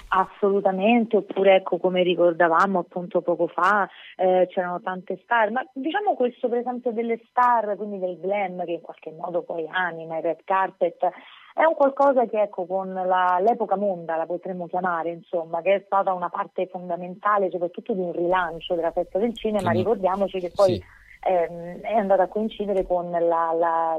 Assolutamente, 0.10 1.18
oppure 1.18 1.56
ecco 1.56 1.78
come 1.80 2.02
ricordavamo 2.02 2.80
appunto 2.80 3.22
poco 3.22 3.48
fa 3.48 3.90
eh, 4.16 4.48
c'erano 4.50 4.80
tante 4.82 5.20
star, 5.24 5.52
ma 5.52 5.68
diciamo 5.74 6.16
questo 6.16 6.48
per 6.48 6.60
esempio 6.60 6.92
delle 6.92 7.20
star, 7.30 7.76
quindi 7.76 8.00
del 8.00 8.18
glam 8.18 8.64
che 8.64 8.72
in 8.72 8.82
qualche 8.82 9.12
modo 9.12 9.42
poi 9.44 9.68
anima 9.70 10.18
il 10.18 10.24
red 10.24 10.40
carpet, 10.46 11.10
è 11.54 11.66
un 11.66 11.74
qualcosa 11.76 12.26
che 12.26 12.42
ecco 12.42 12.66
con 12.66 12.94
la, 12.94 13.40
l'epoca 13.42 13.76
monda 13.76 14.16
la 14.16 14.26
potremmo 14.26 14.68
chiamare 14.68 15.10
insomma, 15.10 15.62
che 15.62 15.76
è 15.76 15.84
stata 15.86 16.14
una 16.14 16.30
parte 16.30 16.68
fondamentale 16.68 17.50
soprattutto 17.50 17.94
di 17.94 18.00
un 18.00 18.14
rilancio 18.14 18.76
della 18.76 18.92
festa 18.92 19.20
del 19.20 19.36
cinema, 19.36 19.72
ricordiamoci 19.72 20.40
che 20.40 20.52
poi... 20.56 20.76
Sì 20.76 20.97
ehm, 21.22 21.82
è 21.82 21.94
andata 21.94 22.24
a 22.24 22.28
coincidere 22.28 22.86
con 22.86 23.10
la, 23.10 23.20
la, 23.20 23.98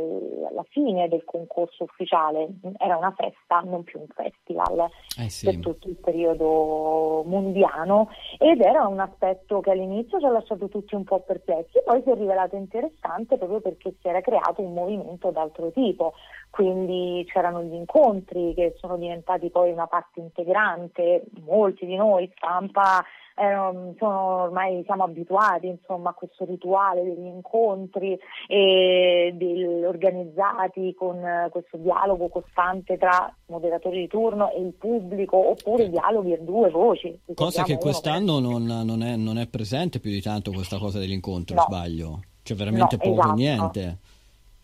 la, 0.52 0.64
fine 0.70 1.08
del 1.08 1.24
concorso 1.24 1.84
ufficiale, 1.84 2.48
era 2.78 2.96
una 2.96 3.12
festa, 3.16 3.60
non 3.64 3.84
più 3.84 4.00
un 4.00 4.06
festival 4.08 4.88
eh 5.18 5.28
sì. 5.28 5.46
per 5.46 5.58
tutto 5.58 5.88
il 5.88 5.96
periodo 5.96 7.22
mondiano. 7.26 8.10
Ed 8.38 8.60
era 8.60 8.86
un 8.86 9.00
aspetto 9.00 9.60
che 9.60 9.70
all'inizio 9.70 10.18
ci 10.18 10.24
ha 10.24 10.30
lasciato 10.30 10.68
tutti 10.68 10.94
un 10.94 11.04
po' 11.04 11.20
perplessi, 11.20 11.80
poi 11.84 12.02
si 12.02 12.10
è 12.10 12.14
rivelato 12.14 12.56
interessante 12.56 13.36
proprio 13.36 13.60
perché 13.60 13.94
si 14.00 14.08
era 14.08 14.20
creato 14.20 14.62
un 14.62 14.72
movimento 14.72 15.30
d'altro 15.30 15.70
tipo, 15.70 16.14
quindi 16.50 17.24
c'erano 17.28 17.62
gli 17.62 17.74
incontri 17.74 18.54
che 18.54 18.74
sono 18.78 18.96
diventati 18.96 19.50
poi 19.50 19.70
una 19.70 19.86
parte 19.86 20.20
integrante, 20.20 21.24
molti 21.44 21.86
di 21.86 21.96
noi, 21.96 22.30
stampa, 22.36 23.04
eh, 23.38 23.94
sono, 23.98 24.42
ormai 24.42 24.82
siamo 24.84 25.04
abituati 25.04 25.66
insomma, 25.66 26.10
a 26.10 26.12
questo 26.12 26.44
rituale 26.44 27.02
degli 27.02 27.26
incontri 27.26 28.18
e 28.46 29.32
del, 29.34 29.84
organizzati 29.86 30.94
con 30.94 31.16
eh, 31.24 31.48
questo 31.50 31.76
dialogo 31.76 32.28
costante 32.28 32.96
tra 32.98 33.32
moderatori 33.46 34.00
di 34.00 34.08
turno 34.08 34.50
e 34.50 34.60
il 34.60 34.72
pubblico 34.72 35.50
oppure 35.50 35.88
dialoghi 35.88 36.32
a 36.32 36.38
due 36.40 36.70
voci. 36.70 37.18
Cosa 37.34 37.62
che 37.62 37.78
quest'anno 37.78 38.38
non, 38.38 38.64
non, 38.64 39.02
è, 39.02 39.16
non, 39.16 39.38
è, 39.38 39.46
presente 39.46 40.00
più 40.00 40.10
di 40.10 40.20
tanto 40.20 40.52
questa 40.52 40.78
cosa 40.78 40.98
degli 40.98 41.12
incontri, 41.12 41.54
no. 41.54 41.62
sbaglio? 41.62 42.20
Cioè 42.42 42.56
veramente 42.56 42.96
no, 42.96 43.02
poco 43.02 43.20
esatto. 43.20 43.34
niente. 43.34 43.98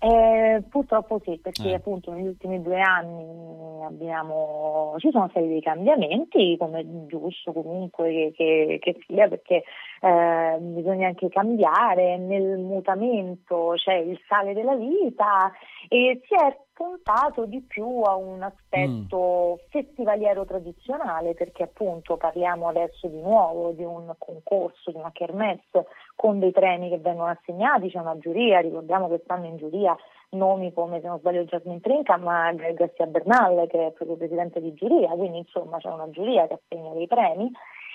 Eh, 0.05 0.63
purtroppo 0.69 1.19
sì, 1.25 1.39
perché 1.43 1.71
eh. 1.71 1.75
appunto 1.77 2.13
negli 2.13 2.27
ultimi 2.27 2.61
due 2.61 2.79
anni 2.79 3.83
abbiamo, 3.87 4.97
ci 4.99 5.11
sono 5.11 5.29
stati 5.31 5.49
dei 5.49 5.63
cambiamenti, 5.63 6.57
come 6.59 7.07
giusto 7.07 7.53
comunque 7.55 8.13
che, 8.13 8.33
che, 8.37 8.79
che 8.83 8.99
sia, 9.07 9.29
perché 9.29 9.63
eh, 10.05 10.59
bisogna 10.61 11.07
anche 11.07 11.31
cambiare, 11.31 12.19
nel 12.19 12.59
mutamento 12.59 13.73
c'è 13.77 13.95
il 13.95 14.21
sale 14.29 14.53
della 14.53 14.75
vita 14.75 15.51
e 15.89 16.21
si 16.27 16.35
è 16.35 16.59
puntato 16.75 17.47
di 17.47 17.63
più 17.63 18.03
a 18.03 18.15
un 18.15 18.43
aspetto 18.43 19.55
mm. 19.55 19.69
festivaliero 19.71 20.45
tradizionale, 20.45 21.33
perché 21.33 21.63
appunto 21.63 22.19
parliamo 22.19 22.69
adesso 22.69 23.07
di 23.09 23.19
nuovo 23.23 23.71
di 23.71 23.83
un 23.83 24.15
concorso, 24.19 24.91
di 24.91 24.99
una 24.99 25.11
kermesse 25.11 25.87
con 26.15 26.39
dei 26.39 26.53
premi 26.53 26.91
che 26.91 26.99
vengono 26.99 27.31
assegnati, 27.31 27.89
c'è 27.89 27.99
una 27.99 28.19
giuria, 28.19 28.61
ricordiamo 28.61 29.09
che 29.09 29.23
stanno 29.25 29.47
in 29.47 29.57
giuria 29.57 29.97
nomi 30.31 30.75
come 30.75 31.01
se 31.01 31.07
non 31.07 31.19
sbaglio 31.21 31.45
Jasmine 31.45 31.81
Trinca, 31.81 32.19
ma 32.19 32.53
Garcia 32.53 33.07
Bernal 33.07 33.67
che 33.69 33.87
è 33.87 33.93
proprio 33.93 34.19
presidente 34.19 34.61
di 34.61 34.75
giuria, 34.75 35.09
quindi 35.11 35.39
insomma 35.39 35.79
c'è 35.79 35.89
una 35.89 36.11
giuria 36.11 36.47
che 36.47 36.61
assegna 36.61 36.93
dei 36.93 37.07
premi 37.07 37.51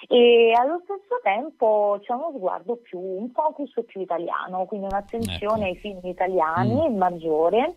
e 0.08 0.54
allo 0.58 0.82
stesso 0.84 1.20
tempo 1.24 2.00
c'è 2.02 2.14
uno 2.14 2.32
sguardo 2.36 2.78
più, 2.78 3.00
un 3.00 3.30
focus 3.32 3.72
più 3.86 4.02
italiano, 4.02 4.66
quindi 4.66 4.88
un'attenzione 4.88 5.70
ecco. 5.70 5.74
ai 5.74 5.76
film 5.78 6.00
italiani 6.04 6.89
mm. 6.89 6.97
maggiore. 6.97 7.76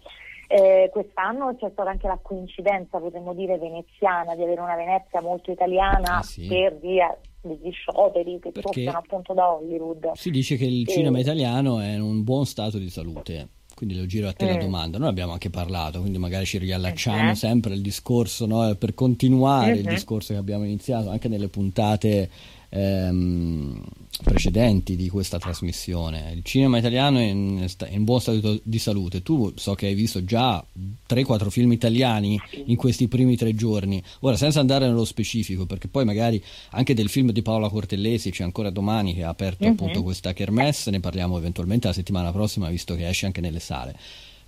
Eh, 0.48 0.90
quest'anno 0.92 1.56
c'è 1.56 1.70
stata 1.70 1.88
anche 1.88 2.06
la 2.06 2.18
coincidenza, 2.20 2.98
potremmo 2.98 3.32
dire, 3.32 3.56
veneziana, 3.56 4.34
di 4.34 4.42
avere 4.42 4.60
una 4.60 4.76
Venezia 4.76 5.22
molto 5.22 5.50
italiana 5.50 6.18
ah, 6.18 6.22
sì. 6.22 6.46
per 6.46 6.76
via 6.78 7.16
degli 7.40 7.72
scioperi 7.72 8.38
che 8.38 8.52
soffiano 8.60 8.98
appunto 8.98 9.32
da 9.32 9.50
Hollywood. 9.50 10.12
Si 10.12 10.30
dice 10.30 10.56
che 10.56 10.66
il 10.66 10.86
cinema 10.86 11.18
italiano 11.18 11.80
è 11.80 11.94
in 11.94 12.02
un 12.02 12.22
buon 12.22 12.44
stato 12.44 12.76
di 12.76 12.90
salute 12.90 13.48
quindi 13.74 13.96
lo 13.96 14.06
giro 14.06 14.28
a 14.28 14.32
te 14.32 14.44
mm. 14.44 14.48
la 14.48 14.56
domanda. 14.56 14.98
Noi 14.98 15.08
abbiamo 15.08 15.32
anche 15.32 15.50
parlato, 15.50 16.00
quindi 16.00 16.18
magari 16.18 16.44
ci 16.44 16.58
riallacciamo 16.58 17.28
uh-huh. 17.28 17.34
sempre 17.34 17.72
al 17.72 17.80
discorso, 17.80 18.46
no? 18.46 18.74
per 18.76 18.94
continuare 18.94 19.72
uh-huh. 19.72 19.78
il 19.78 19.86
discorso 19.86 20.32
che 20.32 20.38
abbiamo 20.38 20.64
iniziato 20.64 21.10
anche 21.10 21.28
nelle 21.28 21.48
puntate 21.48 22.30
ehm, 22.74 23.82
precedenti 24.24 24.96
di 24.96 25.08
questa 25.08 25.38
trasmissione. 25.38 26.32
Il 26.34 26.42
cinema 26.42 26.78
italiano 26.78 27.18
è 27.18 27.24
in, 27.24 27.66
è 27.76 27.88
in, 27.90 28.04
buon 28.04 28.20
stato 28.20 28.60
di 28.62 28.78
salute. 28.78 29.22
Tu 29.22 29.52
so 29.56 29.74
che 29.74 29.86
hai 29.86 29.94
visto 29.94 30.24
già 30.24 30.64
3-4 31.08 31.48
film 31.48 31.72
italiani 31.72 32.40
in 32.66 32.76
questi 32.76 33.08
primi 33.08 33.36
tre 33.36 33.54
giorni. 33.54 34.02
Ora, 34.20 34.36
senza 34.36 34.60
andare 34.60 34.86
nello 34.86 35.04
specifico, 35.04 35.66
perché 35.66 35.88
poi 35.88 36.04
magari 36.04 36.42
anche 36.70 36.94
del 36.94 37.08
film 37.08 37.30
di 37.30 37.42
Paola 37.42 37.68
Cortellesi 37.68 38.30
c'è 38.30 38.44
ancora 38.44 38.70
domani 38.70 39.14
che 39.14 39.22
ha 39.22 39.28
aperto 39.28 39.64
uh-huh. 39.64 39.72
appunto 39.72 40.02
questa 40.02 40.32
kermesse, 40.32 40.90
ne 40.90 41.00
parliamo 41.00 41.36
eventualmente 41.36 41.88
la 41.88 41.92
settimana 41.92 42.32
prossima, 42.32 42.68
visto 42.68 42.94
che 42.94 43.08
esce 43.08 43.26
anche 43.26 43.40
nelle 43.40 43.60
sale. 43.60 43.94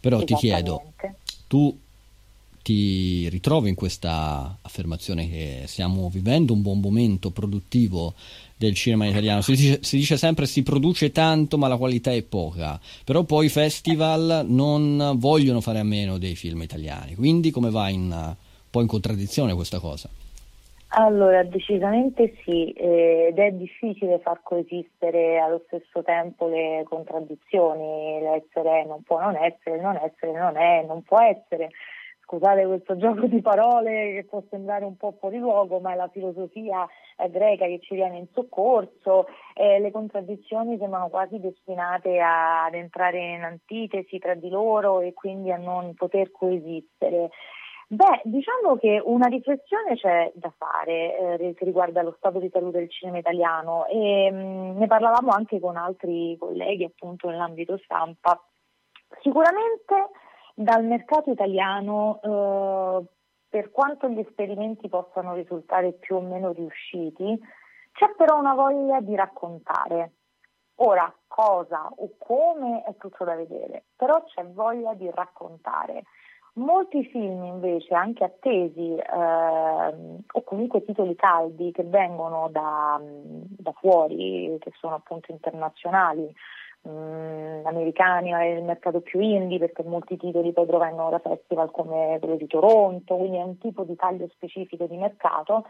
Però 0.01 0.22
ti 0.22 0.35
chiedo, 0.35 0.93
tu 1.47 1.79
ti 2.65 3.29
ritrovi 3.29 3.69
in 3.69 3.75
questa 3.75 4.57
affermazione 4.62 5.29
che 5.29 5.65
stiamo 5.67 6.09
vivendo 6.09 6.55
un 6.55 6.62
buon 6.62 6.81
momento 6.81 7.31
produttivo 7.31 8.15
del 8.57 8.75
cinema 8.75 9.07
italiano. 9.07 9.43
Si 9.43 9.55
dice, 9.55 9.83
si 9.83 9.99
dice, 9.99 10.17
sempre 10.17 10.47
si 10.47 10.62
produce 10.62 11.12
tanto 11.12 11.59
ma 11.59 11.69
la 11.69 11.77
qualità 11.77 12.11
è 12.11 12.23
poca, 12.23 12.81
però 13.05 13.25
poi 13.25 13.47
i 13.47 13.51
festival 13.51 14.47
non 14.49 15.12
vogliono 15.17 15.61
fare 15.61 15.79
a 15.79 15.85
meno 15.85 16.17
dei 16.17 16.37
film 16.37 16.62
italiani, 16.62 17.15
quindi 17.15 17.51
come 17.51 17.69
va 17.69 17.89
un 17.91 18.35
po' 18.71 18.81
in 18.81 18.87
contraddizione 18.87 19.53
questa 19.53 19.79
cosa? 19.79 20.09
Allora, 20.97 21.43
decisamente 21.43 22.35
sì, 22.45 22.71
eh, 22.73 23.27
ed 23.29 23.39
è 23.39 23.51
difficile 23.51 24.21
far 24.21 24.41
coesistere 24.43 25.39
allo 25.39 25.61
stesso 25.67 26.03
tempo 26.03 26.49
le 26.49 26.83
contraddizioni, 26.89 28.21
l'essere 28.21 28.87
non 28.87 29.03
può 29.03 29.21
non 29.21 29.37
essere, 29.37 29.83
non 29.83 29.97
essere 29.97 30.33
non 30.33 30.57
è, 30.57 30.85
non 30.87 31.03
può 31.03 31.21
essere 31.21 31.71
scusate 32.35 32.66
questo 32.66 32.97
gioco 32.99 33.26
di 33.26 33.41
parole 33.41 34.12
che 34.12 34.26
può 34.28 34.43
sembrare 34.51 34.85
un 34.85 34.97
po' 34.97 35.16
fuori 35.18 35.39
luogo, 35.39 35.78
ma 35.80 35.93
è 35.93 35.97
la 35.97 36.09
filosofia 36.09 36.87
eh, 37.16 37.30
greca 37.30 37.66
che 37.66 37.80
ci 37.80 37.95
viene 37.95 38.18
in 38.18 38.26
soccorso, 38.32 39.26
eh, 39.55 39.78
le 39.78 39.91
contraddizioni 39.91 40.76
sembrano 40.78 41.09
quasi 41.09 41.39
destinate 41.39 42.18
a, 42.20 42.64
ad 42.64 42.74
entrare 42.74 43.18
in 43.18 43.43
antitesi 43.43 44.18
tra 44.18 44.35
di 44.35 44.49
loro 44.49 45.01
e 45.01 45.12
quindi 45.12 45.53
a 45.53 45.57
non 45.57 45.95
poter 45.95 46.30
coesistere. 46.30 47.30
Beh, 47.87 48.22
diciamo 48.24 48.76
che 48.76 49.01
una 49.05 49.26
riflessione 49.26 49.95
c'è 49.95 50.32
da 50.35 50.53
fare 50.57 51.39
eh, 51.39 51.55
che 51.55 51.64
riguarda 51.64 52.03
lo 52.03 52.14
stato 52.16 52.39
di 52.39 52.49
salute 52.51 52.78
del 52.78 52.91
cinema 52.91 53.18
italiano 53.18 53.87
e 53.87 54.30
mh, 54.32 54.37
mm, 54.37 54.78
ne 54.78 54.87
parlavamo 54.87 55.30
anche 55.30 55.61
con 55.61 55.76
altri 55.76 56.35
colleghi 56.39 56.85
appunto 56.85 57.28
nell'ambito 57.28 57.78
stampa. 57.85 58.43
Sicuramente 59.20 59.95
dal 60.55 60.85
mercato 60.85 61.31
italiano, 61.31 62.21
eh, 62.23 63.05
per 63.49 63.71
quanto 63.71 64.09
gli 64.09 64.21
esperimenti 64.21 64.89
possano 64.89 65.35
risultare 65.35 65.93
più 65.93 66.17
o 66.17 66.21
meno 66.21 66.53
riusciti, 66.53 67.39
c'è 67.93 68.13
però 68.17 68.39
una 68.39 68.55
voglia 68.55 69.01
di 69.01 69.15
raccontare. 69.15 70.13
Ora, 70.77 71.13
cosa 71.29 71.89
o 71.89 72.15
come 72.19 72.83
è 72.83 72.97
tutto 72.97 73.25
da 73.25 73.35
vedere, 73.35 73.85
però 73.95 74.25
c'è 74.25 74.45
voglia 74.47 74.95
di 74.95 75.09
raccontare. 75.11 76.03
Molti 76.55 77.05
film 77.07 77.45
invece, 77.45 77.95
anche 77.95 78.25
attesi, 78.25 78.97
eh, 78.97 80.23
o 80.33 80.43
comunque 80.45 80.85
titoli 80.85 81.17
caldi 81.17 81.73
che 81.73 81.83
vengono 81.85 82.49
da, 82.49 83.01
da 83.03 83.73
fuori, 83.73 84.57
che 84.61 84.71
sono 84.75 84.95
appunto 84.95 85.33
internazionali, 85.33 86.33
mh, 86.85 86.91
mm, 86.91 87.66
americani 87.66 88.30
è 88.30 88.45
il 88.45 88.64
mercato 88.64 89.01
più 89.01 89.20
indie 89.20 89.59
perché 89.59 89.82
molti 89.82 90.16
titoli 90.16 90.53
poi 90.53 90.66
provengono 90.66 91.11
da 91.11 91.18
festival 91.18 91.70
come 91.70 92.18
quello 92.20 92.37
di 92.37 92.47
Toronto, 92.47 93.16
quindi 93.16 93.39
è 93.39 93.43
un 93.43 93.59
tipo 93.59 93.85
di 93.85 93.97
taglio 93.97 94.28
specifico 94.28 94.87
di 94.87 94.97
mercato. 94.97 95.66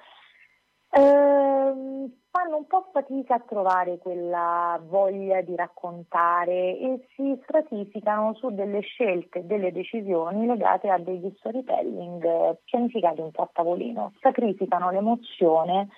Ehm, 0.90 2.08
fanno 2.30 2.56
un 2.56 2.66
po' 2.66 2.88
fatica 2.92 3.34
a 3.34 3.40
trovare 3.40 3.98
quella 3.98 4.80
voglia 4.86 5.40
di 5.40 5.56
raccontare 5.56 6.78
e 6.78 7.06
si 7.14 7.36
stratificano 7.42 8.34
su 8.34 8.50
delle 8.50 8.80
scelte, 8.80 9.46
delle 9.46 9.72
decisioni 9.72 10.46
legate 10.46 10.88
a 10.88 10.98
degli 10.98 11.32
storytelling 11.36 12.58
pianificati 12.64 13.20
un 13.20 13.30
po' 13.30 13.42
a 13.42 13.50
tavolino, 13.52 14.12
sacrificano 14.20 14.90
l'emozione 14.90 15.88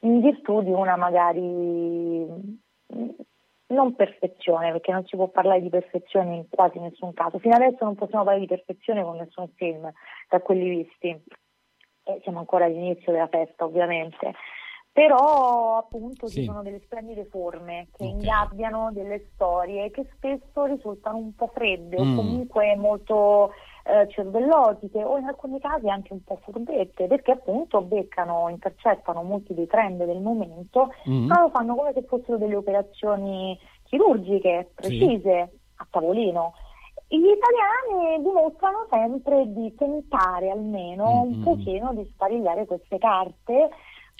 in 0.00 0.20
virtù 0.20 0.62
di 0.62 0.72
una 0.72 0.96
magari 0.96 2.26
non 3.72 3.94
perfezione, 3.94 4.70
perché 4.72 4.92
non 4.92 5.04
si 5.06 5.16
può 5.16 5.28
parlare 5.28 5.60
di 5.60 5.68
perfezione 5.68 6.36
in 6.36 6.48
quasi 6.48 6.78
nessun 6.78 7.12
caso. 7.12 7.38
Fino 7.38 7.54
adesso 7.54 7.84
non 7.84 7.94
possiamo 7.94 8.24
parlare 8.24 8.46
di 8.46 8.54
perfezione 8.54 9.02
con 9.02 9.16
nessun 9.16 9.48
film, 9.54 9.90
da 10.28 10.40
quelli 10.40 10.68
visti. 10.68 11.08
E 12.04 12.20
siamo 12.22 12.38
ancora 12.38 12.64
all'inizio 12.64 13.12
della 13.12 13.28
festa, 13.28 13.64
ovviamente. 13.64 14.32
Però 14.92 15.78
appunto 15.78 16.26
sì. 16.26 16.40
ci 16.40 16.44
sono 16.44 16.62
delle 16.62 16.80
splendide 16.80 17.24
forme 17.24 17.88
che 17.96 18.04
okay. 18.04 18.10
ingabbiano 18.10 18.90
delle 18.92 19.30
storie 19.32 19.90
che 19.90 20.06
spesso 20.14 20.66
risultano 20.66 21.16
un 21.16 21.34
po' 21.34 21.46
fredde 21.46 21.98
mm. 21.98 22.12
o 22.12 22.14
comunque 22.14 22.76
molto 22.76 23.52
eh, 23.84 24.08
cervellotiche 24.08 25.02
o 25.02 25.18
in 25.18 25.26
alcuni 25.26 25.58
casi 25.58 25.88
anche 25.88 26.12
un 26.12 26.22
po' 26.22 26.38
furbette 26.42 27.06
perché 27.06 27.32
appunto 27.32 27.82
beccano, 27.82 28.48
intercettano 28.48 29.22
molti 29.22 29.54
dei 29.54 29.66
trend 29.66 30.04
del 30.04 30.20
momento 30.20 30.92
mm. 31.08 31.26
ma 31.26 31.40
lo 31.40 31.50
fanno 31.50 31.74
come 31.74 31.92
se 31.92 32.02
fossero 32.02 32.36
delle 32.36 32.56
operazioni 32.56 33.58
chirurgiche 33.84 34.70
precise 34.74 35.48
sì. 35.50 35.58
a 35.76 35.86
tavolino. 35.90 36.54
Gli 37.08 37.26
italiani 37.26 38.22
dimostrano 38.22 38.86
sempre 38.88 39.44
di 39.52 39.74
tentare 39.74 40.50
almeno 40.50 41.24
mm. 41.24 41.32
un 41.32 41.42
pochino 41.42 41.92
di 41.92 42.08
sparigliare 42.14 42.64
queste 42.64 42.98
carte 42.98 43.68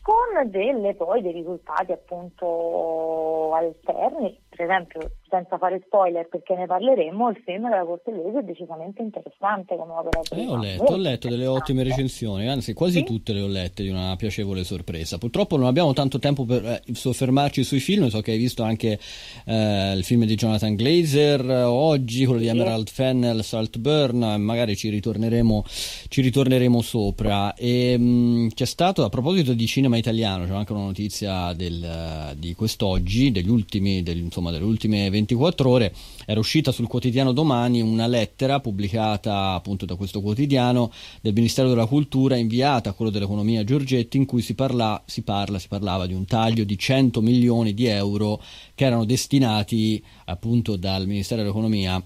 con 0.03 0.51
delle, 0.51 0.95
poi 0.95 1.23
dei 1.23 1.33
risultati 1.33 1.93
appunto 1.93 3.55
alterni, 3.55 4.37
per 4.55 4.67
esempio 4.67 5.11
senza 5.29 5.57
fare 5.57 5.81
spoiler 5.87 6.29
perché 6.29 6.55
ne 6.55 6.67
parleremo, 6.67 7.31
il 7.31 7.41
film 7.43 7.69
della 7.69 7.85
Cortellesi 7.85 8.37
è 8.37 8.43
decisamente 8.43 9.01
interessante 9.01 9.77
come 9.77 9.93
opera 9.93 10.21
eh, 10.31 10.47
ho 10.47 10.57
letto, 10.57 10.85
ho 10.85 10.97
letto 10.97 11.29
delle 11.29 11.47
ottime 11.47 11.83
recensioni, 11.83 12.49
anzi 12.49 12.75
quasi 12.75 12.99
sì? 12.99 13.05
tutte 13.05 13.33
le 13.33 13.41
ho 13.41 13.47
lette 13.47 13.83
di 13.83 13.89
una 13.89 14.15
piacevole 14.17 14.63
sorpresa. 14.65 15.17
Purtroppo 15.17 15.57
non 15.57 15.67
abbiamo 15.67 15.95
tanto 15.95 16.19
tempo 16.19 16.45
per 16.45 16.65
eh, 16.65 16.83
soffermarci 16.93 17.65
sui 17.65 17.81
film, 17.81 18.09
so 18.09 18.21
che 18.21 18.33
hai 18.33 18.39
visto 18.39 18.63
anche 18.63 18.99
eh, 19.47 19.93
il 19.97 20.05
film 20.05 20.25
di 20.25 20.35
Jonathan 20.35 20.75
Glazer 20.75 21.49
eh, 21.49 21.63
oggi, 21.63 22.25
quello 22.25 22.41
di 22.41 22.49
Emerald 22.49 22.89
Fennel, 22.89 23.43
Saltburn, 23.43 24.37
magari 24.39 24.77
ci 24.77 24.91
ritorneremo, 24.91 25.65
ci 26.09 26.21
ritorneremo 26.21 26.81
sopra. 26.83 27.55
E, 27.55 27.97
mh, 27.97 28.03
mm, 28.03 28.49
c'è 28.49 28.67
stato, 28.67 29.05
a 29.05 29.09
proposito 29.09 29.55
di 29.55 29.67
cinema 29.67 29.97
italiano, 29.97 30.45
c'è 30.45 30.53
anche 30.53 30.73
una 30.73 30.85
notizia 30.85 31.53
del, 31.55 32.35
di 32.37 32.55
quest'oggi, 32.55 33.31
degli 33.31 33.49
ultimi, 33.49 34.03
del, 34.03 34.19
insomma, 34.19 34.42
delle 34.51 34.65
ultime 34.65 35.09
20 35.11 35.21
24 35.23 35.69
ore 35.69 35.95
era 36.27 36.39
uscita 36.39 36.73
sul 36.73 36.87
quotidiano 36.87 37.33
Domani 37.33 37.81
una 37.81 38.07
lettera 38.07 38.61
pubblicata 38.61 39.53
appunto 39.55 39.87
da 39.87 39.97
questo 39.97 40.21
quotidiano 40.21 40.93
del 41.21 41.33
Ministero 41.33 41.69
della 41.69 41.87
Cultura 41.87 42.37
inviata 42.37 42.91
a 42.91 42.93
quello 42.93 43.11
dell'economia 43.11 43.65
Giorgetti 43.65 44.17
in 44.17 44.27
cui 44.27 44.43
si, 44.43 44.55
parla, 44.55 45.03
si, 45.07 45.23
parla, 45.23 45.59
si 45.59 45.69
parlava 45.69 46.07
di 46.07 46.15
un 46.15 46.25
taglio 46.25 46.65
di 46.65 46.79
100 46.79 47.21
milioni 47.21 47.75
di 47.75 47.87
euro 47.87 48.41
che 48.75 48.85
erano 48.85 49.05
destinati 49.05 50.03
appunto 50.27 50.77
dal 50.77 51.07
Ministero 51.07 51.43
dell'Economia 51.43 52.03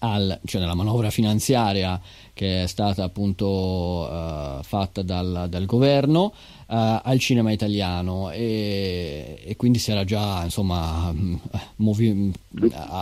al, 0.00 0.38
cioè 0.44 0.60
nella 0.60 0.74
manovra 0.74 1.08
finanziaria 1.08 1.98
che 2.34 2.64
è 2.64 2.66
stata 2.66 3.04
appunto 3.04 3.46
uh, 3.46 4.62
fatta 4.62 5.02
dal, 5.02 5.46
dal 5.48 5.64
governo 5.64 6.32
al 6.70 7.18
cinema 7.18 7.50
italiano 7.50 8.30
e, 8.30 9.40
e, 9.42 9.56
quindi 9.56 9.78
si 9.78 9.90
era 9.90 10.04
già 10.04 10.42
insomma 10.44 11.14
movi- 11.76 12.30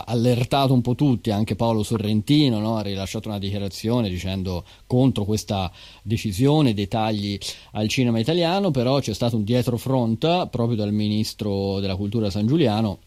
allertato 0.05 0.73
un 0.73 0.81
po' 0.81 0.95
tutti, 0.95 1.31
anche 1.31 1.57
Paolo 1.57 1.83
Sorrentino 1.83 2.59
no? 2.59 2.77
ha 2.77 2.81
rilasciato 2.81 3.27
una 3.27 3.39
dichiarazione 3.39 4.07
dicendo 4.07 4.63
contro 4.85 5.25
questa 5.25 5.69
decisione 6.01 6.73
dei 6.73 6.87
tagli 6.87 7.37
al 7.71 7.89
cinema 7.89 8.19
italiano, 8.19 8.71
però 8.71 8.99
c'è 8.99 9.13
stato 9.13 9.35
un 9.35 9.43
dietro 9.43 9.75
front 9.75 10.47
proprio 10.47 10.77
dal 10.77 10.93
ministro 10.93 11.81
della 11.81 11.97
cultura 11.97 12.29
San 12.29 12.47
Giuliano 12.47 12.99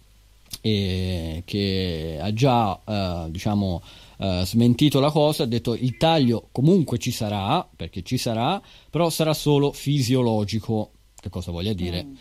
e 0.60 1.42
che 1.46 2.18
ha 2.20 2.32
già 2.34 2.78
eh, 2.84 3.30
diciamo, 3.30 3.80
eh, 4.20 4.42
smentito 4.44 5.00
la 5.00 5.10
cosa, 5.10 5.44
ha 5.44 5.46
detto 5.46 5.74
il 5.74 5.96
taglio 5.96 6.48
comunque 6.52 6.98
ci 6.98 7.10
sarà, 7.10 7.66
perché 7.74 8.02
ci 8.02 8.18
sarà, 8.18 8.60
però 8.90 9.08
sarà 9.08 9.32
solo 9.32 9.72
fisiologico. 9.72 10.92
Che 11.14 11.30
cosa 11.30 11.50
voglia 11.50 11.72
dire? 11.72 12.04
Mm. 12.04 12.14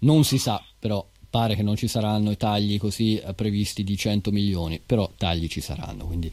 Non 0.00 0.22
si 0.22 0.38
sa, 0.38 0.62
però 0.78 1.04
pare 1.30 1.54
che 1.54 1.62
non 1.62 1.76
ci 1.76 1.86
saranno 1.86 2.32
i 2.32 2.36
tagli 2.36 2.78
così 2.78 3.16
eh, 3.16 3.32
previsti 3.34 3.84
di 3.84 3.96
100 3.96 4.32
milioni, 4.32 4.80
però 4.84 5.08
tagli 5.16 5.46
ci 5.46 5.60
saranno, 5.60 6.04
quindi 6.04 6.30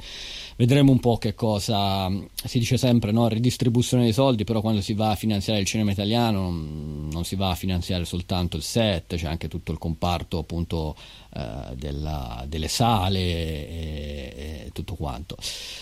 vedremo 0.57 0.91
un 0.91 0.99
po' 0.99 1.17
che 1.17 1.35
cosa 1.35 2.09
si 2.33 2.57
dice 2.57 2.77
sempre, 2.77 3.11
no? 3.11 3.27
ridistribuzione 3.27 4.03
dei 4.03 4.13
soldi, 4.13 4.43
però 4.43 4.59
quando 4.59 4.81
si 4.81 4.93
va 4.93 5.11
a 5.11 5.15
finanziare 5.15 5.59
il 5.59 5.65
cinema 5.67 5.91
italiano 5.91 6.41
non, 6.41 7.09
non 7.11 7.23
si 7.23 7.35
va 7.35 7.51
a 7.51 7.55
finanziare 7.55 8.05
soltanto 8.05 8.57
il 8.57 8.63
set, 8.63 9.15
c'è 9.15 9.27
anche 9.27 9.47
tutto 9.47 9.71
il 9.71 9.77
comparto 9.77 10.39
appunto 10.39 10.95
eh, 11.35 11.75
della, 11.75 12.43
delle 12.47 12.67
sale 12.67 13.19
e, 13.19 14.33
e, 14.35 14.69
tutto 14.73 14.95
quanto. 14.95 15.37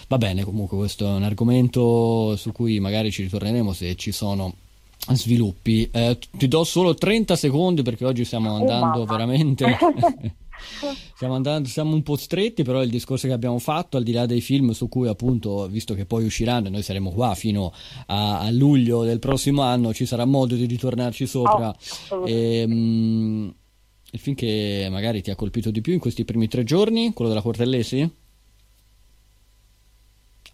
Va 0.08 0.18
bene, 0.18 0.44
comunque 0.44 0.76
questo 0.78 1.08
è 1.08 1.12
un 1.12 1.24
argomento 1.24 2.36
su 2.36 2.52
cui 2.52 2.80
magari 2.80 3.12
ci 3.12 3.24
ritorneremo 3.24 3.72
se 3.72 3.96
ci 3.96 4.12
sono 4.12 4.54
sviluppi. 5.14 5.90
Eh, 5.92 6.18
ti 6.32 6.48
do 6.48 6.64
solo 6.64 6.94
30 6.94 7.36
secondi 7.36 7.82
perché 7.82 8.06
oggi 8.06 8.26
stiamo 8.26 8.52
oh, 8.52 8.56
andando 8.56 9.02
oh, 9.02 9.06
veramente... 9.06 9.78
stiamo, 11.16 11.36
andando, 11.36 11.68
siamo 11.68 11.94
un 11.94 12.04
po' 12.04 12.16
stretti, 12.16 12.64
però 12.64 12.82
il 12.82 12.90
discorso 12.90 13.28
che 13.28 13.34
abbiamo 13.34 13.60
fatto, 13.60 13.98
al 13.98 14.04
di 14.04 14.12
là 14.12 14.26
dei 14.26 14.42
film 14.42 14.72
su 14.72 14.90
cui 14.90 15.08
appunto, 15.08 15.68
visto 15.68 15.94
che 15.94 16.06
poi 16.06 16.26
usciranno 16.26 16.68
e 16.68 16.70
noi 16.70 16.82
saremo 16.82 17.12
qua 17.12 17.36
fino 17.36 17.74
a, 18.08 18.40
a, 18.40 18.52
luglio 18.52 19.04
del 19.04 19.20
prossimo 19.20 19.62
anno, 19.62 19.94
ci 19.94 20.06
sarà 20.06 20.26
modo 20.26 20.56
di 20.56 20.66
ritornarci 20.66 21.26
sopra. 21.26 21.76
Oh, 22.10 22.28
e, 22.28 22.64
um, 22.64 23.54
il 24.12 24.20
film 24.20 24.36
che 24.36 24.88
magari 24.90 25.22
ti 25.22 25.30
ha 25.30 25.36
colpito 25.36 25.72
di 25.72 25.82
più 25.82 25.94
in 25.94 26.00
questi 26.00 26.24
primi 26.24 26.48
tre 26.48 26.64
giorni, 26.64 27.12
quello 27.14 27.30
della 27.30 27.44
Cortellesi? 27.44 28.10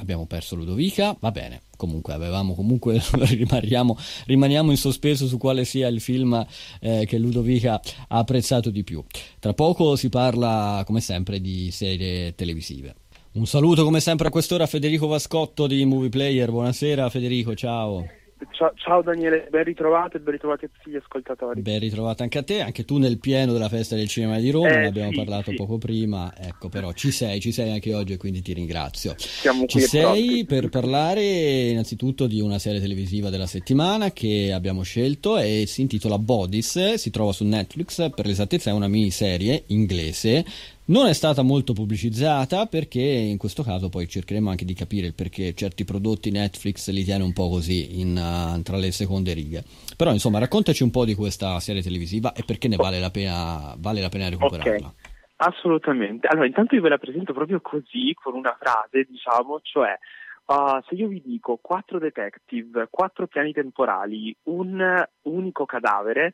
Abbiamo 0.02 0.26
perso 0.26 0.56
Ludovica, 0.56 1.16
va 1.20 1.32
bene, 1.32 1.62
comunque 1.78 2.14
avevamo 2.14 2.56
comunque 2.56 3.00
rimaniamo, 3.14 3.98
rimaniamo 4.26 4.72
in 4.72 4.78
sospeso 4.78 5.28
su 5.28 5.38
quale 5.38 5.64
sia 5.64 5.88
il 5.88 6.02
film 6.02 6.46
eh, 6.80 7.06
che 7.06 7.18
Ludovica 7.18 7.80
ha 8.08 8.18
apprezzato 8.18 8.70
di 8.70 8.84
più. 8.84 9.04
Tra 9.40 9.54
poco 9.54 9.96
si 9.96 10.10
parla 10.10 10.84
come 10.86 11.02
sempre 11.02 11.40
di 11.40 11.72
serie 11.72 12.34
televisive. 12.36 12.96
Un 13.34 13.46
saluto 13.46 13.84
come 13.86 14.02
sempre 14.02 14.28
a 14.28 14.32
quest'ora 14.32 14.66
a 14.66 14.68
Federico 14.68 15.08
Vascotto 15.08 15.68
di 15.68 15.86
Movie 15.86 16.10
Player, 16.10 16.50
buonasera 16.52 17.10
Federico, 17.10 17.56
ciao. 17.56 18.21
Ciao, 18.50 18.72
ciao, 18.76 19.02
Daniele, 19.04 19.48
ben 19.50 19.64
ritrovato 19.64 20.18
e 20.18 20.20
ben 20.20 20.34
ritrovati 20.34 20.66
a 20.66 20.70
tutti 20.74 20.90
gli 20.90 20.96
ascoltatori. 20.96 21.62
Ben 21.62 21.80
ritrovato 21.80 22.24
anche 22.24 22.40
a 22.40 22.44
te, 22.44 22.62
anche 22.62 22.86
tu 22.86 22.98
nel 22.98 23.20
pieno 23.20 23.54
della 23.54 23.70
festa 23.70 23.96
del 23.96 24.08
cinema 24.08 24.40
di 24.40 24.50
Roma, 24.50 24.70
eh, 24.70 24.78
ne 24.78 24.88
abbiamo 24.88 25.12
sì, 25.12 25.16
parlato 25.18 25.52
sì. 25.52 25.56
poco 25.56 25.78
prima, 25.78 26.34
ecco 26.36 26.68
però 26.68 26.92
ci 26.94 27.12
sei, 27.12 27.40
ci 27.40 27.52
sei 27.52 27.72
anche 27.72 27.94
oggi 27.94 28.14
e 28.14 28.18
quindi 28.18 28.42
ti 28.42 28.54
ringrazio. 28.54 29.14
Siamo 29.18 29.66
ci 29.68 29.80
sei 29.82 30.44
per 30.46 30.70
parlare 30.70 31.70
innanzitutto 31.70 32.26
di 32.26 32.42
una 32.42 32.58
serie 32.58 32.80
televisiva 32.80 33.30
della 33.30 33.46
settimana 33.46 34.12
che 34.12 34.52
abbiamo 34.52 34.82
scelto 34.82 35.38
e 35.38 35.66
si 35.68 35.82
intitola 35.82 36.18
Bodies, 36.18 36.96
si 36.96 37.10
trova 37.12 37.34
su 37.34 37.44
Netflix, 37.46 38.10
per 38.10 38.26
l'esattezza 38.26 38.72
è 38.72 38.74
una 38.74 38.88
miniserie 38.88 39.64
inglese 39.68 40.46
non 40.86 41.08
è 41.08 41.14
stata 41.14 41.42
molto 41.42 41.74
pubblicizzata 41.74 42.66
perché 42.66 43.00
in 43.00 43.38
questo 43.38 43.64
caso 43.64 43.90
poi 43.90 44.08
cercheremo 44.08 44.50
anche 44.50 44.66
di 44.66 44.74
capire 44.74 45.08
il 45.08 45.14
perché 45.14 45.54
certi 45.54 45.86
prodotti 45.86 46.32
Netflix 46.32 46.90
li 46.90 47.04
tiene 47.04 47.24
un 47.24 47.34
po' 47.34 47.50
così 47.50 48.00
in, 48.00 48.18
uh, 48.18 48.62
tra 48.62 48.78
le 48.78 48.92
seconde 48.92 49.34
righe. 49.34 49.64
Però 49.96 50.12
insomma 50.12 50.40
raccontaci 50.40 50.84
un 50.84 50.92
po' 50.92 51.06
di 51.06 51.14
questa 51.14 51.60
serie 51.60 51.82
televisiva 51.82 52.34
e 52.34 52.44
perché 52.46 52.68
ne 52.68 52.76
vale 52.76 53.00
la 53.00 53.12
pena, 53.12 53.76
vale 53.78 54.02
la 54.02 54.10
pena 54.10 54.30
recuperarla. 54.30 54.88
Okay. 54.88 55.10
Assolutamente. 55.38 56.28
Allora 56.28 56.46
intanto 56.46 56.76
io 56.76 56.82
ve 56.82 56.90
la 56.90 56.98
presento 56.98 57.34
proprio 57.34 57.62
così, 57.62 58.14
con 58.14 58.34
una 58.34 58.56
frase 58.60 59.08
diciamo, 59.10 59.60
cioè 59.62 59.98
Uh, 60.44 60.82
se 60.86 60.96
io 60.96 61.08
vi 61.08 61.22
dico 61.24 61.60
quattro 61.62 61.98
detective, 61.98 62.88
quattro 62.90 63.26
piani 63.28 63.54
temporali, 63.54 64.36
un 64.46 65.02
unico 65.22 65.66
cadavere, 65.66 66.34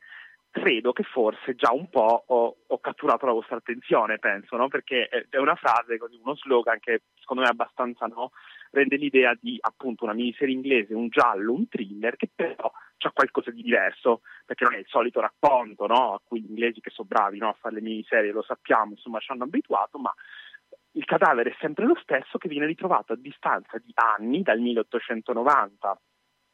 credo 0.59 0.93
che 0.93 1.03
forse 1.03 1.55
già 1.55 1.71
un 1.71 1.89
po' 1.89 2.23
ho, 2.27 2.57
ho, 2.65 2.79
catturato 2.79 3.25
la 3.25 3.31
vostra 3.31 3.57
attenzione, 3.57 4.19
penso, 4.19 4.55
no? 4.55 4.67
perché 4.67 5.07
è 5.07 5.37
una 5.37 5.55
frase, 5.55 5.97
uno 6.21 6.35
slogan 6.35 6.79
che 6.79 7.03
secondo 7.19 7.43
me 7.43 7.49
è 7.49 7.51
abbastanza 7.51 8.05
no? 8.07 8.31
rende 8.71 8.97
l'idea 8.97 9.35
di 9.39 9.57
appunto 9.59 10.03
una 10.03 10.13
miniserie 10.13 10.53
inglese, 10.53 10.93
un 10.93 11.09
giallo, 11.09 11.53
un 11.53 11.67
thriller 11.67 12.15
che 12.15 12.29
però 12.33 12.71
ha 12.99 13.11
qualcosa 13.11 13.51
di 13.51 13.61
diverso, 13.61 14.21
perché 14.45 14.63
non 14.63 14.73
è 14.73 14.79
il 14.79 14.87
solito 14.87 15.21
racconto 15.21 15.85
no? 15.87 16.13
a 16.13 16.21
cui 16.23 16.41
gli 16.41 16.49
inglesi 16.49 16.81
che 16.81 16.89
sono 16.89 17.07
bravi 17.07 17.39
a 17.39 17.55
fare 17.59 17.75
le 17.75 17.81
miniserie, 17.81 18.31
lo 18.31 18.41
sappiamo, 18.41 18.91
insomma 18.91 19.19
ci 19.19 19.31
hanno 19.31 19.43
abituato, 19.43 19.97
ma 19.97 20.13
il 20.91 21.05
cadavere 21.05 21.51
è 21.51 21.55
sempre 21.59 21.85
lo 21.85 21.97
stesso 22.01 22.37
che 22.37 22.49
viene 22.49 22.65
ritrovato 22.65 23.13
a 23.13 23.17
distanza 23.17 23.77
di 23.77 23.93
anni, 23.95 24.41
dal 24.41 24.59
1890 24.59 25.99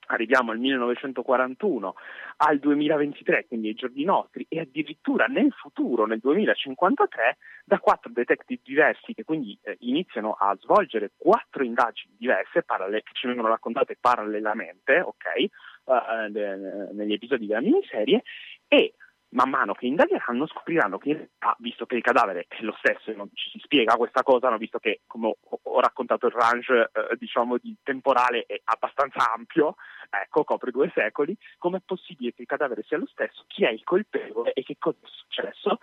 arriviamo 0.07 0.51
al 0.51 0.59
1941, 0.59 1.95
al 2.37 2.59
2023, 2.59 3.45
quindi 3.47 3.69
ai 3.69 3.73
giorni 3.73 4.03
nostri, 4.03 4.45
e 4.49 4.59
addirittura 4.59 5.25
nel 5.25 5.51
futuro, 5.51 6.05
nel 6.05 6.19
2053, 6.19 7.37
da 7.65 7.79
quattro 7.79 8.11
detective 8.11 8.61
diversi 8.63 9.13
che 9.13 9.23
quindi 9.23 9.57
eh, 9.63 9.77
iniziano 9.81 10.35
a 10.37 10.55
svolgere 10.59 11.11
quattro 11.17 11.63
indagini 11.63 12.15
diverse 12.17 12.63
parallele, 12.63 13.03
che 13.03 13.11
ci 13.13 13.27
vengono 13.27 13.49
raccontate 13.49 13.97
parallelamente, 13.99 14.99
ok, 14.99 15.45
uh, 15.85 16.29
de, 16.29 16.55
negli 16.93 17.13
episodi 17.13 17.47
della 17.47 17.61
miniserie, 17.61 18.23
e 18.67 18.93
man 19.33 19.49
mano 19.49 19.73
che 19.73 19.85
indagheranno 19.85 20.47
scopriranno 20.47 20.97
che 20.97 21.09
in 21.09 21.15
realtà, 21.15 21.55
visto 21.59 21.85
che 21.85 21.95
il 21.95 22.01
cadavere 22.01 22.45
è 22.47 22.61
lo 22.61 22.75
stesso 22.77 23.11
e 23.11 23.15
non 23.15 23.29
ci 23.33 23.49
si 23.49 23.59
spiega 23.59 23.95
questa 23.95 24.23
cosa, 24.23 24.49
no? 24.49 24.57
visto 24.57 24.79
che 24.79 25.01
come 25.05 25.35
ho, 25.41 25.79
raccontato 25.79 26.27
il 26.27 26.33
range 26.33 26.91
eh, 26.93 27.15
diciamo 27.17 27.57
di 27.57 27.75
temporale 27.83 28.45
è 28.47 28.61
abbastanza 28.63 29.31
ampio, 29.33 29.75
ecco, 30.09 30.43
copre 30.43 30.71
due 30.71 30.91
secoli, 30.93 31.35
com'è 31.57 31.81
possibile 31.83 32.33
che 32.33 32.41
il 32.41 32.47
cadavere 32.47 32.83
sia 32.83 32.97
lo 32.97 33.07
stesso, 33.07 33.43
chi 33.47 33.65
è 33.65 33.69
il 33.69 33.83
colpevole 33.83 34.53
e 34.53 34.63
che 34.63 34.77
cosa 34.79 34.97
è 35.01 35.07
successo? 35.07 35.79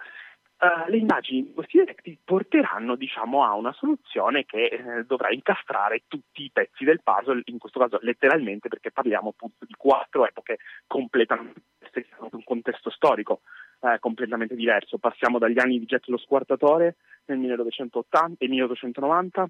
Uh, 0.61 0.91
le 0.91 0.99
indagini 0.99 1.43
di 1.43 1.55
questi 1.55 1.79
detective 1.79 2.19
porteranno 2.23 2.95
diciamo, 2.95 3.45
a 3.45 3.55
una 3.55 3.73
soluzione 3.73 4.45
che 4.45 4.67
eh, 4.67 5.05
dovrà 5.07 5.33
incastrare 5.33 6.03
tutti 6.07 6.43
i 6.43 6.51
pezzi 6.53 6.85
del 6.85 7.01
puzzle, 7.03 7.41
in 7.47 7.57
questo 7.57 7.79
caso 7.79 7.99
letteralmente 8.03 8.69
perché 8.69 8.91
parliamo 8.91 9.31
appunto 9.31 9.65
di 9.65 9.73
quattro 9.75 10.27
epoche 10.27 10.59
completamente 10.87 11.63
diverse, 11.79 12.09
un 12.33 12.45
contesto 12.45 12.91
storico 12.91 13.41
eh, 13.81 13.99
completamente 14.01 14.55
diverso. 14.55 14.99
Passiamo 14.99 15.39
dagli 15.39 15.59
anni 15.59 15.79
di 15.79 15.87
Jack 15.87 16.09
lo 16.09 16.19
Squartatore 16.19 16.97
nel 17.25 17.39
1980 17.39 18.45
e 18.45 18.49
1890 18.49 19.49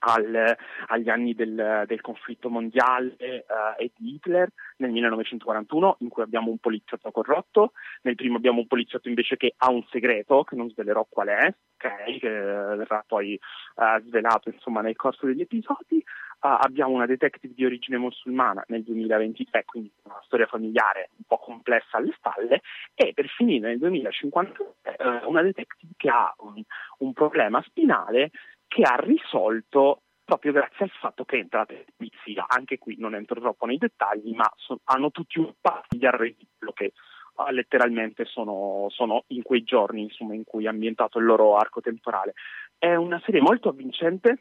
al, 0.00 0.56
agli 0.86 1.08
anni 1.08 1.34
del, 1.34 1.84
del 1.86 2.00
conflitto 2.00 2.48
mondiale 2.48 3.14
eh, 3.16 3.44
e 3.78 3.92
di 3.96 4.14
Hitler 4.14 4.50
nel 4.78 4.90
1941 4.90 5.96
in 6.00 6.08
cui 6.08 6.22
abbiamo 6.22 6.50
un 6.50 6.58
poliziotto 6.58 7.10
corrotto, 7.10 7.72
nel 8.02 8.14
primo 8.14 8.36
abbiamo 8.36 8.60
un 8.60 8.66
poliziotto 8.66 9.08
invece 9.08 9.36
che 9.36 9.54
ha 9.56 9.70
un 9.70 9.84
segreto 9.90 10.44
che 10.44 10.56
non 10.56 10.70
svelerò 10.70 11.06
qual 11.08 11.28
è, 11.28 11.54
okay, 11.76 12.18
che 12.18 12.28
verrà 12.28 13.04
poi 13.06 13.34
eh, 13.34 14.02
svelato 14.06 14.50
insomma, 14.50 14.80
nel 14.80 14.96
corso 14.96 15.26
degli 15.26 15.40
episodi, 15.40 16.02
uh, 16.40 16.58
abbiamo 16.60 16.94
una 16.94 17.06
detective 17.06 17.54
di 17.54 17.64
origine 17.64 17.98
musulmana 17.98 18.64
nel 18.68 18.82
2023, 18.82 19.64
quindi 19.64 19.90
una 20.02 20.20
storia 20.24 20.46
familiare 20.46 21.10
un 21.16 21.24
po' 21.26 21.38
complessa 21.38 21.96
alle 21.96 22.12
spalle, 22.16 22.62
e 22.94 23.12
per 23.14 23.26
finire 23.28 23.68
nel 23.68 23.78
2053 23.78 24.64
uh, 24.98 25.28
una 25.28 25.42
detective 25.42 25.92
che 25.96 26.08
ha 26.08 26.34
un, 26.38 26.62
un 26.98 27.12
problema 27.12 27.62
spinale 27.62 28.30
che 28.68 28.82
ha 28.82 28.96
risolto 28.96 30.02
proprio 30.24 30.52
grazie 30.52 30.84
al 30.84 30.90
fatto 30.90 31.24
che 31.24 31.36
entra 31.36 31.60
la 31.60 31.82
polizia. 31.96 32.46
Anche 32.48 32.78
qui 32.78 32.96
non 32.98 33.14
entro 33.14 33.40
troppo 33.40 33.64
nei 33.64 33.78
dettagli, 33.78 34.34
ma 34.34 34.50
so, 34.56 34.80
hanno 34.84 35.10
tutti 35.10 35.38
un 35.38 35.52
passo 35.60 35.86
di 35.88 36.04
arredo 36.04 36.72
che 36.74 36.92
uh, 37.36 37.50
letteralmente 37.50 38.24
sono, 38.24 38.86
sono, 38.90 39.24
in 39.28 39.42
quei 39.42 39.62
giorni 39.62 40.02
insomma, 40.02 40.34
in 40.34 40.44
cui 40.44 40.64
è 40.64 40.68
ambientato 40.68 41.18
il 41.18 41.24
loro 41.24 41.56
arco 41.56 41.80
temporale. 41.80 42.34
È 42.76 42.94
una 42.94 43.22
serie 43.24 43.40
molto 43.40 43.68
avvincente, 43.68 44.38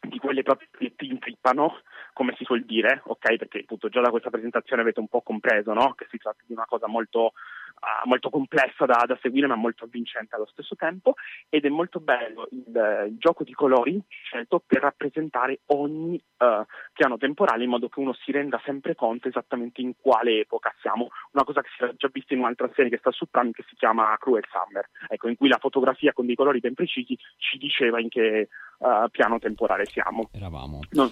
di 0.00 0.18
quelle 0.18 0.42
proprio 0.42 0.68
che 0.70 0.94
ti 0.94 1.06
intrippano, 1.06 1.80
come 2.12 2.34
si 2.36 2.44
suol 2.44 2.64
dire, 2.64 3.02
ok? 3.04 3.36
Perché 3.36 3.60
appunto 3.60 3.88
già 3.88 4.00
da 4.00 4.10
questa 4.10 4.30
presentazione 4.30 4.82
avete 4.82 5.00
un 5.00 5.08
po' 5.08 5.22
compreso, 5.22 5.72
no? 5.72 5.94
Che 5.94 6.06
si 6.10 6.18
tratta 6.18 6.42
di 6.46 6.52
una 6.52 6.66
cosa 6.66 6.86
molto 6.86 7.32
uh, 7.80 8.08
molto 8.08 8.30
complessa 8.30 8.84
da, 8.86 9.04
da, 9.06 9.18
seguire 9.20 9.46
ma 9.46 9.54
molto 9.54 9.84
avvincente 9.84 10.34
allo 10.34 10.46
stesso 10.46 10.74
tempo 10.76 11.14
ed 11.48 11.64
è 11.64 11.68
molto 11.68 12.00
bello 12.00 12.48
il, 12.50 13.06
il 13.08 13.16
gioco 13.18 13.44
di 13.44 13.52
colori 13.52 14.00
scelto 14.08 14.62
per 14.64 14.82
rappresentare 14.82 15.60
ogni 15.66 16.20
uh, 16.38 16.64
piano 16.92 17.16
temporale 17.16 17.64
in 17.64 17.70
modo 17.70 17.88
che 17.88 18.00
uno 18.00 18.12
si 18.14 18.32
renda 18.32 18.60
sempre 18.64 18.94
conto 18.94 19.28
esattamente 19.28 19.80
in 19.80 19.94
quale 20.00 20.40
epoca 20.40 20.74
siamo, 20.80 21.08
una 21.32 21.44
cosa 21.44 21.62
che 21.62 21.68
si 21.76 21.82
era 21.82 21.92
già 21.96 22.08
vista 22.12 22.34
in 22.34 22.40
un'altra 22.40 22.70
serie 22.74 22.90
che 22.90 22.98
sta 22.98 23.10
su 23.10 23.26
Prime 23.30 23.52
che 23.52 23.64
si 23.68 23.74
chiama 23.76 24.16
Cruel 24.18 24.44
Summer, 24.50 24.88
ecco, 25.08 25.28
in 25.28 25.36
cui 25.36 25.48
la 25.48 25.58
fotografia 25.58 26.12
con 26.12 26.26
dei 26.26 26.34
colori 26.34 26.60
ben 26.60 26.74
precisi 26.74 27.16
ci 27.36 27.58
diceva 27.58 28.00
in 28.00 28.08
che 28.08 28.48
uh, 28.78 29.08
piano 29.10 29.38
temporale 29.38 29.84
siamo. 29.86 30.28
Eravamo. 30.32 30.80
No. 30.90 31.10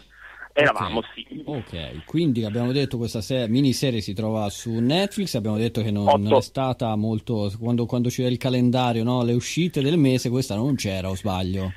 Eravamo, 0.57 1.01
okay. 1.01 1.27
sì. 1.29 1.43
Ok, 1.45 2.05
quindi 2.05 2.45
abbiamo 2.45 2.71
detto 2.71 2.97
questa 2.97 3.21
se- 3.21 3.49
miniserie 3.49 4.01
si 4.01 4.13
trova 4.15 4.49
su 4.51 4.71
Netflix, 4.71 5.35
abbiamo 5.35 5.57
detto 5.57 5.83
che 5.83 5.91
non, 5.91 6.05
non 6.23 6.35
è 6.37 6.41
stata 6.43 6.95
molto... 6.95 7.53
Quando, 7.59 7.87
quando 7.87 8.09
c'era 8.09 8.29
il 8.29 8.39
calendario, 8.39 9.03
no? 9.03 9.25
le 9.25 9.33
uscite 9.33 9.83
del 9.83 9.99
mese, 9.99 10.31
questa 10.31 10.55
non 10.55 10.77
c'era, 10.77 11.11
o 11.11 11.17
sbaglio? 11.17 11.73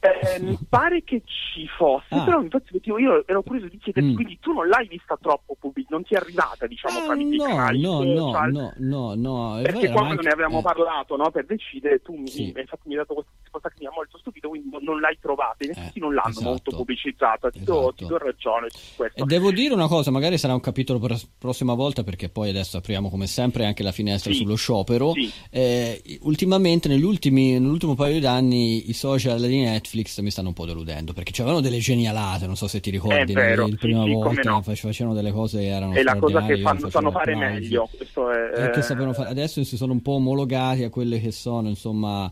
Eh, 0.00 0.38
mi 0.40 0.56
pare 0.68 1.02
che 1.02 1.22
ci 1.24 1.66
fosse, 1.76 2.14
ah. 2.14 2.24
però 2.24 2.40
infatti 2.40 2.80
io 2.84 3.26
ero 3.26 3.42
curioso 3.42 3.66
di 3.66 3.78
chiederti, 3.78 4.10
mm. 4.10 4.14
quindi 4.14 4.38
tu 4.40 4.52
non 4.52 4.68
l'hai 4.68 4.86
vista 4.86 5.18
troppo 5.20 5.56
pubblicata, 5.58 5.96
non 5.96 6.04
ti 6.04 6.14
è 6.14 6.18
arrivata 6.18 6.66
diciamo 6.68 7.00
eh, 7.00 7.04
tramite 7.04 7.36
no, 7.36 7.44
i 7.44 7.48
canali 7.48 7.80
no, 7.80 8.02
social? 8.14 8.52
No, 8.52 8.72
no, 8.76 9.14
no, 9.16 9.54
no. 9.56 9.62
Perché 9.62 9.90
quando 9.90 10.10
anche... 10.10 10.22
ne 10.22 10.30
avevamo 10.30 10.60
eh. 10.60 10.62
parlato 10.62 11.16
no, 11.16 11.30
per 11.30 11.46
decidere, 11.46 12.00
tu 12.00 12.14
mi, 12.14 12.28
Sì. 12.28 12.46
infatti 12.56 12.82
mi 12.84 12.92
hai 12.92 12.98
dato 13.00 13.14
questa 13.14 13.32
risposta 13.42 13.68
che 13.70 13.74
mi 13.80 13.86
ha 13.86 13.92
molto 13.92 14.18
stupito, 14.18 14.48
quindi 14.48 14.68
non, 14.80 15.00
l'hai 15.00 15.18
trovata, 15.20 15.64
in 15.64 15.70
effetti 15.70 15.98
Eh, 15.98 16.00
non 16.00 16.14
l'hanno 16.14 16.28
esatto. 16.28 16.48
molto 16.48 16.76
pubblicizzata, 16.76 17.50
ti, 17.50 17.64
do, 17.64 17.80
Esatto. 17.80 17.94
ti 17.96 18.06
do 18.06 18.18
ragione 18.18 18.66
su 18.70 18.94
questo. 18.94 19.22
E 19.22 19.26
devo 19.26 19.50
dire 19.50 19.74
una 19.74 19.88
cosa, 19.88 20.12
magari 20.12 20.38
sarà 20.38 20.54
un 20.54 20.60
capitolo 20.60 21.00
per 21.00 21.10
la 21.10 21.20
prossima 21.38 21.74
volta 21.74 22.04
perché 22.04 22.28
poi 22.28 22.50
adesso 22.50 22.76
apriamo 22.76 23.10
come 23.10 23.26
sempre 23.26 23.66
anche 23.66 23.82
la 23.82 23.92
finestra 23.92 24.30
Sì. 24.30 24.38
sullo 24.38 24.54
sciopero. 24.54 25.12
Sì. 25.12 25.28
Eh, 25.50 26.18
ultimamente, 26.22 26.86
negli 26.86 27.02
ultimi, 27.02 27.58
nell'ultimo 27.58 27.96
paio 27.96 28.20
di 28.20 28.26
anni, 28.26 28.88
i 28.88 28.92
social 28.92 29.40
di 29.40 29.60
Netflix 29.60 29.86
mi 30.18 30.30
stanno 30.30 30.48
un 30.48 30.54
po' 30.54 30.66
deludendo 30.66 31.12
perché 31.12 31.32
c'avevano 31.32 31.60
delle 31.60 31.78
genialate, 31.78 32.46
non 32.46 32.56
so 32.56 32.66
se 32.66 32.80
ti 32.80 32.90
ricordi, 32.90 33.32
vero, 33.32 33.62
la 33.62 33.68
sì, 33.68 33.76
prima 33.76 34.04
sì, 34.04 34.12
volta 34.12 34.50
no. 34.50 34.62
face- 34.62 34.86
facevano 34.86 35.14
delle 35.14 35.32
cose 35.32 35.58
che 35.58 35.66
erano 35.68 35.92
È 35.94 36.02
la 36.02 36.16
cosa 36.16 36.44
che 36.44 36.58
fanno, 36.60 36.90
sanno 36.90 37.10
fare 37.10 37.34
meglio. 37.36 37.88
È, 37.88 38.60
E 38.60 38.78
eh, 38.78 38.82
sapevano 38.82 39.12
fare- 39.12 39.30
adesso 39.30 39.62
si 39.64 39.76
sono 39.76 39.92
un 39.92 40.02
po' 40.02 40.12
omologati 40.12 40.84
a 40.84 40.90
quelle 40.90 41.20
che 41.20 41.30
sono 41.30 41.68
insomma 41.68 42.30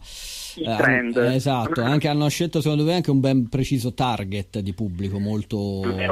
eh, 0.56 0.76
trend. 0.76 1.16
eh, 1.16 1.34
esatto 1.34 1.82
anche 1.82 2.08
hanno 2.08 2.28
scelto 2.28 2.60
secondo 2.60 2.84
me 2.84 2.94
anche 2.94 3.10
un 3.10 3.20
ben 3.20 3.48
preciso 3.48 3.92
target 3.94 4.60
di 4.60 4.72
pubblico 4.72 5.18
molto, 5.18 5.56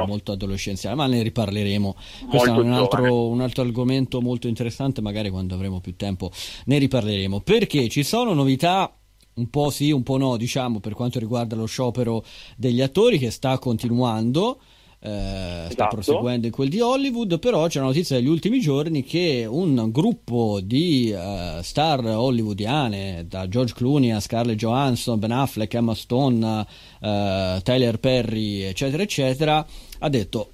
molto 0.05 0.31
adolescenziale 0.31 0.95
ma 0.95 1.07
ne 1.07 1.21
riparleremo 1.21 1.95
questo 2.29 2.51
Molto 2.51 2.61
è 2.61 2.65
un 2.65 2.73
altro, 2.73 3.27
un 3.27 3.41
altro 3.41 3.63
argomento 3.63 4.21
molto 4.21 4.47
interessante 4.47 5.01
magari 5.01 5.29
quando 5.29 5.55
avremo 5.55 5.79
più 5.81 5.95
tempo 5.95 6.31
ne 6.65 6.77
riparleremo 6.77 7.41
perché 7.41 7.87
ci 7.89 8.03
sono 8.03 8.33
novità 8.33 8.91
un 9.35 9.49
po' 9.49 9.69
sì, 9.69 9.91
un 9.91 10.03
po' 10.03 10.17
no, 10.17 10.37
diciamo, 10.37 10.79
per 10.79 10.93
quanto 10.93 11.19
riguarda 11.19 11.55
lo 11.55 11.65
sciopero 11.65 12.23
degli 12.55 12.81
attori 12.81 13.17
che 13.17 13.31
sta 13.31 13.57
continuando, 13.59 14.59
eh, 14.99 15.09
sta 15.09 15.67
Esatto. 15.69 15.95
proseguendo 15.95 16.47
in 16.47 16.53
quel 16.53 16.69
di 16.69 16.79
Hollywood, 16.79 17.37
però 17.39 17.67
c'è 17.67 17.79
una 17.79 17.89
notizia 17.89 18.15
degli 18.15 18.27
ultimi 18.27 18.59
giorni 18.59 19.03
che 19.03 19.45
un 19.47 19.89
gruppo 19.91 20.61
di 20.61 21.11
eh, 21.11 21.59
star 21.61 22.03
hollywoodiane, 22.05 23.25
da 23.27 23.47
George 23.47 23.73
Clooney 23.73 24.11
a 24.11 24.19
Scarlett 24.19 24.57
Johansson, 24.57 25.19
Ben 25.19 25.31
Affleck, 25.31 25.73
Emma 25.73 25.93
Stone, 25.93 26.65
eh, 27.01 27.59
Tyler 27.63 27.99
Perry, 27.99 28.61
eccetera, 28.61 29.03
eccetera, 29.03 29.65
ha 29.99 30.09
detto 30.09 30.51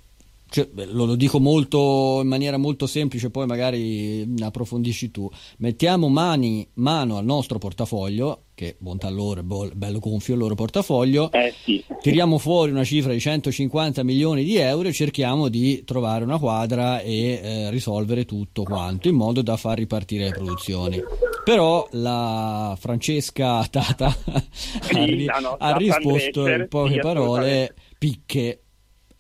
cioè, 0.52 0.68
lo, 0.88 1.06
lo 1.06 1.16
dico 1.16 1.40
molto 1.40 2.20
in 2.22 2.28
maniera 2.28 2.58
molto 2.58 2.86
semplice, 2.86 3.30
poi 3.30 3.46
magari 3.46 4.28
approfondisci 4.38 5.10
tu. 5.10 5.30
Mettiamo 5.60 6.10
mani, 6.10 6.68
mano 6.74 7.16
al 7.16 7.24
nostro 7.24 7.58
portafoglio, 7.58 8.48
che 8.54 8.76
bontà 8.78 9.10
loro, 9.10 9.40
è 9.40 9.44
bello 9.44 10.00
gonfio 10.00 10.34
il 10.34 10.42
loro 10.42 10.56
portafoglio, 10.56 11.32
Eh 11.32 11.54
sì. 11.64 11.82
tiriamo 12.02 12.38
fuori 12.38 12.72
una 12.72 12.84
cifra 12.84 13.14
di 13.14 13.20
150 13.22 14.04
milioni 14.04 14.44
di 14.44 14.58
euro 14.58 14.90
e 14.90 14.92
cerchiamo 14.92 15.48
di 15.48 15.84
trovare 15.86 16.26
una 16.26 16.38
quadra 16.38 17.00
e 17.00 17.40
eh, 17.42 17.70
risolvere 17.70 18.26
tutto 18.26 18.64
quanto 18.64 19.08
in 19.08 19.16
modo 19.16 19.42
da 19.42 19.56
far 19.56 19.78
ripartire 19.78 20.26
le 20.26 20.32
produzioni. 20.32 21.02
Però 21.46 21.88
la 21.92 22.78
Francesca 22.78 23.66
Tata 23.68 24.08
ha, 24.28 25.06
ri- 25.06 25.26
la 25.26 25.40
nostra 25.40 25.66
ha 25.66 25.78
risposto 25.78 26.46
in 26.46 26.66
poche 26.70 26.94
sì, 26.96 27.00
parole 27.00 27.74
picche. 27.98 28.64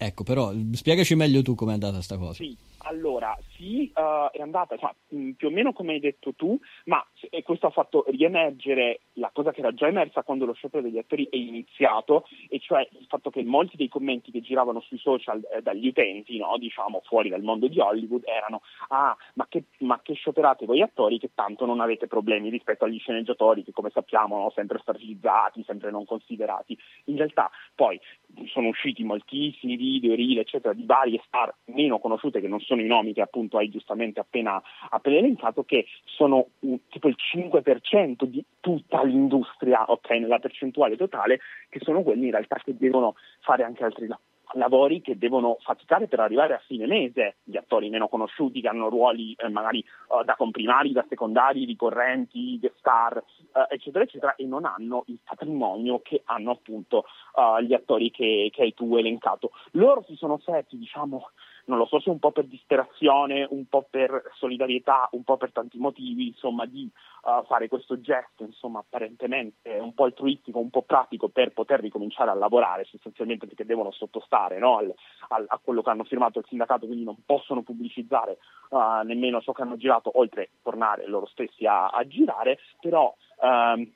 Ecco, 0.04 0.24
però 0.24 0.52
spiegaci 0.74 1.14
meglio 1.14 1.43
tu 1.43 1.54
com'è 1.54 1.74
andata 1.74 2.02
sta 2.02 2.18
cosa. 2.18 2.34
Sì, 2.34 2.58
allora 2.80 3.38
sì, 3.62 3.91
eh, 3.95 4.30
è 4.32 4.41
andata 4.41 4.76
cioè, 4.78 4.91
mh, 5.09 5.32
più 5.32 5.49
o 5.49 5.51
meno 5.51 5.72
come 5.72 5.93
hai 5.93 5.99
detto 5.99 6.34
tu, 6.34 6.59
ma 6.86 7.05
e 7.30 7.43
questo 7.43 7.68
ha 7.68 7.70
fatto 7.70 8.05
riemergere 8.07 9.01
la 9.14 9.30
cosa 9.32 9.51
che 9.51 9.59
era 9.59 9.74
già 9.74 9.88
emersa 9.88 10.24
quando 10.24 10.45
lo 10.45 10.53
sciopero 10.53 10.82
degli 10.82 10.97
attori 10.97 11.28
è 11.30 11.36
iniziato, 11.36 12.26
e 12.49 12.59
cioè 12.59 12.88
il 12.99 13.05
fatto 13.07 13.30
che 13.30 13.43
molti 13.43 13.78
dei 13.78 13.88
commenti 13.88 14.32
che 14.32 14.41
giravano 14.41 14.80
sui 14.82 14.97
social 14.97 15.47
eh, 15.53 15.62
dagli 15.62 15.88
utenti, 15.88 16.38
no, 16.38 16.57
diciamo 16.57 17.01
fuori 17.05 17.30
dal 17.30 17.43
mondo 17.43 17.68
di 17.68 17.80
Hollywood, 17.80 18.24
erano 18.26 18.62
ah, 18.89 19.16
ma 19.36 19.45
che, 19.47 19.66
ma 19.80 19.99
che 20.01 20.14
scioperate 20.14 20.66
voi 20.66 20.82
attori 20.82 21.20
che 21.20 21.32
tanto 21.36 21.66
non 21.66 21.80
avete 21.80 22.07
problemi 22.07 22.49
rispetto 22.49 22.86
agli 22.86 22.97
sceneggiatori 22.97 23.64
che 23.64 23.72
come 23.72 23.91
sappiamo 23.91 24.38
sono 24.38 24.51
sempre 24.55 24.80
fragilizzati, 24.80 25.64
sempre 25.64 25.91
non 25.91 26.05
considerati. 26.05 26.76
In 27.05 27.18
realtà 27.18 27.51
poi 27.76 27.99
sono 28.47 28.70
usciti 28.70 29.03
moltissimi 29.03 29.76
video, 29.76 30.16
reel, 30.16 30.39
eccetera, 30.39 30.74
di 30.74 30.86
varie 30.86 31.22
star 31.26 31.53
meno 31.66 31.99
conosciute 31.99 32.41
che 32.41 32.47
non 32.47 32.59
sono 32.59 32.82
i 32.82 32.88
nomi 32.88 33.14
che 33.14 33.22
appunto 33.22 33.51
hai 33.58 33.70
giustamente 33.70 34.20
appena, 34.20 34.62
appena 34.89 35.18
elencato, 35.18 35.64
che 35.64 35.86
sono 36.06 36.47
un- 36.60 36.88
tipo 36.89 37.08
il 37.08 37.16
5% 37.18 38.26
di 38.26 38.43
tutta 38.60 39.04
l'industria, 39.04 39.86
ok, 39.88 40.10
nella 40.12 40.39
percentuale 40.39 40.95
totale, 40.97 41.39
che 41.70 41.80
sono 41.82 42.04
quelli 42.04 42.26
in 42.26 42.32
realtà 42.32 42.58
che 42.64 42.76
devono 42.76 43.16
fare 43.39 43.64
anche 43.64 43.84
altri 43.84 44.08
lavori 44.08 44.30
lavori 44.54 45.02
che 45.02 45.18
devono 45.18 45.58
faticare 45.62 46.08
per 46.08 46.20
arrivare 46.20 46.54
a 46.54 46.62
fine 46.66 46.88
mese, 46.88 47.38
gli 47.43 47.58
attori 47.58 47.89
meno 47.89 48.08
conosciuti 48.08 48.62
che 48.62 48.68
hanno 48.68 48.89
ruoli 48.89 49.34
eh, 49.34 49.49
magari 49.49 49.80
eh, 49.80 50.24
da 50.24 50.36
comprimari, 50.36 50.91
da 50.91 51.06
secondari, 51.08 51.66
ricorrenti, 51.66 52.58
guest 52.60 52.78
star, 52.80 53.18
eh, 53.18 53.76
eccetera, 53.76 54.04
eccetera, 54.04 54.36
e 54.36 54.45
non 54.45 54.66
hanno 54.66 55.04
il 55.08 55.20
patrimonio 55.24 56.02
che 56.02 56.22
hanno 56.26 56.52
appunto 56.52 57.06
eh, 57.36 57.64
gli 57.64 57.74
attori 57.74 58.12
che, 58.12 58.49
che 58.52 58.64
hai 58.64 58.74
tu 58.74 58.95
elencato. 58.95 59.52
Loro 59.72 60.04
si 60.08 60.16
sono 60.16 60.39
setti, 60.43 60.78
diciamo, 60.78 61.30
non 61.66 61.78
lo 61.78 61.86
so 61.86 61.99
se 61.99 62.09
un 62.09 62.20
po' 62.20 62.32
per 62.32 62.45
disperazione, 62.45 63.47
un 63.49 63.66
po' 63.68 63.86
per 63.89 64.32
solidarietà, 64.36 65.07
un 65.12 65.24
po' 65.24 65.38
per 65.38 65.51
tanti 65.51 65.78
motivi, 65.78 66.28
insomma, 66.28 66.66
di 66.66 66.89
uh, 67.24 67.45
fare 67.45 67.68
questo 67.68 67.99
gesto, 67.99 68.43
insomma, 68.43 68.80
apparentemente 68.80 69.78
un 69.78 69.93
po' 69.93 70.05
altruistico, 70.05 70.59
un 70.59 70.70
po' 70.70 70.82
pratico 70.84 71.30
per 71.30 71.53
poter 71.53 71.80
ricominciare 71.80 72.32
a 72.32 72.36
lavorare, 72.36 72.86
sostanzialmente 72.86 73.45
perché 73.45 73.66
devono 73.66 73.91
sottostare 73.91 74.57
no, 74.59 74.78
al, 74.78 74.93
al, 75.30 75.45
a 75.47 75.59
quello 75.64 75.82
che 75.82 75.89
hanno 75.89 76.03
firmato 76.03 76.39
il 76.39 76.45
sindacato, 76.47 76.86
quindi 76.86 77.03
non 77.03 77.18
possono 77.26 77.62
pubblicizzare 77.62 78.38
uh, 78.70 79.05
nemmeno 79.05 79.41
ciò 79.41 79.51
che 79.51 79.62
hanno 79.62 79.78
girato, 79.78 80.12
oltre 80.16 80.43
a 80.43 80.47
tornare 80.64 81.07
loro 81.07 81.26
stessi 81.28 81.66
a, 81.66 81.88
a 81.88 82.05
girare, 82.07 82.59
però... 82.80 83.14
Um, 83.41 83.91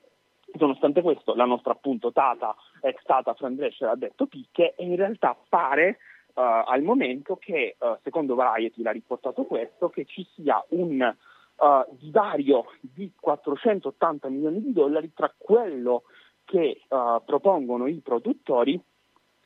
Nonostante 0.58 1.02
questo, 1.02 1.34
la 1.34 1.44
nostra 1.44 1.72
appunto 1.72 2.12
Tata, 2.12 2.54
ex 2.80 3.02
Tata 3.02 3.34
Fran 3.34 3.56
Drescher 3.56 3.88
ha 3.88 3.96
detto 3.96 4.26
picche 4.26 4.74
e 4.76 4.84
in 4.84 4.94
realtà 4.94 5.36
pare 5.48 5.98
al 6.40 6.82
momento 6.82 7.36
che, 7.36 7.76
uh, 7.78 7.96
secondo 8.02 8.34
Variety 8.34 8.82
l'ha 8.82 8.90
riportato 8.90 9.44
questo, 9.44 9.88
che 9.88 10.04
ci 10.04 10.26
sia 10.34 10.62
un 10.70 11.00
uh, 11.00 11.96
divario 11.96 12.66
di 12.80 13.10
480 13.18 14.28
milioni 14.28 14.62
di 14.62 14.72
dollari 14.72 15.12
tra 15.14 15.32
quello 15.36 16.02
che 16.44 16.82
propongono 16.86 17.88
i 17.88 18.00
produttori 18.04 18.80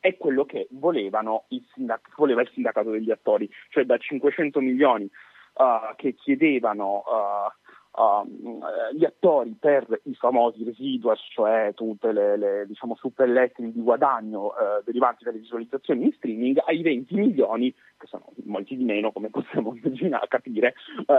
e 0.00 0.16
quello 0.18 0.44
che 0.44 0.66
volevano 0.72 1.44
il 1.48 1.66
sindac- 1.72 2.14
voleva 2.14 2.42
il 2.42 2.50
sindacato 2.52 2.90
degli 2.90 3.10
attori, 3.10 3.48
cioè 3.70 3.84
da 3.84 3.96
500 3.96 4.60
milioni 4.60 5.08
che 5.96 6.14
chiedevano 6.14 7.02
Uh, 7.06 7.50
gli 8.92 9.04
attori 9.04 9.56
per 9.58 10.00
i 10.04 10.14
famosi 10.14 10.62
residuals, 10.64 11.20
cioè 11.32 11.72
tutte 11.74 12.12
le, 12.12 12.36
le 12.36 12.66
diciamo, 12.66 12.94
suppellettili 12.94 13.72
di 13.72 13.82
guadagno 13.82 14.46
uh, 14.46 14.82
derivanti 14.84 15.24
dalle 15.24 15.38
visualizzazioni 15.38 16.04
in 16.04 16.12
streaming, 16.12 16.62
ai 16.66 16.82
20 16.82 17.14
milioni, 17.16 17.74
che 17.98 18.06
sono 18.06 18.26
molti 18.44 18.76
di 18.76 18.84
meno, 18.84 19.10
come 19.10 19.28
possiamo 19.28 19.74
immaginare, 19.82 20.28
capire, 20.28 20.74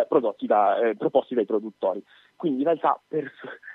prodotti 0.07 0.45
da, 0.47 0.79
eh, 0.79 0.95
proposti 0.95 1.35
dai 1.35 1.45
produttori. 1.45 2.03
Quindi 2.35 2.59
in 2.59 2.65
realtà 2.65 2.99
per 3.05 3.31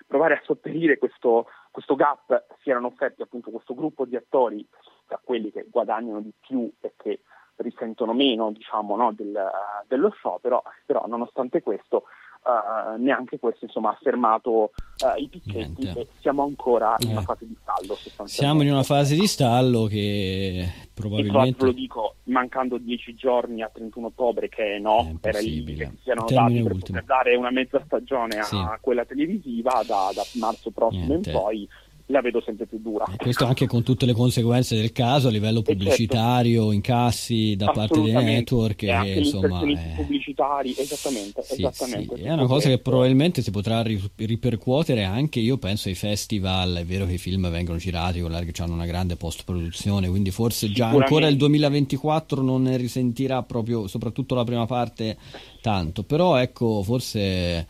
provare 0.07 0.35
a 0.35 0.41
sopperire 0.43 0.99
questo, 0.99 1.47
questo 1.71 1.95
gap 1.97 2.47
si 2.63 2.71
erano 2.71 2.89
offerti 2.89 3.23
appunto 3.23 3.51
questo 3.51 3.75
gruppo 3.75 4.07
di 4.07 4.17
attori 4.17 4.67
da 5.07 5.21
quelli 5.23 5.53
che 5.53 5.67
guadagnano 5.71 6.21
di 6.21 6.33
più 6.41 6.71
e 6.81 6.95
che 6.97 7.21
risentono 7.57 8.13
meno 8.13 8.51
diciamo, 8.51 8.97
no, 8.97 9.13
del, 9.13 9.39
dello 9.87 10.11
sciopero, 10.11 10.63
però 10.85 11.05
nonostante 11.07 11.63
questo 11.63 12.05
uh, 12.47 13.03
neanche 13.03 13.39
questo 13.39 13.65
insomma, 13.65 13.91
ha 13.91 13.99
fermato 14.01 14.51
uh, 14.51 15.21
i 15.21 15.29
picchetti 15.29 15.83
Niente. 15.83 16.01
e 16.01 16.07
siamo 16.21 16.45
ancora 16.45 16.95
in 17.01 17.11
una 17.11 17.21
eh. 17.21 17.25
fase 17.25 17.47
di 17.47 17.57
stallo. 17.61 17.97
Siamo 18.27 18.63
in 18.63 18.71
una 18.71 18.83
fase 18.83 19.15
di 19.15 19.27
stallo 19.27 19.85
che 19.85 20.69
probabilmente... 20.95 21.65
Lo 21.65 21.73
dico, 21.73 22.15
mancando 22.25 22.79
dieci 22.79 23.15
giorni 23.15 23.63
a 23.63 23.71
31 23.73 24.07
ottobre, 24.07 24.49
che 24.49 24.79
no, 24.81 25.19
era 25.21 25.39
il 25.41 25.65
che 25.65 25.87
si 25.87 25.99
siano 26.03 26.25
dati 26.29 26.63
per 26.63 26.73
poter 26.73 27.05
dare 27.05 27.37
una 27.37 27.51
mezza 27.51 27.83
stagione 27.85 28.39
a 28.39 28.45
sì. 28.45 28.57
quella 28.81 29.05
televisiva 29.05 29.83
da, 29.87 30.11
da 30.15 30.23
marzo 30.35 30.71
prossimo 30.71 31.07
Niente. 31.07 31.31
in 31.31 31.37
poi 31.37 31.69
la 32.07 32.21
vedo 32.21 32.41
sempre 32.41 32.67
più 32.67 32.79
dura. 32.81 33.05
E 33.13 33.17
questo 33.17 33.47
anche 33.47 33.67
con 33.67 33.83
tutte 33.83 34.07
le 34.07 34.13
conseguenze 34.13 34.77
del 34.77 34.93
caso 34.93 35.29
a 35.29 35.31
livello 35.31 35.63
certo. 35.63 35.73
pubblicitario, 35.73 36.61
certo. 36.61 36.73
incassi 36.73 37.57
da 37.57 37.73
parte 37.73 38.01
dei 38.01 38.13
network. 38.13 38.83
E 38.83 38.91
anche 38.91 39.19
insomma, 39.19 39.61
è... 39.63 39.95
pubblicitari, 39.97 40.75
esattamente. 40.77 41.43
Sì, 41.43 41.55
esattamente 41.55 42.17
sì. 42.17 42.23
È 42.23 42.33
una 42.33 42.47
cosa 42.47 42.69
che 42.69 42.79
probabilmente 42.79 43.43
si 43.43 43.51
potrà 43.51 43.83
ripercuotere 43.83 45.05
anche, 45.05 45.41
io 45.41 45.59
penso, 45.59 45.89
ai 45.89 45.95
festival. 45.95 46.77
È 46.77 46.85
vero 46.85 47.07
che 47.07 47.15
i 47.15 47.19
film 47.19 47.51
vengono 47.51 47.79
girati 47.79 48.21
con 48.21 48.35
che 48.37 48.63
hanno 48.63 48.75
una 48.75 48.87
grande 48.87 49.17
post-produzione, 49.17 50.09
quindi 50.09 50.31
forse 50.31 50.71
già 50.71 50.89
ancora 50.89 51.27
il 51.27 51.37
2024 51.37 52.43
non 52.43 52.63
ne 52.63 52.77
risentirà 52.77 53.43
proprio, 53.43 53.89
soprattutto 53.89 54.35
la 54.35 54.45
prima 54.45 54.67
parte, 54.67 55.17
tanto. 55.61 56.05
Però 56.05 56.37
ecco, 56.37 56.83
forse 56.83 57.67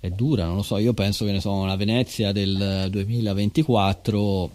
è 0.00 0.10
dura, 0.10 0.44
non 0.44 0.56
lo 0.56 0.62
so, 0.62 0.78
io 0.78 0.92
penso 0.94 1.24
che 1.24 1.32
ne 1.32 1.40
so, 1.40 1.52
una 1.52 1.76
Venezia 1.76 2.32
del 2.32 2.88
2024 2.90 4.50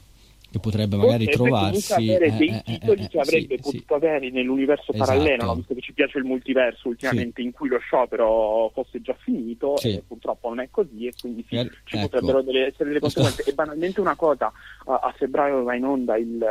che 0.53 0.59
potrebbe 0.59 0.97
magari 0.97 1.25
Potrebbe 1.25 1.49
trovarsi 1.49 1.93
avere 1.93 2.25
eh, 2.27 2.31
dei 2.31 2.47
eh, 2.49 2.55
eh, 2.55 2.61
titoli 2.63 3.03
eh, 3.03 3.07
che 3.07 3.19
avrebbe 3.19 3.55
sì, 3.55 3.61
potuto 3.61 3.97
sì. 3.99 4.05
avere 4.05 4.29
nell'universo 4.29 4.93
esatto. 4.93 5.09
parallelo, 5.09 5.45
no? 5.45 5.55
visto 5.55 5.73
che 5.73 5.81
ci 5.81 5.93
piace 5.93 6.19
il 6.19 6.25
multiverso 6.25 6.89
ultimamente 6.89 7.41
sì. 7.41 7.47
in 7.47 7.53
cui 7.53 7.69
lo 7.69 7.79
sciopero 7.79 8.69
fosse 8.71 9.01
già 9.01 9.15
finito 9.17 9.81
e 9.81 10.03
purtroppo 10.07 10.49
non 10.49 10.59
è 10.59 10.67
così 10.69 11.07
e 11.07 11.13
quindi 11.19 11.43
sì, 11.49 11.55
ci 11.85 11.95
ecco. 11.95 12.07
potrebbero 12.07 12.43
delle, 12.43 12.67
essere 12.67 12.89
delle 12.89 12.99
conseguenze. 12.99 13.43
e 13.43 13.53
banalmente 13.53 13.99
una 13.99 14.15
cosa, 14.15 14.51
a, 14.85 14.99
a 14.99 15.13
febbraio 15.17 15.63
va 15.63 15.73
in 15.73 15.85
onda 15.85 16.17
il 16.17 16.45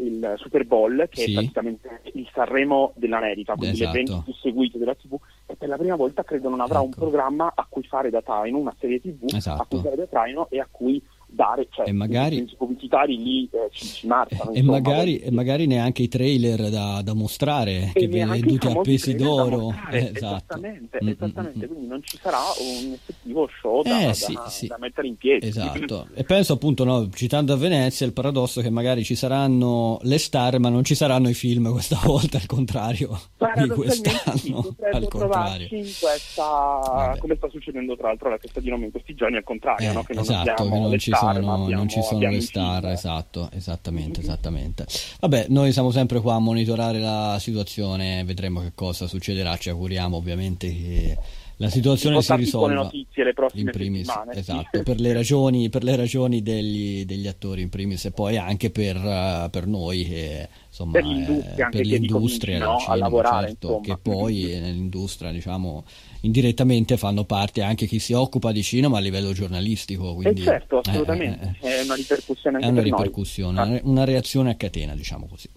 il 0.00 0.34
Super 0.36 0.64
Bowl, 0.64 1.08
che 1.10 1.22
sì. 1.22 1.30
è 1.30 1.34
praticamente 1.34 2.00
il 2.14 2.28
Sanremo 2.32 2.92
dell'America, 2.94 3.54
quindi 3.54 3.80
esatto. 3.80 3.96
l'evento 3.96 4.22
più 4.22 4.32
seguito 4.34 4.78
della 4.78 4.94
TV, 4.94 5.18
e 5.46 5.56
per 5.56 5.68
la 5.68 5.76
prima 5.76 5.96
volta 5.96 6.22
credo 6.22 6.48
non 6.48 6.60
avrà 6.60 6.76
ecco. 6.78 6.84
un 6.84 6.90
programma 6.92 7.52
a 7.54 7.66
cui 7.68 7.82
fare 7.82 8.10
da 8.10 8.22
traino, 8.22 8.58
una 8.58 8.74
serie 8.78 9.00
TV 9.00 9.24
esatto. 9.34 9.62
a 9.62 9.66
cui 9.66 9.80
fare 9.80 9.96
da 9.96 10.06
traino 10.06 10.48
e 10.50 10.60
a 10.60 10.68
cui 10.70 11.02
dare, 11.30 11.68
cioè 11.70 11.88
e 11.88 11.92
magari, 11.92 12.38
i 12.38 12.54
pubblicitari 12.56 13.16
lì 13.16 13.48
eh, 13.52 13.68
ci, 13.70 13.86
ci 13.86 14.06
marcano. 14.06 14.52
E, 14.52 14.60
insomma, 14.60 14.80
magari, 14.80 15.18
e 15.18 15.30
magari 15.30 15.66
neanche 15.66 16.02
i 16.02 16.08
trailer 16.08 16.70
da, 16.70 17.02
da 17.02 17.14
mostrare, 17.14 17.90
che 17.92 18.08
venduti 18.08 18.66
a 18.66 18.80
pesi 18.80 19.14
d'oro. 19.14 19.74
Eh, 19.90 20.10
esatto. 20.14 20.16
Esattamente, 20.18 20.98
mm, 21.02 21.08
esattamente. 21.08 21.66
Mm, 21.66 21.68
quindi 21.68 21.86
non 21.86 22.02
ci 22.02 22.18
sarà 22.20 22.38
un 22.38 22.92
effettivo 22.92 23.48
show 23.60 23.82
da, 23.82 24.08
eh, 24.08 24.14
sì, 24.14 24.32
da, 24.32 24.48
sì. 24.48 24.66
da 24.66 24.76
mettere 24.78 25.06
in 25.06 25.16
piedi. 25.16 25.46
Esatto, 25.46 26.08
e 26.14 26.24
penso 26.24 26.54
appunto, 26.54 26.84
no, 26.84 27.08
citando 27.10 27.52
a 27.52 27.56
Venezia, 27.56 28.06
il 28.06 28.12
paradosso 28.12 28.60
che 28.60 28.70
magari 28.70 29.04
ci 29.04 29.14
saranno 29.14 29.98
le 30.02 30.18
star, 30.18 30.58
ma 30.58 30.70
non 30.70 30.84
ci 30.84 30.94
saranno 30.94 31.28
i 31.28 31.34
film 31.34 31.70
questa 31.70 32.00
volta, 32.04 32.38
al 32.38 32.46
contrario 32.46 33.20
di 33.54 33.68
quest'anno. 33.68 34.36
Sì, 34.78 34.84
al 34.92 35.08
contrario. 35.08 35.68
In 35.70 35.90
questa, 35.98 37.16
come 37.18 37.34
sta 37.36 37.48
succedendo 37.48 37.96
tra 37.96 38.08
l'altro 38.08 38.28
alla 38.28 38.38
festa 38.38 38.60
di 38.60 38.70
nome 38.70 38.86
in 38.86 38.90
questi 38.90 39.14
giorni, 39.14 39.36
al 39.36 39.44
contrario, 39.44 39.90
eh, 39.90 39.92
no? 39.92 40.02
che 40.02 40.14
non 40.14 40.22
esatto, 40.22 40.64
che 40.64 40.78
non 40.78 40.98
ci 40.98 41.10
star, 41.18 41.34
sono, 41.34 41.68
non 41.68 41.88
ci 41.88 42.02
sono 42.02 42.30
le 42.30 42.40
star, 42.40 42.86
esatto, 42.86 43.50
esattamente, 43.52 44.20
esattamente. 44.20 44.86
Vabbè, 45.20 45.46
noi 45.48 45.72
siamo 45.72 45.90
sempre 45.90 46.20
qua 46.20 46.34
a 46.34 46.38
monitorare 46.38 46.98
la 46.98 47.36
situazione, 47.40 48.24
vedremo 48.24 48.60
che 48.60 48.72
cosa 48.74 49.06
succederà, 49.06 49.56
ci 49.56 49.70
auguriamo 49.70 50.16
ovviamente 50.16 50.68
che 50.68 51.18
la 51.60 51.70
situazione 51.70 52.22
si 52.22 52.34
risolva 52.36 52.72
notizie 52.72 53.24
le 53.24 53.32
prossime 53.32 53.62
in 53.62 53.70
primis, 53.70 54.08
esatto, 54.32 54.82
per 54.84 54.98
le 55.00 55.12
ragioni, 55.12 55.68
per 55.68 55.82
le 55.82 55.96
ragioni 55.96 56.40
degli, 56.40 57.04
degli, 57.04 57.26
attori 57.26 57.62
in 57.62 57.68
primis 57.68 58.04
e 58.04 58.12
poi 58.12 58.36
anche 58.36 58.70
per, 58.70 58.96
uh, 58.96 59.50
per 59.50 59.66
noi 59.66 60.04
che 60.04 60.48
insomma 60.68 60.92
per 60.92 61.04
l'industria, 61.04 61.66
eh, 61.66 61.70
per 61.70 61.84
l'industria 61.84 62.58
no? 62.58 62.76
cinema, 62.78 62.92
a 62.92 62.96
lavorare 62.96 63.46
certo, 63.48 63.80
che 63.80 63.98
poi 64.00 64.56
nell'industria 64.60 65.32
diciamo 65.32 65.84
indirettamente 66.20 66.96
fanno 66.96 67.24
parte 67.24 67.62
anche 67.62 67.86
chi 67.86 67.98
si 67.98 68.12
occupa 68.12 68.52
di 68.52 68.62
cinema 68.62 68.98
a 68.98 69.00
livello 69.00 69.32
giornalistico. 69.32 70.14
Quindi, 70.14 70.42
eh 70.42 70.44
certo, 70.44 70.78
assolutamente, 70.78 71.56
eh, 71.60 71.68
eh, 71.68 71.80
è 71.80 71.82
una 71.82 71.94
ripercussione 71.96 72.58
È 72.60 72.66
una 72.68 72.82
ripercussione, 72.82 73.64
noi. 73.64 73.80
una 73.82 74.04
reazione 74.04 74.50
a 74.50 74.54
catena, 74.54 74.94
diciamo 74.94 75.26
così. 75.26 75.48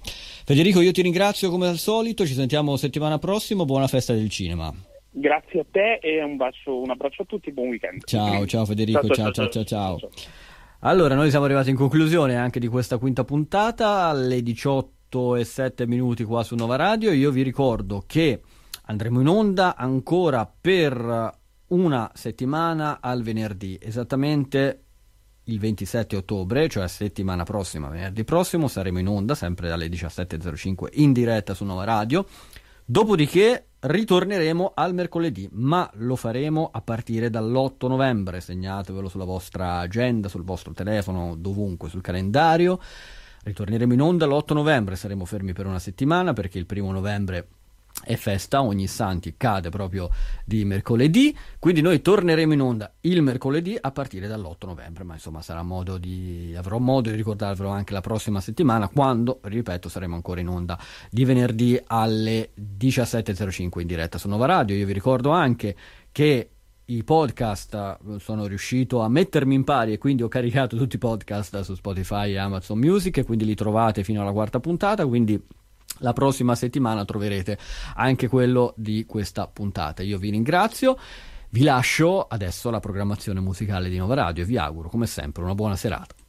Federico, 0.46 0.82
io 0.82 0.92
ti 0.92 1.04
ringrazio 1.04 1.52
come 1.52 1.68
al 1.68 1.78
solito, 1.78 2.26
ci 2.26 2.34
sentiamo 2.34 2.76
settimana 2.76 3.20
prossima, 3.20 3.66
buona 3.66 3.88
festa 3.88 4.14
del 4.14 4.30
cinema. 4.30 4.74
Grazie 5.14 5.60
a 5.60 5.66
te 5.70 6.00
e 6.02 6.24
un, 6.24 6.38
bacio, 6.38 6.80
un 6.80 6.90
abbraccio 6.90 7.24
a 7.24 7.26
tutti, 7.26 7.52
buon 7.52 7.68
weekend. 7.68 8.06
Ciao, 8.06 8.46
ciao 8.46 8.66
Federico, 8.66 9.10
ciao 9.10 9.32
ciao 9.32 9.50
ciao 9.50 9.66
ciao. 9.66 9.98
ciao. 9.98 10.10
Allora, 10.80 11.16
noi 11.16 11.30
siamo 11.30 11.46
arrivati 11.46 11.70
in 11.70 11.76
conclusione 11.76 12.38
anche 12.38 12.60
di 12.60 12.68
questa 12.68 12.98
quinta 12.98 13.26
puntata, 13.26 14.06
alle 14.06 14.42
18 14.42 15.36
e 15.36 15.44
7 15.44 15.86
minuti 15.86 16.24
qua 16.24 16.44
su 16.44 16.56
Nova 16.56 16.78
Radio. 16.78 17.12
Io 17.12 17.30
vi 17.30 17.42
ricordo 17.42 18.04
che 18.08 18.42
andremo 18.86 19.20
in 19.20 19.28
onda 19.28 19.76
ancora 19.76 20.50
per 20.50 21.40
una 21.68 22.12
settimana 22.14 23.00
al 23.02 23.22
venerdì, 23.22 23.78
esattamente 23.82 24.84
il 25.46 25.60
27 25.60 26.16
ottobre, 26.16 26.70
cioè 26.70 26.88
settimana 26.88 27.44
prossima, 27.44 27.90
venerdì 27.90 28.24
prossimo, 28.24 28.70
saremo 28.70 29.00
in 29.00 29.08
onda 29.08 29.36
sempre 29.36 29.68
dalle 29.68 29.88
17.05 29.88 30.88
in 30.94 31.12
diretta 31.12 31.54
su 31.54 31.66
Nuova 31.66 31.84
Radio. 31.84 32.26
Dopodiché 32.86 33.71
ritorneremo 33.82 34.74
al 34.76 34.94
mercoledì, 34.94 35.50
ma 35.54 35.90
lo 35.96 36.16
faremo 36.16 36.70
a 36.72 36.82
partire 36.82 37.30
dall'8 37.30 37.88
novembre. 37.88 38.42
Segnatevelo 38.42 39.10
sulla 39.10 39.26
vostra 39.26 39.80
agenda, 39.80 40.30
sul 40.30 40.44
vostro 40.44 40.74
telefono, 40.74 41.36
dovunque, 41.36 41.90
sul 41.90 42.02
calendario. 42.02 42.80
Ritorneremo 43.44 43.94
in 43.94 44.02
onda 44.02 44.26
l'8 44.28 44.54
novembre, 44.54 44.96
saremo 44.96 45.26
fermi 45.26 45.54
per 45.54 45.66
una 45.66 45.80
settimana 45.80 46.34
perché 46.34 46.60
il 46.60 46.68
primo 46.68 46.92
novembre 46.92 47.48
è 48.04 48.16
festa, 48.16 48.62
ogni 48.62 48.88
santi 48.88 49.36
cade 49.38 49.70
proprio 49.70 50.10
di 50.46 50.66
mercoledì, 50.66 51.36
quindi 51.60 51.82
noi 51.82 52.02
torneremo 52.02 52.54
in 52.54 52.62
onda 52.62 52.94
il 53.02 53.22
mercoledì 53.22 53.78
a 53.80 53.92
partire 53.92 54.28
dall'8 54.28 54.68
novembre, 54.68 55.04
ma 55.04 55.14
insomma 55.14 55.42
modo 55.64 55.98
di, 55.98 56.54
avrò 56.58 56.80
modo 56.80 57.10
di 57.10 57.16
ricordarvelo 57.16 57.70
anche 57.70 57.94
la 57.94 58.02
prossima 58.02 58.42
settimana 58.42 58.88
quando, 58.88 59.40
ripeto, 59.44 59.90
saremo 59.90 60.16
ancora 60.16 60.42
in 60.42 60.48
onda 60.48 60.78
di 61.10 61.26
venerdì 61.26 61.80
alle 61.88 62.52
17.05 62.60 63.80
in 63.80 63.88
diretta 63.88 64.18
su 64.18 64.28
Nova 64.28 64.46
Radio. 64.46 64.76
Io 64.76 64.86
vi 64.86 64.94
ricordo 64.94 65.30
anche 65.30 65.76
che 66.12 66.50
i 66.86 67.04
podcast 67.04 67.74
eh, 67.74 68.20
sono 68.20 68.46
riuscito 68.48 69.00
a 69.02 69.10
mettermi 69.10 69.56
in 69.56 69.64
pari 69.64 69.94
e 69.94 69.98
quindi 69.98 70.24
ho 70.24 70.28
caricato 70.28 70.76
tutti 70.76 70.96
i 70.96 71.00
podcast 71.00 71.62
su 71.62 71.76
Spotify 71.76 72.32
e 72.32 72.38
Amazon 72.38 72.80
Music 72.80 73.18
e 73.18 73.24
quindi 73.24 73.46
li 73.46 73.56
trovate 73.56 74.04
fino 74.04 74.22
alla 74.22 74.32
quarta 74.32 74.60
puntata, 74.60 75.06
quindi 75.06 75.42
la 76.02 76.14
prossima 76.14 76.54
settimana 76.56 77.06
troverete 77.06 77.58
anche 77.96 78.28
quello 78.28 78.74
di 78.78 79.06
questa 79.08 79.48
puntata. 79.48 80.04
Io 80.04 80.18
vi 80.18 80.30
ringrazio, 80.30 80.98
vi 81.50 81.64
lascio 81.64 82.28
adesso 82.28 82.70
la 82.70 82.80
programmazione 82.80 83.40
musicale 83.40 83.90
di 83.90 83.98
Nova 83.98 84.16
Radio 84.16 84.44
e 84.44 84.46
vi 84.46 84.58
auguro 84.58 84.90
come 84.90 85.08
sempre 85.08 85.44
una 85.44 85.56
buona 85.56 85.76
serata. 85.76 86.21